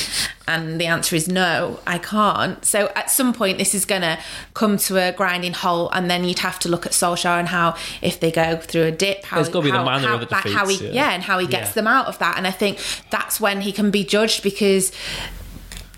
And 0.48 0.80
the 0.80 0.86
answer 0.86 1.16
is 1.16 1.28
no, 1.28 1.80
I 1.88 1.98
can't. 1.98 2.64
So 2.64 2.92
at 2.96 3.10
some 3.10 3.34
point, 3.34 3.58
this 3.58 3.74
is 3.74 3.86
going 3.86 4.02
to 4.04 4.20
come 4.54 4.78
to 4.78 4.98
a 4.98 5.12
grinding 5.14 5.54
halt, 5.54 5.92
and 5.96 6.08
then 6.12 6.24
you'd 6.26 6.40
have 6.40 6.60
to 6.60 6.70
look 6.70 6.86
at 6.86 6.92
Solskjaer 6.92 7.40
and 7.40 7.48
how 7.48 7.76
if 8.02 8.20
they 8.20 8.32
go 8.32 8.58
through 8.58 8.84
a 8.84 8.92
dip, 8.92 9.24
how 9.26 9.40
It's 9.40 9.50
gotta 9.50 9.64
be 9.66 9.72
the 9.72 9.78
how, 9.78 9.86
manner 9.86 10.08
how, 10.10 10.16
of 10.16 10.20
the 10.20 10.28
like, 10.30 10.46
how 10.46 10.68
he 10.68 10.86
yeah. 10.86 10.92
yeah. 10.92 11.12
and 11.14 11.24
how 11.24 11.40
he 11.40 11.48
gets 11.48 11.70
Yeah. 11.70 11.74
them 11.76 11.88
out 11.88 12.06
of 12.08 12.20
that. 12.20 12.38
And 12.38 12.46
I 12.46 12.52
think 12.52 12.78
that's 13.10 13.40
when 13.42 13.62
he 13.62 13.72
can 13.72 13.90
be 13.90 14.04
judged 14.04 14.44
because 14.44 14.83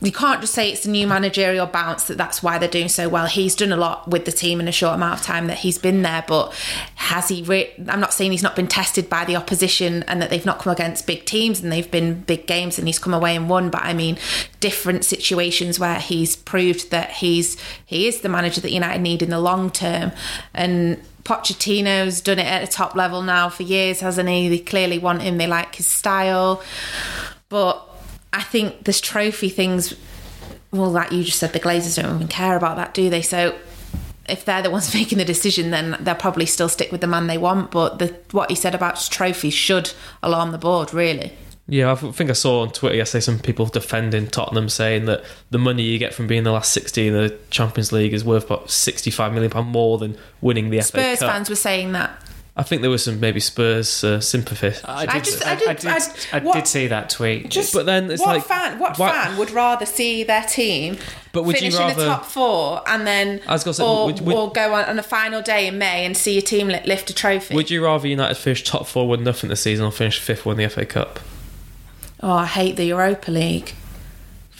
you 0.01 0.11
can't 0.11 0.41
just 0.41 0.53
say 0.53 0.71
it's 0.71 0.85
a 0.85 0.89
new 0.89 1.07
managerial 1.07 1.65
bounce 1.65 2.05
that 2.05 2.17
that's 2.17 2.43
why 2.43 2.57
they're 2.57 2.69
doing 2.69 2.89
so 2.89 3.07
well. 3.07 3.25
He's 3.27 3.55
done 3.55 3.71
a 3.71 3.77
lot 3.77 4.07
with 4.07 4.25
the 4.25 4.31
team 4.31 4.59
in 4.59 4.67
a 4.67 4.71
short 4.71 4.95
amount 4.95 5.19
of 5.19 5.25
time 5.25 5.47
that 5.47 5.57
he's 5.57 5.77
been 5.77 6.03
there, 6.03 6.23
but 6.27 6.53
has 6.95 7.29
he? 7.29 7.41
Re- 7.43 7.71
I'm 7.87 8.01
not 8.01 8.13
saying 8.13 8.31
he's 8.31 8.43
not 8.43 8.55
been 8.55 8.67
tested 8.67 9.09
by 9.09 9.23
the 9.23 9.35
opposition 9.37 10.03
and 10.03 10.21
that 10.21 10.29
they've 10.29 10.45
not 10.45 10.59
come 10.59 10.73
against 10.73 11.07
big 11.07 11.25
teams 11.25 11.61
and 11.61 11.71
they've 11.71 11.89
been 11.89 12.21
big 12.21 12.45
games 12.45 12.77
and 12.77 12.87
he's 12.87 12.99
come 12.99 13.13
away 13.13 13.35
and 13.35 13.49
won. 13.49 13.69
But 13.69 13.83
I 13.83 13.93
mean, 13.93 14.17
different 14.59 15.05
situations 15.05 15.79
where 15.79 15.99
he's 15.99 16.35
proved 16.35 16.91
that 16.91 17.11
he's 17.11 17.57
he 17.85 18.07
is 18.07 18.21
the 18.21 18.29
manager 18.29 18.61
that 18.61 18.71
United 18.71 19.01
need 19.01 19.21
in 19.21 19.29
the 19.29 19.39
long 19.39 19.69
term 19.69 20.11
and. 20.53 21.01
Pochettino's 21.25 22.21
done 22.21 22.37
it 22.37 22.45
at 22.45 22.61
a 22.61 22.67
top 22.67 22.93
level 22.93 23.23
now 23.23 23.49
for 23.49 23.63
years, 23.63 23.99
hasn't 23.99 24.29
he? 24.29 24.47
They 24.47 24.59
clearly 24.59 24.99
want 24.99 25.23
him. 25.23 25.39
They 25.39 25.47
like 25.47 25.73
his 25.73 25.87
style, 25.87 26.61
but 27.49 27.94
I 28.35 28.41
think 28.41 28.83
this 28.83 28.99
trophy 28.99 29.47
things, 29.47 29.95
well, 30.71 30.91
like 30.91 31.11
you 31.11 31.23
just 31.23 31.39
said, 31.39 31.53
the 31.53 31.59
Glazers 31.59 32.01
don't 32.01 32.15
even 32.15 32.27
care 32.27 32.57
about 32.57 32.75
that, 32.75 32.93
do 32.93 33.09
they? 33.09 33.21
So 33.21 33.57
if 34.27 34.43
they're 34.43 34.61
the 34.61 34.69
ones 34.69 34.93
making 34.93 35.17
the 35.17 35.25
decision, 35.25 35.71
then 35.71 35.97
they'll 36.01 36.15
probably 36.15 36.45
still 36.45 36.69
stick 36.69 36.91
with 36.91 37.01
the 37.01 37.07
man 37.07 37.27
they 37.27 37.37
want. 37.37 37.71
But 37.71 37.99
the, 37.99 38.15
what 38.31 38.49
he 38.49 38.55
said 38.55 38.75
about 38.75 38.99
trophies 39.09 39.53
should 39.53 39.93
alarm 40.21 40.51
the 40.51 40.57
board, 40.57 40.93
really. 40.93 41.31
Yeah, 41.67 41.93
I 41.93 41.95
think 41.95 42.29
I 42.29 42.33
saw 42.33 42.61
on 42.61 42.71
Twitter 42.71 42.95
yesterday 42.95 43.21
some 43.21 43.39
people 43.39 43.65
defending 43.65 44.27
Tottenham 44.27 44.69
saying 44.69 45.05
that 45.05 45.23
the 45.49 45.57
money 45.57 45.81
you 45.81 45.97
get 45.97 46.13
from 46.13 46.27
being 46.27 46.43
the 46.43 46.51
last 46.51 46.71
16 46.73 47.07
in 47.07 47.13
the 47.13 47.35
Champions 47.49 47.91
League 47.91 48.13
is 48.13 48.23
worth 48.23 48.45
about 48.45 48.69
65 48.69 49.33
million 49.33 49.49
pound 49.49 49.69
more 49.69 49.97
than 49.97 50.15
winning 50.41 50.69
the 50.69 50.79
Spurs 50.81 51.19
FA 51.19 51.25
Cup. 51.25 51.33
fans 51.33 51.49
were 51.49 51.55
saying 51.55 51.93
that. 51.93 52.21
I 52.57 52.63
think 52.63 52.81
there 52.81 52.89
was 52.89 53.03
some 53.03 53.19
maybe 53.19 53.41
Spurs 53.41 54.01
uh, 54.03 54.21
sympathy. 54.21 54.71
I 54.85 55.01
I 55.01 55.05
did, 55.05 55.23
just- 55.25 55.45
I, 55.45 55.51
I 55.51 55.55
did- 55.55 55.67
I 55.67 55.73
did, 55.73 55.87
I- 55.89 56.37
I 56.37 56.39
what- 56.39 56.53
did 56.53 56.67
see 56.67 56.87
that 56.87 57.09
tweet. 57.09 57.49
Just 57.49 57.73
But 57.73 57.85
then 57.85 58.09
it's 58.09 58.21
what 58.21 58.35
like, 58.37 58.45
fan? 58.45 58.79
What 58.79 58.97
why- 58.97 59.11
fan 59.11 59.37
would 59.37 59.51
rather 59.51 59.85
see 59.85 60.23
their 60.23 60.43
team 60.43 60.97
But 61.33 61.43
would 61.43 61.55
you 61.61 61.69
finish 61.69 61.91
in 61.91 61.97
the 61.97 62.05
top 62.05 62.23
four 62.25 62.81
and 62.87 63.05
then, 63.05 63.41
I 63.45 63.51
was 63.51 63.65
gonna 63.65 63.73
say, 63.73 63.83
or, 63.83 64.05
would- 64.05 64.21
would- 64.21 64.35
or 64.35 64.51
go 64.53 64.73
on, 64.73 64.85
on 64.85 64.97
a 64.97 65.03
final 65.03 65.41
day 65.41 65.67
in 65.67 65.77
May 65.77 66.05
and 66.05 66.15
see 66.15 66.31
your 66.31 66.41
team 66.43 66.69
lift 66.69 67.09
a 67.09 67.13
trophy? 67.13 67.55
Would 67.55 67.69
you 67.69 67.83
rather 67.83 68.07
United 68.07 68.35
finish 68.35 68.63
top 68.63 68.87
four 68.87 69.05
with 69.07 69.19
nothing 69.19 69.49
this 69.49 69.59
season 69.61 69.85
or 69.85 69.91
finish 69.91 70.17
fifth 70.19 70.45
win 70.45 70.55
the 70.55 70.69
FA 70.69 70.85
Cup? 70.85 71.19
Oh, 72.23 72.31
I 72.31 72.45
hate 72.45 72.77
the 72.77 72.85
Europa 72.85 73.31
League 73.31 73.73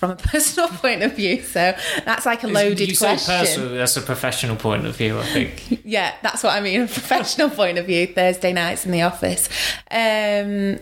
from 0.07 0.11
a 0.11 0.15
personal 0.29 0.69
point 0.69 1.03
of 1.03 1.15
view. 1.15 1.41
So 1.41 1.75
that's 2.05 2.25
like 2.25 2.43
a 2.43 2.47
loaded 2.47 2.87
you 2.89 2.95
say 2.95 3.07
question. 3.13 3.39
personal, 3.39 3.69
that's 3.75 3.97
a 3.97 4.01
professional 4.01 4.55
point 4.55 4.85
of 4.85 4.95
view, 4.95 5.19
I 5.19 5.25
think. 5.25 5.81
Yeah, 5.85 6.13
that's 6.23 6.41
what 6.43 6.53
I 6.55 6.61
mean. 6.61 6.81
A 6.81 6.87
professional 6.87 7.49
point 7.61 7.77
of 7.77 7.85
view. 7.85 8.07
Thursday 8.07 8.53
nights 8.53 8.85
in 8.85 8.91
the 8.91 9.03
office. 9.03 9.47
Um, 9.91 10.79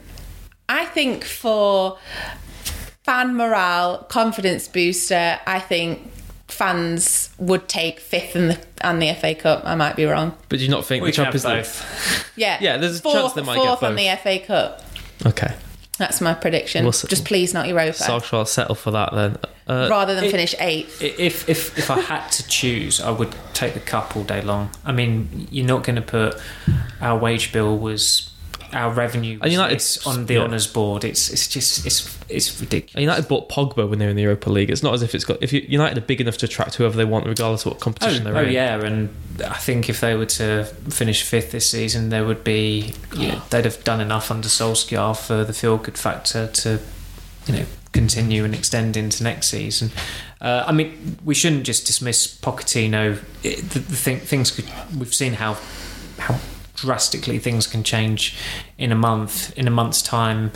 I 0.69 0.85
think 0.85 1.23
for 1.25 1.97
fan 3.03 3.35
morale, 3.35 4.05
confidence 4.09 4.67
booster. 4.67 5.39
I 5.45 5.59
think 5.59 6.09
fans 6.47 7.31
would 7.37 7.67
take 7.67 7.99
fifth 7.99 8.35
in 8.35 8.47
the 8.49 8.59
and 8.81 9.01
the 9.01 9.13
FA 9.13 9.35
Cup. 9.35 9.63
I 9.65 9.75
might 9.75 9.95
be 9.95 10.05
wrong. 10.05 10.37
But 10.49 10.59
do 10.59 10.65
you 10.65 10.71
not 10.71 10.85
think 10.85 11.03
We 11.03 11.11
the 11.11 11.15
can 11.15 11.25
have 11.25 11.33
Champions 11.33 11.45
League? 11.45 11.85
both. 11.85 12.31
Yeah, 12.37 12.57
Yeah, 12.61 12.77
there's 12.77 12.99
a 12.99 13.01
fourth, 13.01 13.15
chance 13.15 13.33
they 13.33 13.41
might 13.41 13.55
get 13.57 13.65
fourth 13.65 13.83
on 13.83 13.95
the 13.95 14.17
FA 14.21 14.39
Cup. 14.39 14.81
Okay, 15.25 15.53
That's 15.99 16.21
my 16.21 16.33
prediction. 16.33 16.83
We'll 16.83 16.91
see. 16.91 17.07
Just 17.07 17.25
please 17.25 17.53
not 17.53 17.67
Europa. 17.67 17.97
Solskjaer 17.97 18.31
will 18.31 18.45
settle 18.45 18.75
for 18.75 18.91
that 18.91 19.13
then. 19.13 19.37
Uh, 19.67 19.87
rather 19.89 20.15
than 20.15 20.25
It- 20.25 20.31
finish 20.31 20.55
eighth. 20.59 21.01
If 21.01 21.47
if 21.47 21.77
if 21.77 21.89
I 21.91 21.99
had 22.01 22.29
to 22.31 22.47
choose, 22.47 22.99
I 22.99 23.11
would 23.11 23.35
take 23.53 23.73
the 23.75 23.79
cup 23.79 24.15
all 24.17 24.23
day 24.23 24.41
long. 24.41 24.71
I 24.83 24.91
mean, 24.91 25.47
you're 25.51 25.65
not 25.67 25.83
going 25.83 25.95
to 25.95 26.01
put 26.01 26.41
our 26.99 27.17
wage 27.17 27.51
bill 27.51 27.77
was 27.77 28.29
our 28.73 28.91
revenue 28.91 29.37
And 29.41 29.51
United- 29.51 29.75
this 29.75 30.05
on 30.07 30.25
the 30.25 30.35
yeah. 30.35 30.39
honours 30.41 30.67
board. 30.67 31.03
It's 31.03 31.29
it's 31.29 31.47
just 31.47 31.85
it's 31.85 32.17
it's 32.29 32.59
ridiculous. 32.61 33.01
United 33.01 33.27
bought 33.27 33.49
Pogba 33.49 33.87
when 33.89 33.99
they 33.99 34.05
were 34.05 34.11
in 34.11 34.15
the 34.15 34.23
Europa 34.23 34.49
League. 34.49 34.69
It's 34.69 34.83
not 34.83 34.93
as 34.93 35.01
if 35.03 35.13
it's 35.13 35.25
got. 35.25 35.41
If 35.41 35.53
you, 35.53 35.61
United 35.67 35.97
are 35.97 36.01
big 36.05 36.19
enough 36.21 36.37
to 36.37 36.45
attract 36.45 36.75
whoever 36.75 36.95
they 36.97 37.05
want, 37.05 37.25
regardless 37.27 37.65
of 37.65 37.73
what 37.73 37.77
Oh, 37.77 37.79
competition 37.83 38.23
they're 38.23 38.35
oh 38.37 38.43
in. 38.43 38.51
yeah, 38.51 38.81
and 38.83 39.09
I 39.45 39.57
think 39.57 39.89
if 39.89 39.99
they 40.01 40.15
were 40.15 40.25
to 40.25 40.65
finish 40.89 41.23
fifth 41.23 41.51
this 41.51 41.69
season, 41.69 42.09
there 42.09 42.25
would 42.25 42.43
be 42.43 42.93
you 43.15 43.27
know, 43.29 43.41
they'd 43.49 43.65
have 43.65 43.83
done 43.83 44.01
enough 44.01 44.31
under 44.31 44.47
Solskjaer 44.47 45.17
for 45.17 45.43
the 45.43 45.53
feel 45.53 45.77
good 45.77 45.97
factor 45.97 46.47
to 46.47 46.79
you 47.47 47.53
know 47.55 47.65
continue 47.91 48.43
and 48.43 48.55
extend 48.55 48.97
into 48.97 49.23
next 49.23 49.47
season. 49.49 49.91
Uh, 50.41 50.63
I 50.67 50.71
mean, 50.71 51.17
we 51.23 51.35
shouldn't 51.35 51.63
just 51.63 51.85
dismiss 51.85 52.27
Pochettino. 52.41 53.19
It, 53.43 53.69
the, 53.69 53.79
the 53.79 53.95
thing, 53.95 54.19
things 54.19 54.49
could, 54.51 54.65
we've 54.97 55.13
seen 55.13 55.33
how 55.33 55.57
how 56.17 56.39
drastically 56.75 57.39
things 57.39 57.67
can 57.67 57.83
change 57.83 58.35
in 58.77 58.91
a 58.91 58.95
month. 58.95 59.57
In 59.57 59.67
a 59.67 59.71
month's 59.71 60.01
time, 60.01 60.51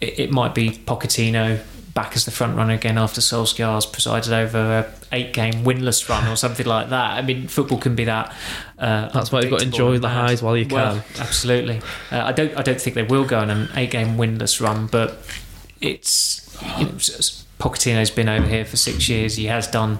it, 0.00 0.18
it 0.18 0.30
might 0.30 0.54
be 0.54 0.70
Pochettino 0.70 1.60
back 1.94 2.16
as 2.16 2.24
the 2.24 2.30
front 2.32 2.56
runner 2.56 2.74
again 2.74 2.98
after 2.98 3.20
Solskjaer's 3.20 3.86
presided 3.86 4.32
over 4.32 4.58
a 4.58 4.92
eight 5.14 5.32
game 5.32 5.62
winless 5.64 6.08
run 6.08 6.26
or 6.26 6.34
something 6.34 6.66
like 6.66 6.88
that. 6.88 7.12
I 7.12 7.22
mean, 7.22 7.46
football 7.46 7.78
can 7.78 7.94
be 7.94 8.04
that. 8.06 8.34
Uh, 8.76 9.08
That's 9.10 9.30
why 9.30 9.42
you've 9.42 9.50
got 9.50 9.60
to 9.60 9.66
enjoy 9.66 9.98
the 9.98 10.08
highs 10.08 10.42
while 10.42 10.56
you 10.56 10.66
Well, 10.68 11.00
can. 11.14 11.22
absolutely. 11.22 11.80
Uh, 12.10 12.22
I 12.24 12.32
don't. 12.32 12.56
I 12.58 12.62
don't 12.62 12.80
think 12.80 12.94
they 12.96 13.04
will 13.04 13.24
go 13.24 13.38
on 13.38 13.48
an 13.50 13.68
eight 13.76 13.90
game 13.92 14.16
winless 14.16 14.60
run, 14.60 14.88
but 14.88 15.18
it's 15.80 16.40
you 16.78 16.84
know, 16.86 16.92
Pochettino's 17.64 18.10
been 18.10 18.28
over 18.28 18.46
here 18.46 18.66
for 18.66 18.76
six 18.76 19.08
years. 19.08 19.36
He 19.36 19.46
has 19.46 19.66
done 19.66 19.98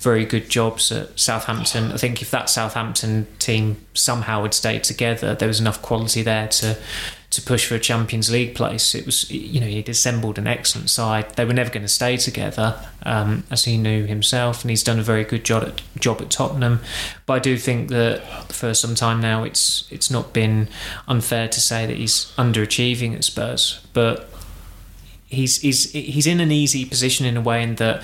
very 0.00 0.26
good 0.26 0.50
jobs 0.50 0.92
at 0.92 1.18
Southampton. 1.18 1.90
I 1.90 1.96
think 1.96 2.20
if 2.20 2.30
that 2.30 2.50
Southampton 2.50 3.26
team 3.38 3.78
somehow 3.94 4.42
had 4.42 4.52
stayed 4.52 4.84
together, 4.84 5.34
there 5.34 5.48
was 5.48 5.58
enough 5.58 5.80
quality 5.80 6.20
there 6.20 6.46
to 6.48 6.76
to 7.30 7.42
push 7.42 7.66
for 7.66 7.74
a 7.74 7.80
Champions 7.80 8.30
League 8.30 8.54
place. 8.54 8.94
It 8.94 9.06
was 9.06 9.30
you 9.30 9.60
know 9.60 9.66
he'd 9.66 9.88
assembled 9.88 10.36
an 10.36 10.46
excellent 10.46 10.90
side. 10.90 11.30
They 11.36 11.46
were 11.46 11.54
never 11.54 11.70
going 11.70 11.84
to 11.84 11.88
stay 11.88 12.18
together, 12.18 12.78
um, 13.02 13.44
as 13.50 13.64
he 13.64 13.78
knew 13.78 14.04
himself, 14.04 14.62
and 14.62 14.68
he's 14.68 14.84
done 14.84 14.98
a 14.98 15.02
very 15.02 15.24
good 15.24 15.42
job 15.42 15.64
at 15.64 15.80
job 15.98 16.20
at 16.20 16.28
Tottenham. 16.28 16.80
But 17.24 17.32
I 17.32 17.38
do 17.38 17.56
think 17.56 17.88
that 17.88 18.52
for 18.52 18.74
some 18.74 18.94
time 18.94 19.22
now, 19.22 19.42
it's 19.42 19.88
it's 19.90 20.10
not 20.10 20.34
been 20.34 20.68
unfair 21.08 21.48
to 21.48 21.60
say 21.62 21.86
that 21.86 21.96
he's 21.96 22.26
underachieving 22.36 23.14
at 23.14 23.24
Spurs, 23.24 23.80
but 23.94 24.28
he's 25.36 25.60
he's 25.60 25.92
he's 25.92 26.26
in 26.26 26.40
an 26.40 26.50
easy 26.50 26.84
position 26.84 27.26
in 27.26 27.36
a 27.36 27.40
way 27.40 27.62
in 27.62 27.76
that 27.76 28.02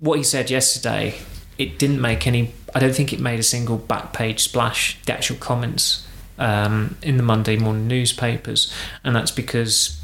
what 0.00 0.18
he 0.18 0.24
said 0.24 0.50
yesterday 0.50 1.14
it 1.58 1.78
didn't 1.78 2.00
make 2.00 2.26
any 2.26 2.52
I 2.74 2.78
don't 2.80 2.94
think 2.94 3.12
it 3.12 3.20
made 3.20 3.38
a 3.38 3.44
single 3.44 3.76
back 3.76 4.12
page 4.12 4.40
splash 4.40 5.00
the 5.04 5.12
actual 5.12 5.36
comments 5.36 6.06
um, 6.38 6.96
in 7.02 7.16
the 7.16 7.22
Monday 7.22 7.56
morning 7.56 7.88
newspapers. 7.88 8.72
And 9.04 9.14
that's 9.14 9.30
because 9.30 10.00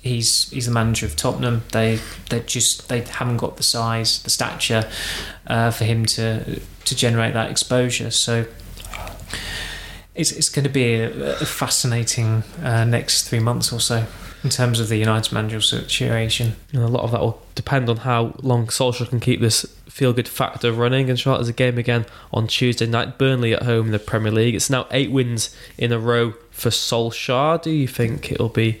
he's 0.00 0.50
he's 0.50 0.66
the 0.66 0.72
manager 0.72 1.06
of 1.06 1.16
Tottenham. 1.16 1.62
They 1.72 1.98
they 2.30 2.40
just 2.40 2.88
they 2.88 3.00
haven't 3.00 3.38
got 3.38 3.56
the 3.56 3.62
size 3.62 4.22
the 4.22 4.30
stature 4.30 4.88
uh, 5.46 5.70
for 5.70 5.84
him 5.84 6.06
to 6.06 6.60
to 6.60 6.96
generate 6.96 7.34
that 7.34 7.50
exposure. 7.50 8.10
So 8.10 8.46
it's, 10.14 10.30
it's 10.30 10.50
going 10.50 10.64
to 10.64 10.70
be 10.70 10.94
a, 10.94 11.40
a 11.40 11.46
fascinating 11.46 12.44
uh, 12.62 12.84
next 12.84 13.28
three 13.28 13.40
months 13.40 13.72
or 13.72 13.80
so 13.80 14.06
in 14.44 14.50
terms 14.50 14.80
of 14.80 14.88
the 14.88 14.96
United 14.96 15.32
managerial 15.32 15.62
situation. 15.62 16.56
And 16.72 16.82
a 16.82 16.88
lot 16.88 17.04
of 17.04 17.12
that 17.12 17.20
will 17.20 17.40
depend 17.54 17.88
on 17.88 17.98
how 17.98 18.34
long 18.42 18.66
Solskjaer 18.66 19.08
can 19.08 19.20
keep 19.20 19.40
this 19.40 19.64
feel 19.88 20.12
good 20.12 20.28
factor 20.28 20.72
running. 20.72 21.10
And 21.10 21.18
Charlotte, 21.18 21.38
there's 21.38 21.48
a 21.48 21.52
game 21.52 21.78
again 21.78 22.06
on 22.32 22.46
Tuesday 22.46 22.86
night. 22.86 23.18
Burnley 23.18 23.52
at 23.52 23.62
home 23.62 23.86
in 23.86 23.92
the 23.92 23.98
Premier 23.98 24.32
League. 24.32 24.54
It's 24.54 24.70
now 24.70 24.86
eight 24.90 25.10
wins 25.10 25.54
in 25.76 25.92
a 25.92 25.98
row 25.98 26.32
for 26.50 26.70
Solskjaer. 26.70 27.62
Do 27.62 27.70
you 27.70 27.86
think 27.86 28.32
it'll 28.32 28.48
be 28.48 28.80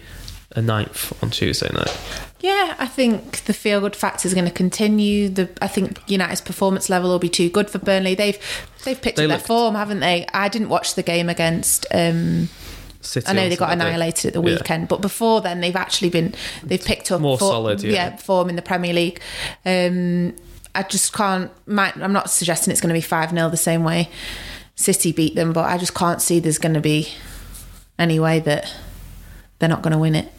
a 0.56 0.62
ninth 0.62 1.22
on 1.22 1.30
Tuesday 1.30 1.70
night? 1.72 1.96
Yeah, 2.40 2.74
I 2.78 2.86
think 2.86 3.44
the 3.44 3.52
feel 3.52 3.80
good 3.80 3.94
factor 3.94 4.26
is 4.26 4.34
going 4.34 4.46
to 4.46 4.52
continue. 4.52 5.28
The 5.28 5.48
I 5.60 5.68
think 5.68 6.00
United's 6.10 6.40
performance 6.40 6.90
level 6.90 7.10
will 7.10 7.18
be 7.18 7.28
too 7.28 7.48
good 7.48 7.70
for 7.70 7.78
Burnley. 7.78 8.14
They've 8.14 8.38
they've 8.84 9.00
picked 9.00 9.16
They 9.16 9.24
up 9.24 9.28
their 9.28 9.38
form, 9.38 9.76
haven't 9.76 10.00
they? 10.00 10.26
I 10.32 10.48
didn't 10.48 10.68
watch 10.68 10.94
the 10.94 11.02
game 11.02 11.28
against. 11.28 11.86
Um, 11.92 12.48
City 13.02 13.26
I 13.28 13.32
know 13.34 13.48
they 13.48 13.56
got 13.56 13.72
annihilated 13.72 14.26
at 14.26 14.32
the 14.32 14.40
Yeah. 14.48 14.56
weekend, 14.56 14.88
but 14.88 15.00
before 15.02 15.40
then 15.40 15.60
they've 15.60 15.76
actually 15.76 16.08
been 16.10 16.34
they've 16.62 16.82
picked 16.82 17.10
up 17.12 17.20
More 17.20 17.36
for- 17.38 17.50
solid, 17.50 17.82
yeah. 17.82 18.16
form 18.16 18.48
in 18.48 18.56
the 18.56 18.62
Premier 18.62 18.92
League. 18.94 19.20
Um, 19.66 20.34
I 20.74 20.82
just 20.84 21.12
can't. 21.12 21.50
Might, 21.66 21.96
I'm 21.98 22.12
not 22.14 22.30
suggesting 22.30 22.70
it's 22.72 22.80
going 22.80 22.88
to 22.88 22.94
be 22.94 23.00
five 23.02 23.30
0 23.30 23.50
the 23.50 23.56
same 23.58 23.84
way 23.84 24.08
City 24.74 25.12
beat 25.12 25.34
them, 25.34 25.52
but 25.52 25.64
I 25.66 25.76
just 25.76 25.94
can't 25.94 26.22
see 26.22 26.40
there's 26.40 26.58
going 26.58 26.74
to 26.74 26.80
be 26.80 27.08
any 27.98 28.18
way 28.18 28.40
that 28.40 28.74
they're 29.58 29.68
not 29.68 29.82
going 29.82 29.92
to 29.92 29.98
win 29.98 30.14
it. 30.14 30.32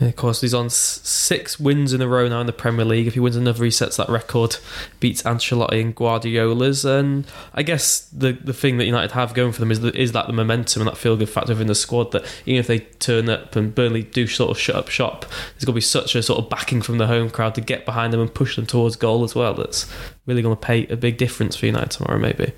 Of 0.00 0.16
course, 0.16 0.40
he's 0.40 0.54
on 0.54 0.70
six 0.70 1.60
wins 1.60 1.92
in 1.92 2.00
a 2.00 2.08
row 2.08 2.26
now 2.26 2.40
in 2.40 2.46
the 2.46 2.54
Premier 2.54 2.86
League. 2.86 3.06
If 3.06 3.14
he 3.14 3.20
wins 3.20 3.36
another, 3.36 3.62
he 3.64 3.70
sets 3.70 3.98
that 3.98 4.08
record, 4.08 4.56
beats 4.98 5.22
Ancelotti 5.22 5.78
and 5.78 5.94
Guardiola's. 5.94 6.86
And 6.86 7.26
I 7.52 7.62
guess 7.62 8.00
the 8.10 8.32
the 8.32 8.54
thing 8.54 8.78
that 8.78 8.86
United 8.86 9.12
have 9.12 9.34
going 9.34 9.52
for 9.52 9.60
them 9.60 9.70
is 9.70 9.80
the, 9.80 9.94
is 9.94 10.12
that 10.12 10.26
the 10.26 10.32
momentum 10.32 10.80
and 10.80 10.88
that 10.88 10.96
feel 10.96 11.16
good 11.16 11.28
factor 11.28 11.52
within 11.52 11.66
the 11.66 11.74
squad. 11.74 12.12
That 12.12 12.24
even 12.46 12.60
if 12.60 12.66
they 12.66 12.78
turn 12.78 13.28
up 13.28 13.54
and 13.56 13.74
Burnley 13.74 14.02
do 14.02 14.26
sort 14.26 14.50
of 14.50 14.58
shut 14.58 14.76
up 14.76 14.88
shop, 14.88 15.26
there's 15.26 15.66
going 15.66 15.72
to 15.72 15.72
be 15.74 15.82
such 15.82 16.14
a 16.14 16.22
sort 16.22 16.42
of 16.42 16.48
backing 16.48 16.80
from 16.80 16.96
the 16.96 17.06
home 17.06 17.28
crowd 17.28 17.54
to 17.56 17.60
get 17.60 17.84
behind 17.84 18.14
them 18.14 18.20
and 18.20 18.32
push 18.32 18.56
them 18.56 18.64
towards 18.64 18.96
goal 18.96 19.22
as 19.22 19.34
well. 19.34 19.52
That's 19.52 19.86
really 20.24 20.40
going 20.40 20.56
to 20.56 20.60
pay 20.60 20.86
a 20.86 20.96
big 20.96 21.18
difference 21.18 21.56
for 21.56 21.66
United 21.66 21.90
tomorrow, 21.90 22.18
maybe. 22.18 22.52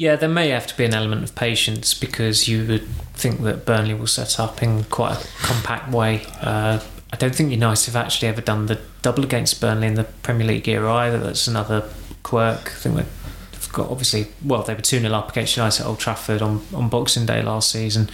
Yeah, 0.00 0.16
there 0.16 0.30
may 0.30 0.48
have 0.48 0.66
to 0.66 0.74
be 0.78 0.86
an 0.86 0.94
element 0.94 1.24
of 1.24 1.34
patience 1.34 1.92
because 1.92 2.48
you 2.48 2.66
would 2.66 2.88
think 3.12 3.42
that 3.42 3.66
Burnley 3.66 3.92
will 3.92 4.06
set 4.06 4.40
up 4.40 4.62
in 4.62 4.84
quite 4.84 5.12
a 5.22 5.28
compact 5.42 5.92
way. 5.92 6.22
Uh, 6.40 6.80
I 7.12 7.16
don't 7.16 7.34
think 7.34 7.50
United 7.50 7.84
have 7.84 7.96
actually 7.96 8.28
ever 8.28 8.40
done 8.40 8.64
the 8.64 8.80
double 9.02 9.24
against 9.24 9.60
Burnley 9.60 9.88
in 9.88 9.96
the 9.96 10.04
Premier 10.04 10.46
League 10.46 10.66
era 10.66 10.90
either. 10.90 11.18
That's 11.18 11.46
another 11.46 11.86
quirk. 12.22 12.68
I 12.68 12.76
think 12.76 12.96
they've 12.96 13.72
got 13.72 13.90
obviously 13.90 14.28
well 14.42 14.62
they 14.62 14.72
were 14.72 14.80
two 14.80 15.00
0 15.00 15.12
up 15.12 15.32
against 15.32 15.58
United 15.58 15.82
at 15.82 15.86
Old 15.86 15.98
Trafford 15.98 16.40
on, 16.40 16.64
on 16.74 16.88
Boxing 16.88 17.26
Day 17.26 17.42
last 17.42 17.70
season, 17.70 18.08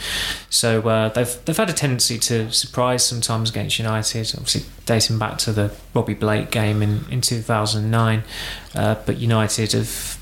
so 0.50 0.80
uh, 0.88 1.10
they've 1.10 1.38
they've 1.44 1.56
had 1.56 1.70
a 1.70 1.72
tendency 1.72 2.18
to 2.18 2.50
surprise 2.50 3.06
sometimes 3.06 3.50
against 3.50 3.78
United. 3.78 4.34
Obviously 4.34 4.62
dating 4.86 5.20
back 5.20 5.38
to 5.38 5.52
the 5.52 5.72
Robbie 5.94 6.14
Blake 6.14 6.50
game 6.50 6.82
in 6.82 7.04
in 7.12 7.20
two 7.20 7.42
thousand 7.42 7.92
nine, 7.92 8.24
uh, 8.74 8.96
but 9.06 9.18
United 9.18 9.70
have 9.70 10.18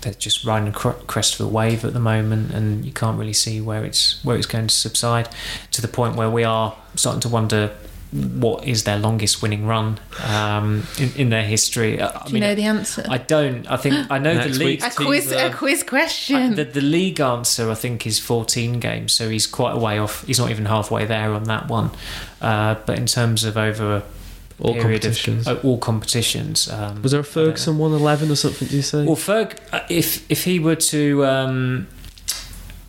they're 0.00 0.14
just 0.14 0.44
riding 0.44 0.68
a 0.68 0.72
crest 0.72 1.38
of 1.38 1.46
a 1.46 1.48
wave 1.48 1.84
at 1.84 1.92
the 1.92 2.00
moment, 2.00 2.52
and 2.52 2.84
you 2.84 2.92
can't 2.92 3.18
really 3.18 3.32
see 3.32 3.60
where 3.60 3.84
it's 3.84 4.22
where 4.24 4.36
it's 4.36 4.46
going 4.46 4.66
to 4.66 4.74
subside 4.74 5.28
to 5.72 5.82
the 5.82 5.88
point 5.88 6.16
where 6.16 6.30
we 6.30 6.44
are 6.44 6.76
starting 6.94 7.20
to 7.20 7.28
wonder 7.28 7.72
what 8.12 8.66
is 8.66 8.82
their 8.84 8.98
longest 8.98 9.40
winning 9.40 9.66
run 9.66 10.00
um, 10.24 10.84
in, 10.98 11.12
in, 11.14 11.30
their 11.30 11.44
history. 11.44 12.00
I 12.00 12.24
Do 12.26 12.34
you 12.34 12.40
know 12.40 12.56
the 12.56 12.64
answer? 12.64 13.04
I 13.08 13.18
don't. 13.18 13.70
I 13.70 13.76
think 13.76 14.10
I 14.10 14.18
know 14.18 14.34
the 14.34 14.48
league. 14.48 14.82
A 14.82 14.90
quiz, 14.90 15.30
a 15.30 15.52
quiz 15.52 15.84
question. 15.84 16.56
The, 16.56 16.64
the, 16.64 16.80
league 16.80 17.20
answer, 17.20 17.70
I 17.70 17.74
think, 17.74 18.06
is 18.06 18.18
14 18.18 18.80
games, 18.80 19.12
so 19.12 19.28
he's 19.28 19.46
quite 19.46 19.72
a 19.72 19.78
way 19.78 19.98
off. 19.98 20.26
He's 20.26 20.40
not 20.40 20.50
even 20.50 20.64
halfway 20.64 21.04
there 21.04 21.32
on 21.32 21.44
that 21.44 21.68
one. 21.68 21.90
Uh, 22.40 22.76
but 22.84 22.98
in 22.98 23.06
terms 23.06 23.44
of 23.44 23.56
over 23.56 23.96
a 23.96 24.02
all 24.60 24.80
competitions. 24.80 25.46
Of, 25.46 25.64
uh, 25.64 25.68
all 25.68 25.78
competitions. 25.78 26.70
Um, 26.70 27.02
Was 27.02 27.12
there 27.12 27.20
a 27.20 27.24
Ferguson 27.24 27.78
one 27.78 27.92
eleven 27.92 28.30
or 28.30 28.36
something? 28.36 28.68
Do 28.68 28.76
you 28.76 28.82
say? 28.82 29.04
Well, 29.04 29.16
Ferg, 29.16 29.58
uh, 29.72 29.80
if 29.88 30.30
if 30.30 30.44
he 30.44 30.58
were 30.58 30.76
to, 30.76 31.24
um, 31.24 31.88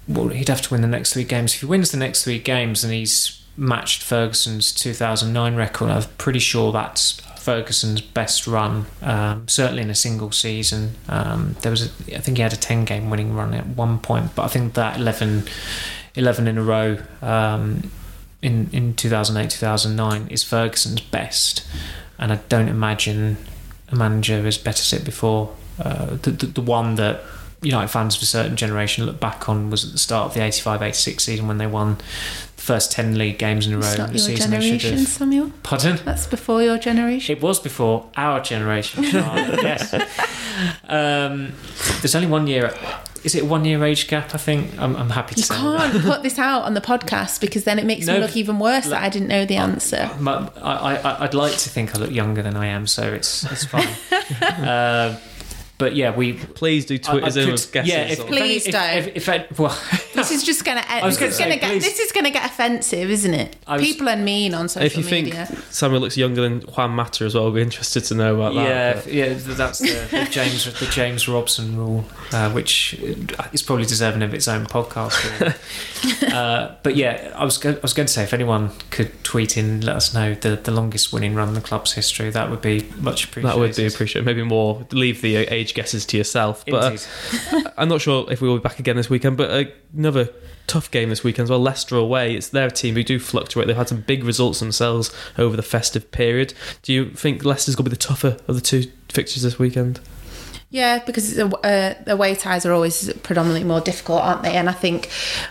well, 0.07 0.29
he'd 0.29 0.49
have 0.49 0.61
to 0.63 0.73
win 0.73 0.81
the 0.81 0.87
next 0.87 1.13
three 1.13 1.23
games. 1.23 1.53
If 1.53 1.61
he 1.61 1.65
wins 1.65 1.91
the 1.91 1.97
next 1.97 2.23
three 2.23 2.39
games, 2.39 2.83
and 2.83 2.93
he's 2.93 3.41
matched 3.57 4.01
Ferguson's 4.01 4.73
2009 4.73 5.55
record. 5.55 5.89
I'm 5.89 6.03
pretty 6.17 6.39
sure 6.39 6.71
that's 6.71 7.19
Ferguson's 7.37 8.01
best 8.01 8.47
run, 8.47 8.85
um, 9.01 9.47
certainly 9.47 9.81
in 9.81 9.89
a 9.89 9.95
single 9.95 10.31
season. 10.31 10.95
Um, 11.09 11.55
there 11.61 11.71
was, 11.71 11.85
a, 11.85 12.15
I 12.15 12.19
think 12.19 12.37
he 12.37 12.43
had 12.43 12.53
a 12.53 12.57
10 12.57 12.85
game 12.85 13.09
winning 13.09 13.35
run 13.35 13.53
at 13.53 13.67
one 13.67 13.99
point, 13.99 14.35
but 14.35 14.43
I 14.43 14.47
think 14.47 14.73
that 14.75 14.97
11, 14.97 15.43
11 16.15 16.47
in 16.47 16.57
a 16.57 16.63
row 16.63 16.97
um, 17.21 17.91
in 18.41 18.69
in 18.71 18.93
2008 18.95 19.49
2009 19.49 20.27
is 20.29 20.43
Ferguson's 20.43 21.01
best, 21.01 21.65
and 22.17 22.31
I 22.31 22.37
don't 22.49 22.67
imagine 22.69 23.37
a 23.91 23.95
manager 23.95 24.41
has 24.41 24.57
better 24.57 24.83
sit 24.83 25.03
before. 25.03 25.53
Uh, 25.79 26.17
the, 26.21 26.31
the, 26.31 26.45
the 26.45 26.61
one 26.61 26.95
that 26.95 27.21
United 27.63 27.89
fans 27.89 28.15
of 28.15 28.23
a 28.23 28.25
certain 28.25 28.55
generation 28.55 29.05
look 29.05 29.19
back 29.19 29.47
on 29.47 29.69
was 29.69 29.85
at 29.85 29.91
the 29.91 29.97
start 29.99 30.27
of 30.27 30.33
the 30.33 30.39
85-86 30.39 31.21
season 31.21 31.47
when 31.47 31.59
they 31.59 31.67
won 31.67 31.97
the 32.55 32.61
first 32.61 32.91
10 32.91 33.17
league 33.17 33.37
games 33.37 33.67
in 33.67 33.73
a 33.73 33.77
row. 33.77 33.87
It's 33.87 33.97
not 33.97 34.13
your 34.13 34.37
generation, 34.37 34.97
Samuel. 34.99 35.51
Pardon? 35.61 35.99
That's 36.03 36.25
before 36.25 36.63
your 36.63 36.79
generation. 36.79 37.37
It 37.37 37.41
was 37.41 37.59
before 37.59 38.09
our 38.17 38.41
generation, 38.41 39.03
yes. 39.03 39.93
Um, 40.87 41.53
there's 42.01 42.15
only 42.15 42.27
one 42.27 42.47
year. 42.47 42.73
Is 43.23 43.35
it 43.35 43.45
one 43.45 43.65
year 43.65 43.83
age 43.85 44.07
gap? 44.07 44.33
I 44.33 44.37
think 44.37 44.77
I'm, 44.79 44.95
I'm 44.95 45.09
happy 45.09 45.35
to 45.35 45.41
you 45.41 45.47
can't 45.47 45.93
that. 45.93 46.03
put 46.05 46.23
this 46.23 46.39
out 46.39 46.63
on 46.63 46.73
the 46.73 46.81
podcast 46.81 47.39
because 47.39 47.63
then 47.63 47.77
it 47.77 47.85
makes 47.85 48.07
no, 48.07 48.15
me 48.15 48.19
look 48.19 48.35
even 48.35 48.59
worse 48.59 48.87
that 48.87 49.01
I 49.01 49.09
didn't 49.09 49.27
know 49.27 49.45
the 49.45 49.57
answer. 49.57 50.09
I, 50.17 50.95
I, 50.95 51.23
I'd 51.23 51.33
like 51.33 51.53
to 51.53 51.69
think 51.69 51.95
I 51.95 51.99
look 51.99 52.11
younger 52.11 52.41
than 52.41 52.57
I 52.57 52.67
am, 52.67 52.87
so 52.87 53.03
it's 53.13 53.43
it's 53.51 53.65
fine. 53.65 53.87
uh, 54.41 55.19
but 55.81 55.95
yeah, 55.95 56.15
we 56.15 56.33
please 56.33 56.85
do 56.85 56.99
Twitter 56.99 57.25
us 57.25 57.35
in 57.35 57.51
with 57.51 57.71
guesses. 57.71 57.91
Yeah, 57.91 58.03
if, 58.03 58.19
please 58.27 58.67
if, 58.67 58.71
don't. 58.71 58.97
If, 58.97 59.07
if, 59.17 59.29
I, 59.29 59.47
well, 59.57 59.75
this 60.13 60.29
is 60.29 60.43
just 60.43 60.63
gonna. 60.63 60.83
This 61.01 61.19
is 61.19 61.39
gonna, 61.39 61.57
get, 61.57 61.81
this 61.81 61.99
is 61.99 62.11
gonna 62.11 62.29
get 62.29 62.45
offensive, 62.45 63.09
isn't 63.09 63.33
it? 63.33 63.55
Was, 63.67 63.81
People 63.81 64.07
are 64.07 64.15
mean 64.15 64.53
on 64.53 64.69
social 64.69 65.01
media. 65.01 65.01
If 65.01 65.11
you 65.11 65.23
media. 65.23 65.45
think 65.47 65.59
Samuel 65.71 66.01
looks 66.01 66.17
younger 66.17 66.41
than 66.41 66.61
Juan 66.61 66.91
Mata 66.91 67.25
as 67.25 67.33
well, 67.33 67.51
we're 67.51 67.63
interested 67.63 68.03
to 68.05 68.13
know 68.13 68.35
about 68.35 68.53
that. 68.53 69.07
Yeah, 69.07 69.25
yeah, 69.25 69.33
that's 69.33 69.79
the, 69.79 70.07
the 70.11 70.27
James 70.31 70.65
the 70.79 70.85
James 70.85 71.27
Robson 71.27 71.75
rule, 71.75 72.05
uh, 72.31 72.51
which 72.51 72.93
is 73.51 73.63
probably 73.63 73.85
deserving 73.85 74.21
of 74.21 74.35
its 74.35 74.47
own 74.47 74.67
podcast. 74.67 75.17
uh, 76.31 76.75
but 76.83 76.95
yeah, 76.95 77.33
I 77.35 77.43
was 77.43 77.57
go- 77.57 77.71
I 77.71 77.79
was 77.81 77.93
going 77.93 78.05
to 78.05 78.13
say 78.13 78.21
if 78.21 78.35
anyone 78.35 78.69
could 78.91 79.23
tweet 79.23 79.57
in, 79.57 79.81
let 79.81 79.95
us 79.95 80.13
know 80.13 80.35
the, 80.35 80.57
the 80.57 80.71
longest 80.71 81.11
winning 81.11 81.33
run 81.33 81.47
in 81.47 81.53
the 81.55 81.61
club's 81.61 81.93
history. 81.93 82.29
That 82.29 82.51
would 82.51 82.61
be 82.61 82.87
much 82.97 83.25
appreciated. 83.25 83.55
That 83.55 83.59
would 83.59 83.75
be 83.75 83.87
appreciated. 83.87 84.25
Maybe 84.25 84.43
more. 84.43 84.85
Leave 84.91 85.21
the 85.21 85.37
age 85.37 85.70
guesses 85.73 86.05
to 86.07 86.17
yourself. 86.17 86.63
But 86.65 87.07
uh, 87.51 87.61
I'm 87.77 87.89
not 87.89 88.01
sure 88.01 88.31
if 88.31 88.41
we 88.41 88.47
will 88.47 88.57
be 88.57 88.63
back 88.63 88.79
again 88.79 88.95
this 88.95 89.09
weekend. 89.09 89.37
But 89.37 89.73
another 89.95 90.29
tough 90.67 90.89
game 90.89 91.09
this 91.09 91.23
weekend 91.23 91.45
as 91.45 91.49
well. 91.49 91.59
Leicester 91.59 91.97
away. 91.97 92.35
It's 92.35 92.49
their 92.49 92.69
team 92.69 92.95
who 92.95 93.03
do 93.03 93.19
fluctuate. 93.19 93.67
They've 93.67 93.75
had 93.75 93.89
some 93.89 94.01
big 94.01 94.23
results 94.23 94.59
themselves 94.59 95.13
over 95.37 95.55
the 95.55 95.63
festive 95.63 96.11
period. 96.11 96.53
Do 96.81 96.93
you 96.93 97.09
think 97.11 97.43
Leicester's 97.43 97.75
going 97.75 97.85
to 97.85 97.89
be 97.89 97.95
the 97.95 98.01
tougher 98.01 98.37
of 98.47 98.55
the 98.55 98.61
two 98.61 98.91
fixtures 99.09 99.43
this 99.43 99.59
weekend? 99.59 99.99
Yeah, 100.69 101.03
because 101.03 101.37
uh, 101.37 101.95
away 102.07 102.33
ties 102.33 102.65
are 102.65 102.71
always 102.71 103.11
predominantly 103.23 103.65
more 103.65 103.81
difficult, 103.81 104.21
aren't 104.21 104.43
they? 104.43 104.53
And 104.53 104.69
I 104.69 104.71
think 104.71 105.09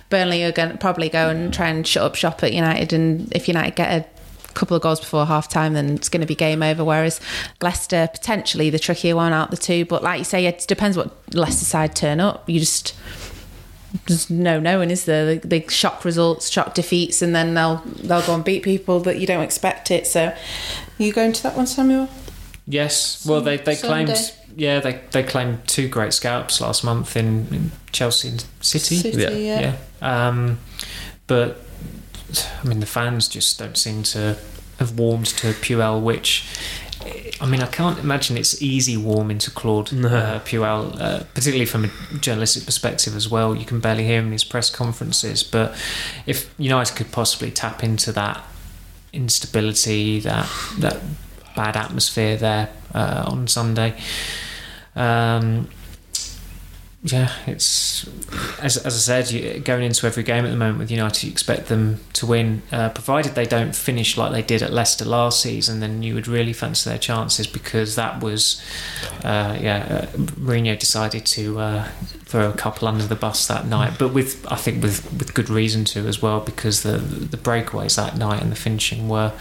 Burnley 0.09 0.43
are 0.45 0.53
going 0.53 0.71
to 0.71 0.79
probably 0.79 1.11
go 1.11 1.29
and 1.29 1.53
try 1.53 1.69
and 1.69 1.87
shut 1.87 2.03
up 2.03 2.15
shop 2.15 2.43
at 2.43 2.55
United. 2.55 2.95
And 2.95 3.31
if 3.35 3.47
United 3.47 3.77
get 3.77 3.91
a 3.91 4.20
couple 4.55 4.77
of 4.77 4.83
goals 4.83 5.01
before 5.01 5.27
half 5.27 5.49
time, 5.49 5.75
then 5.75 5.91
it's 5.91 6.09
going 6.09 6.21
to 6.21 6.27
be 6.27 6.35
game 6.35 6.63
over. 6.63 6.85
Whereas 6.85 7.21
Leicester, 7.61 8.09
potentially 8.13 8.71
the 8.71 8.79
trickier 8.79 9.17
one 9.17 9.33
out 9.33 9.51
the 9.51 9.57
two. 9.57 9.85
But 9.85 10.03
like 10.03 10.19
you 10.19 10.25
say, 10.25 10.47
it 10.47 10.65
depends 10.69 10.97
what 10.97 11.13
Leicester 11.35 11.65
side 11.65 11.95
turn 11.95 12.21
up. 12.21 12.49
You 12.49 12.61
just. 12.61 12.95
There's 14.07 14.31
no 14.31 14.61
knowing, 14.61 14.93
is 14.93 15.05
there? 15.05 15.35
They 15.37 15.67
shock 15.67 16.05
results, 16.05 16.49
shock 16.49 16.75
defeats, 16.75 17.23
and 17.23 17.35
then 17.35 17.55
they'll 17.55 17.79
they'll 18.05 18.25
go 18.25 18.37
and 18.37 18.45
beat 18.45 18.63
people 18.63 19.01
that 19.01 19.19
you 19.19 19.27
don't 19.27 19.43
expect 19.43 19.91
it. 19.91 20.07
So, 20.07 20.27
are 20.27 20.37
you 21.03 21.13
going 21.13 21.33
to 21.33 21.43
that 21.43 21.57
one, 21.57 21.67
Samuel? 21.67 22.09
Yes. 22.69 23.27
Well, 23.27 23.41
they 23.41 23.57
they 23.57 23.75
Sunday. 23.75 24.15
claimed 24.15 24.33
yeah 24.57 24.81
they 24.81 25.01
they 25.11 25.23
claimed 25.23 25.67
two 25.67 25.89
great 25.89 26.13
scalps 26.13 26.61
last 26.61 26.85
month 26.85 27.17
in, 27.17 27.47
in 27.53 27.73
Chelsea 27.93 28.29
and 28.29 28.45
City. 28.61 28.97
City 28.97 29.23
yeah. 29.23 29.31
yeah. 29.31 29.77
yeah. 30.01 30.29
Um, 30.29 30.59
but 31.27 31.61
I 32.63 32.67
mean, 32.67 32.81
the 32.81 32.87
fans 32.87 33.29
just 33.29 33.59
don't 33.59 33.77
seem 33.77 34.03
to 34.05 34.37
have 34.79 34.99
warmed 34.99 35.27
to 35.27 35.53
Puel, 35.53 36.01
which 36.03 36.47
I 37.41 37.47
mean, 37.47 37.63
I 37.63 37.67
can't 37.67 37.99
imagine 37.99 38.37
it's 38.37 38.61
easy 38.61 38.97
warming 38.97 39.39
to 39.39 39.51
Claude 39.51 39.93
no. 39.93 40.09
uh, 40.09 40.41
Puel, 40.41 41.01
uh, 41.01 41.25
particularly 41.35 41.65
from 41.65 41.87
a 41.87 41.91
journalistic 42.19 42.67
perspective 42.67 43.17
as 43.17 43.29
well. 43.29 43.55
You 43.57 43.65
can 43.65 43.81
barely 43.81 44.05
hear 44.05 44.19
him 44.19 44.27
in 44.27 44.33
his 44.33 44.45
press 44.45 44.69
conferences. 44.69 45.43
But 45.43 45.75
if 46.27 46.53
United 46.59 46.97
could 46.97 47.11
possibly 47.11 47.51
tap 47.51 47.83
into 47.83 48.13
that 48.13 48.45
instability, 49.13 50.21
that 50.21 50.51
that 50.79 51.01
bad 51.57 51.77
atmosphere 51.77 52.37
there 52.37 52.69
uh, 52.95 53.25
on 53.27 53.49
Sunday. 53.49 53.95
Um, 54.95 55.69
yeah, 57.03 57.33
it's 57.47 58.07
as, 58.61 58.77
as 58.77 59.09
I 59.09 59.23
said, 59.23 59.65
going 59.65 59.85
into 59.85 60.07
every 60.07 60.23
game 60.23 60.45
at 60.45 60.51
the 60.51 60.57
moment 60.57 60.81
with 60.81 60.91
United, 60.91 61.25
you 61.25 61.33
expect 61.33 61.69
them 61.69 62.01
to 62.13 62.27
win, 62.27 62.63
uh, 62.71 62.91
provided 62.91 63.35
they 63.35 63.47
don't 63.47 63.75
finish 63.75 64.19
like 64.19 64.33
they 64.33 64.43
did 64.43 64.63
at 64.63 64.71
Leicester 64.71 65.07
last 65.07 65.41
season. 65.41 65.81
Then 65.81 66.03
you 66.03 66.15
would 66.15 66.29
really 66.29 66.53
fancy 66.53 66.91
their 66.91 66.99
chances 66.99 67.47
because 67.47 67.97
that 67.97 68.23
was, 68.23 68.63
uh, 69.25 69.57
yeah, 69.59 70.09
uh, 70.13 70.17
Mourinho 70.17 70.79
decided 70.79 71.25
to 71.27 71.59
uh, 71.59 71.89
throw 72.27 72.51
a 72.51 72.53
couple 72.55 72.87
under 72.87 73.07
the 73.07 73.17
bus 73.17 73.47
that 73.47 73.67
night, 73.67 73.95
but 73.99 74.13
with 74.13 74.47
I 74.53 74.57
think 74.57 74.83
with 74.83 75.11
with 75.13 75.33
good 75.33 75.49
reason 75.49 75.87
to 75.87 76.07
as 76.07 76.21
well 76.21 76.41
because 76.41 76.83
the 76.83 76.99
the 76.99 77.39
breakaways 77.39 77.97
that 77.97 78.19
night 78.19 78.43
and 78.43 78.53
the 78.53 78.57
finishing 78.57 79.09
were 79.09 79.33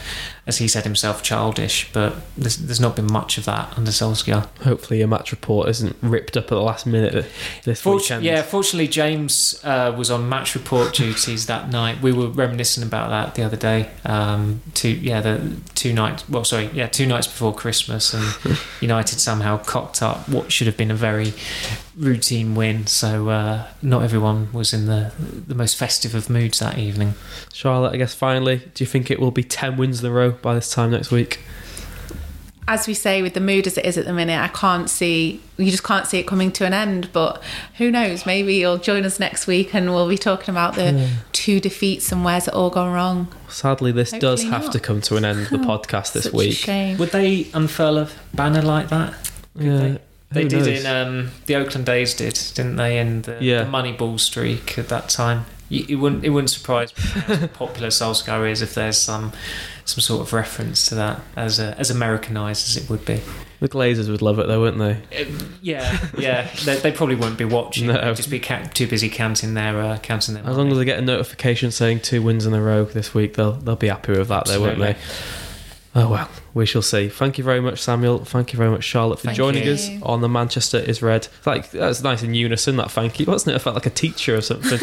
as 0.49 0.57
he 0.57 0.67
said 0.67 0.83
himself, 0.83 1.23
childish. 1.23 1.89
But 1.93 2.15
there's, 2.35 2.57
there's 2.57 2.79
not 2.79 2.95
been 2.95 3.09
much 3.09 3.37
of 3.37 3.45
that 3.45 3.77
under 3.77 3.91
Solskjaer. 3.91 4.47
Hopefully, 4.63 5.01
a 5.01 5.07
match 5.07 5.31
report 5.31 5.69
isn't 5.69 5.95
ripped 6.01 6.35
up 6.35 6.45
at 6.45 6.49
the 6.49 6.61
last 6.61 6.85
minute 6.85 7.27
this 7.63 7.85
weekend. 7.85 8.25
Yeah, 8.25 8.41
fortunately, 8.41 8.87
James 8.87 9.61
uh, 9.63 9.93
was 9.95 10.11
on 10.11 10.27
match 10.27 10.55
report 10.55 10.93
duties 10.95 11.45
that 11.45 11.69
night. 11.69 12.01
We 12.01 12.11
were 12.11 12.27
reminiscing 12.27 12.83
about 12.83 13.09
that 13.09 13.35
the 13.35 13.43
other 13.43 13.57
day. 13.57 13.91
Um, 14.03 14.61
two, 14.73 14.89
yeah, 14.89 15.21
the 15.21 15.55
two 15.75 15.93
nights. 15.93 16.27
Well, 16.27 16.43
sorry, 16.43 16.69
yeah, 16.73 16.87
two 16.87 17.05
nights 17.05 17.27
before 17.27 17.53
Christmas, 17.53 18.13
and 18.13 18.57
United 18.81 19.19
somehow 19.19 19.59
cocked 19.59 20.01
up 20.01 20.27
what 20.27 20.51
should 20.51 20.67
have 20.67 20.75
been 20.77 20.91
a 20.91 20.95
very 20.95 21.33
routine 21.99 22.55
win. 22.55 22.87
So 22.87 23.29
uh, 23.29 23.67
not 23.81 24.03
everyone 24.03 24.51
was 24.53 24.73
in 24.73 24.87
the 24.87 25.11
the 25.19 25.55
most 25.55 25.75
festive 25.75 26.15
of 26.15 26.29
moods 26.29 26.59
that 26.59 26.77
evening. 26.77 27.13
Charlotte, 27.53 27.93
I 27.93 27.97
guess 27.97 28.15
finally, 28.15 28.57
do 28.73 28.83
you 28.83 28.87
think 28.87 29.11
it 29.11 29.19
will 29.19 29.31
be 29.31 29.43
ten 29.43 29.77
wins 29.77 30.03
in 30.03 30.09
a 30.09 30.11
row 30.11 30.31
by 30.41 30.55
this 30.55 30.71
time 30.71 30.91
next 30.91 31.11
week? 31.11 31.39
As 32.67 32.87
we 32.87 32.93
say, 32.93 33.23
with 33.23 33.33
the 33.33 33.39
mood 33.39 33.65
as 33.65 33.77
it 33.79 33.85
is 33.85 33.97
at 33.97 34.05
the 34.05 34.13
minute, 34.13 34.39
I 34.39 34.47
can't 34.47 34.89
see 34.89 35.41
you 35.57 35.71
just 35.71 35.83
can't 35.83 36.05
see 36.05 36.19
it 36.19 36.27
coming 36.27 36.51
to 36.53 36.65
an 36.65 36.73
end. 36.73 37.09
But 37.11 37.41
who 37.77 37.89
knows? 37.89 38.25
Maybe 38.25 38.55
you'll 38.55 38.77
join 38.77 39.05
us 39.05 39.19
next 39.19 39.47
week 39.47 39.73
and 39.73 39.89
we'll 39.93 40.07
be 40.07 40.17
talking 40.17 40.51
about 40.51 40.75
the 40.75 40.91
yeah. 40.91 41.09
two 41.31 41.59
defeats 41.59 42.11
and 42.11 42.23
where's 42.23 42.47
it 42.47 42.53
all 42.53 42.69
gone 42.69 42.93
wrong. 42.93 43.27
Sadly, 43.47 43.91
this 43.91 44.11
Hopefully 44.11 44.35
does 44.35 44.43
have 44.43 44.63
not. 44.65 44.71
to 44.73 44.79
come 44.79 45.01
to 45.01 45.15
an 45.17 45.25
end. 45.25 45.47
The 45.47 45.57
podcast 45.57 46.13
this 46.13 46.31
week. 46.31 46.65
Would 46.99 47.09
they 47.09 47.47
unfurl 47.53 47.97
a 47.97 48.09
banner 48.35 48.61
like 48.61 48.89
that? 48.89 49.13
Could 49.57 49.65
yeah. 49.65 49.77
They? 49.77 49.99
They 50.31 50.43
Who 50.43 50.49
did 50.49 50.59
knows? 50.59 50.67
in 50.67 50.85
um, 50.85 51.31
the 51.47 51.55
Oakland 51.55 51.89
A's 51.89 52.13
did, 52.13 52.39
didn't 52.53 52.75
they? 52.75 52.99
In 52.99 53.23
the, 53.23 53.39
yeah. 53.41 53.63
the 53.63 53.71
Moneyball 53.71 54.19
streak 54.19 54.77
at 54.77 54.87
that 54.89 55.09
time. 55.09 55.45
you, 55.69 55.85
it 55.89 55.95
wouldn't 55.95 56.23
it 56.23 56.29
wouldn't 56.29 56.51
surprise 56.51 56.95
me 56.95 57.03
how 57.21 57.47
popular 57.53 57.89
Solskjaer 57.89 58.49
is 58.49 58.61
if 58.61 58.75
there's 58.75 58.97
some 58.99 59.33
some 59.89 60.01
sort 60.01 60.21
of 60.21 60.33
reference 60.33 60.87
to 60.87 60.95
that 60.95 61.21
as 61.35 61.59
a, 61.59 61.77
as 61.77 61.89
Americanized 61.91 62.67
as 62.67 62.83
it 62.83 62.89
would 62.89 63.05
be. 63.05 63.21
The 63.59 63.67
Glazers 63.67 64.09
would 64.09 64.21
love 64.21 64.39
it 64.39 64.47
though, 64.47 64.61
wouldn't 64.61 64.79
they? 64.79 65.27
Yeah, 65.61 66.07
yeah. 66.17 66.49
they, 66.65 66.77
they 66.77 66.91
probably 66.91 67.15
won't 67.15 67.37
be 67.37 67.45
watching. 67.45 67.87
No. 67.87 67.93
They'd 67.93 68.15
just 68.15 68.29
be 68.29 68.39
ca- 68.39 68.69
too 68.73 68.87
busy 68.87 69.09
counting 69.09 69.53
their 69.53 69.79
uh, 69.81 69.97
counting 69.97 70.35
their. 70.35 70.45
As 70.45 70.57
long 70.57 70.71
as 70.71 70.77
they 70.77 70.85
get 70.85 70.99
a 70.99 71.01
notification 71.01 71.71
saying 71.71 72.01
two 72.01 72.21
wins 72.21 72.45
in 72.45 72.53
a 72.53 72.61
row 72.61 72.85
this 72.85 73.13
week, 73.13 73.33
they'll 73.33 73.53
they'll 73.53 73.75
be 73.75 73.89
happy 73.89 74.13
with 74.13 74.29
that, 74.29 74.45
though, 74.45 74.61
won't 74.61 74.79
they? 74.79 74.95
Oh 75.99 76.09
well, 76.09 76.29
we 76.53 76.65
shall 76.65 76.81
see. 76.81 77.09
Thank 77.09 77.37
you 77.37 77.43
very 77.43 77.59
much, 77.59 77.81
Samuel. 77.81 78.23
Thank 78.23 78.53
you 78.53 78.57
very 78.57 78.69
much, 78.69 78.85
Charlotte, 78.85 79.19
for 79.19 79.25
Thank 79.25 79.37
joining 79.37 79.65
you. 79.65 79.73
us 79.73 79.89
on 80.01 80.21
the 80.21 80.29
Manchester 80.29 80.77
is 80.77 81.01
Red. 81.01 81.27
Like 81.45 81.71
that's 81.71 82.01
nice 82.01 82.23
in 82.23 82.33
unison. 82.33 82.77
That 82.77 82.89
thank 82.89 83.19
you, 83.19 83.25
wasn't 83.25 83.53
it? 83.53 83.55
I 83.55 83.59
felt 83.59 83.75
like 83.75 83.85
a 83.85 83.89
teacher 83.89 84.37
or 84.37 84.39
something. 84.39 84.79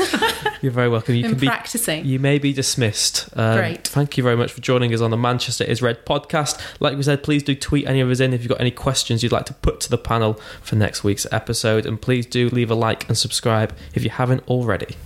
You're 0.60 0.72
very 0.72 0.90
welcome. 0.90 1.14
You 1.14 1.22
can 1.22 1.38
be 1.38 1.46
practicing. 1.46 2.04
You 2.04 2.18
may 2.18 2.38
be 2.38 2.52
dismissed. 2.52 3.30
Um, 3.34 3.56
Great. 3.56 3.88
Thank 3.88 4.18
you 4.18 4.22
very 4.22 4.36
much 4.36 4.52
for 4.52 4.60
joining 4.60 4.92
us 4.92 5.00
on 5.00 5.10
the 5.10 5.16
Manchester 5.16 5.64
is 5.64 5.80
Red 5.80 6.04
podcast. 6.04 6.60
Like 6.80 6.98
we 6.98 7.02
said, 7.02 7.22
please 7.22 7.42
do 7.42 7.54
tweet 7.54 7.86
any 7.86 8.00
of 8.00 8.10
us 8.10 8.20
in 8.20 8.34
if 8.34 8.42
you've 8.42 8.50
got 8.50 8.60
any 8.60 8.70
questions 8.70 9.22
you'd 9.22 9.32
like 9.32 9.46
to 9.46 9.54
put 9.54 9.80
to 9.80 9.90
the 9.90 9.98
panel 9.98 10.34
for 10.60 10.76
next 10.76 11.02
week's 11.02 11.26
episode. 11.32 11.86
And 11.86 11.98
please 11.98 12.26
do 12.26 12.50
leave 12.50 12.70
a 12.70 12.74
like 12.74 13.08
and 13.08 13.16
subscribe 13.16 13.74
if 13.94 14.04
you 14.04 14.10
haven't 14.10 14.46
already. 14.48 14.96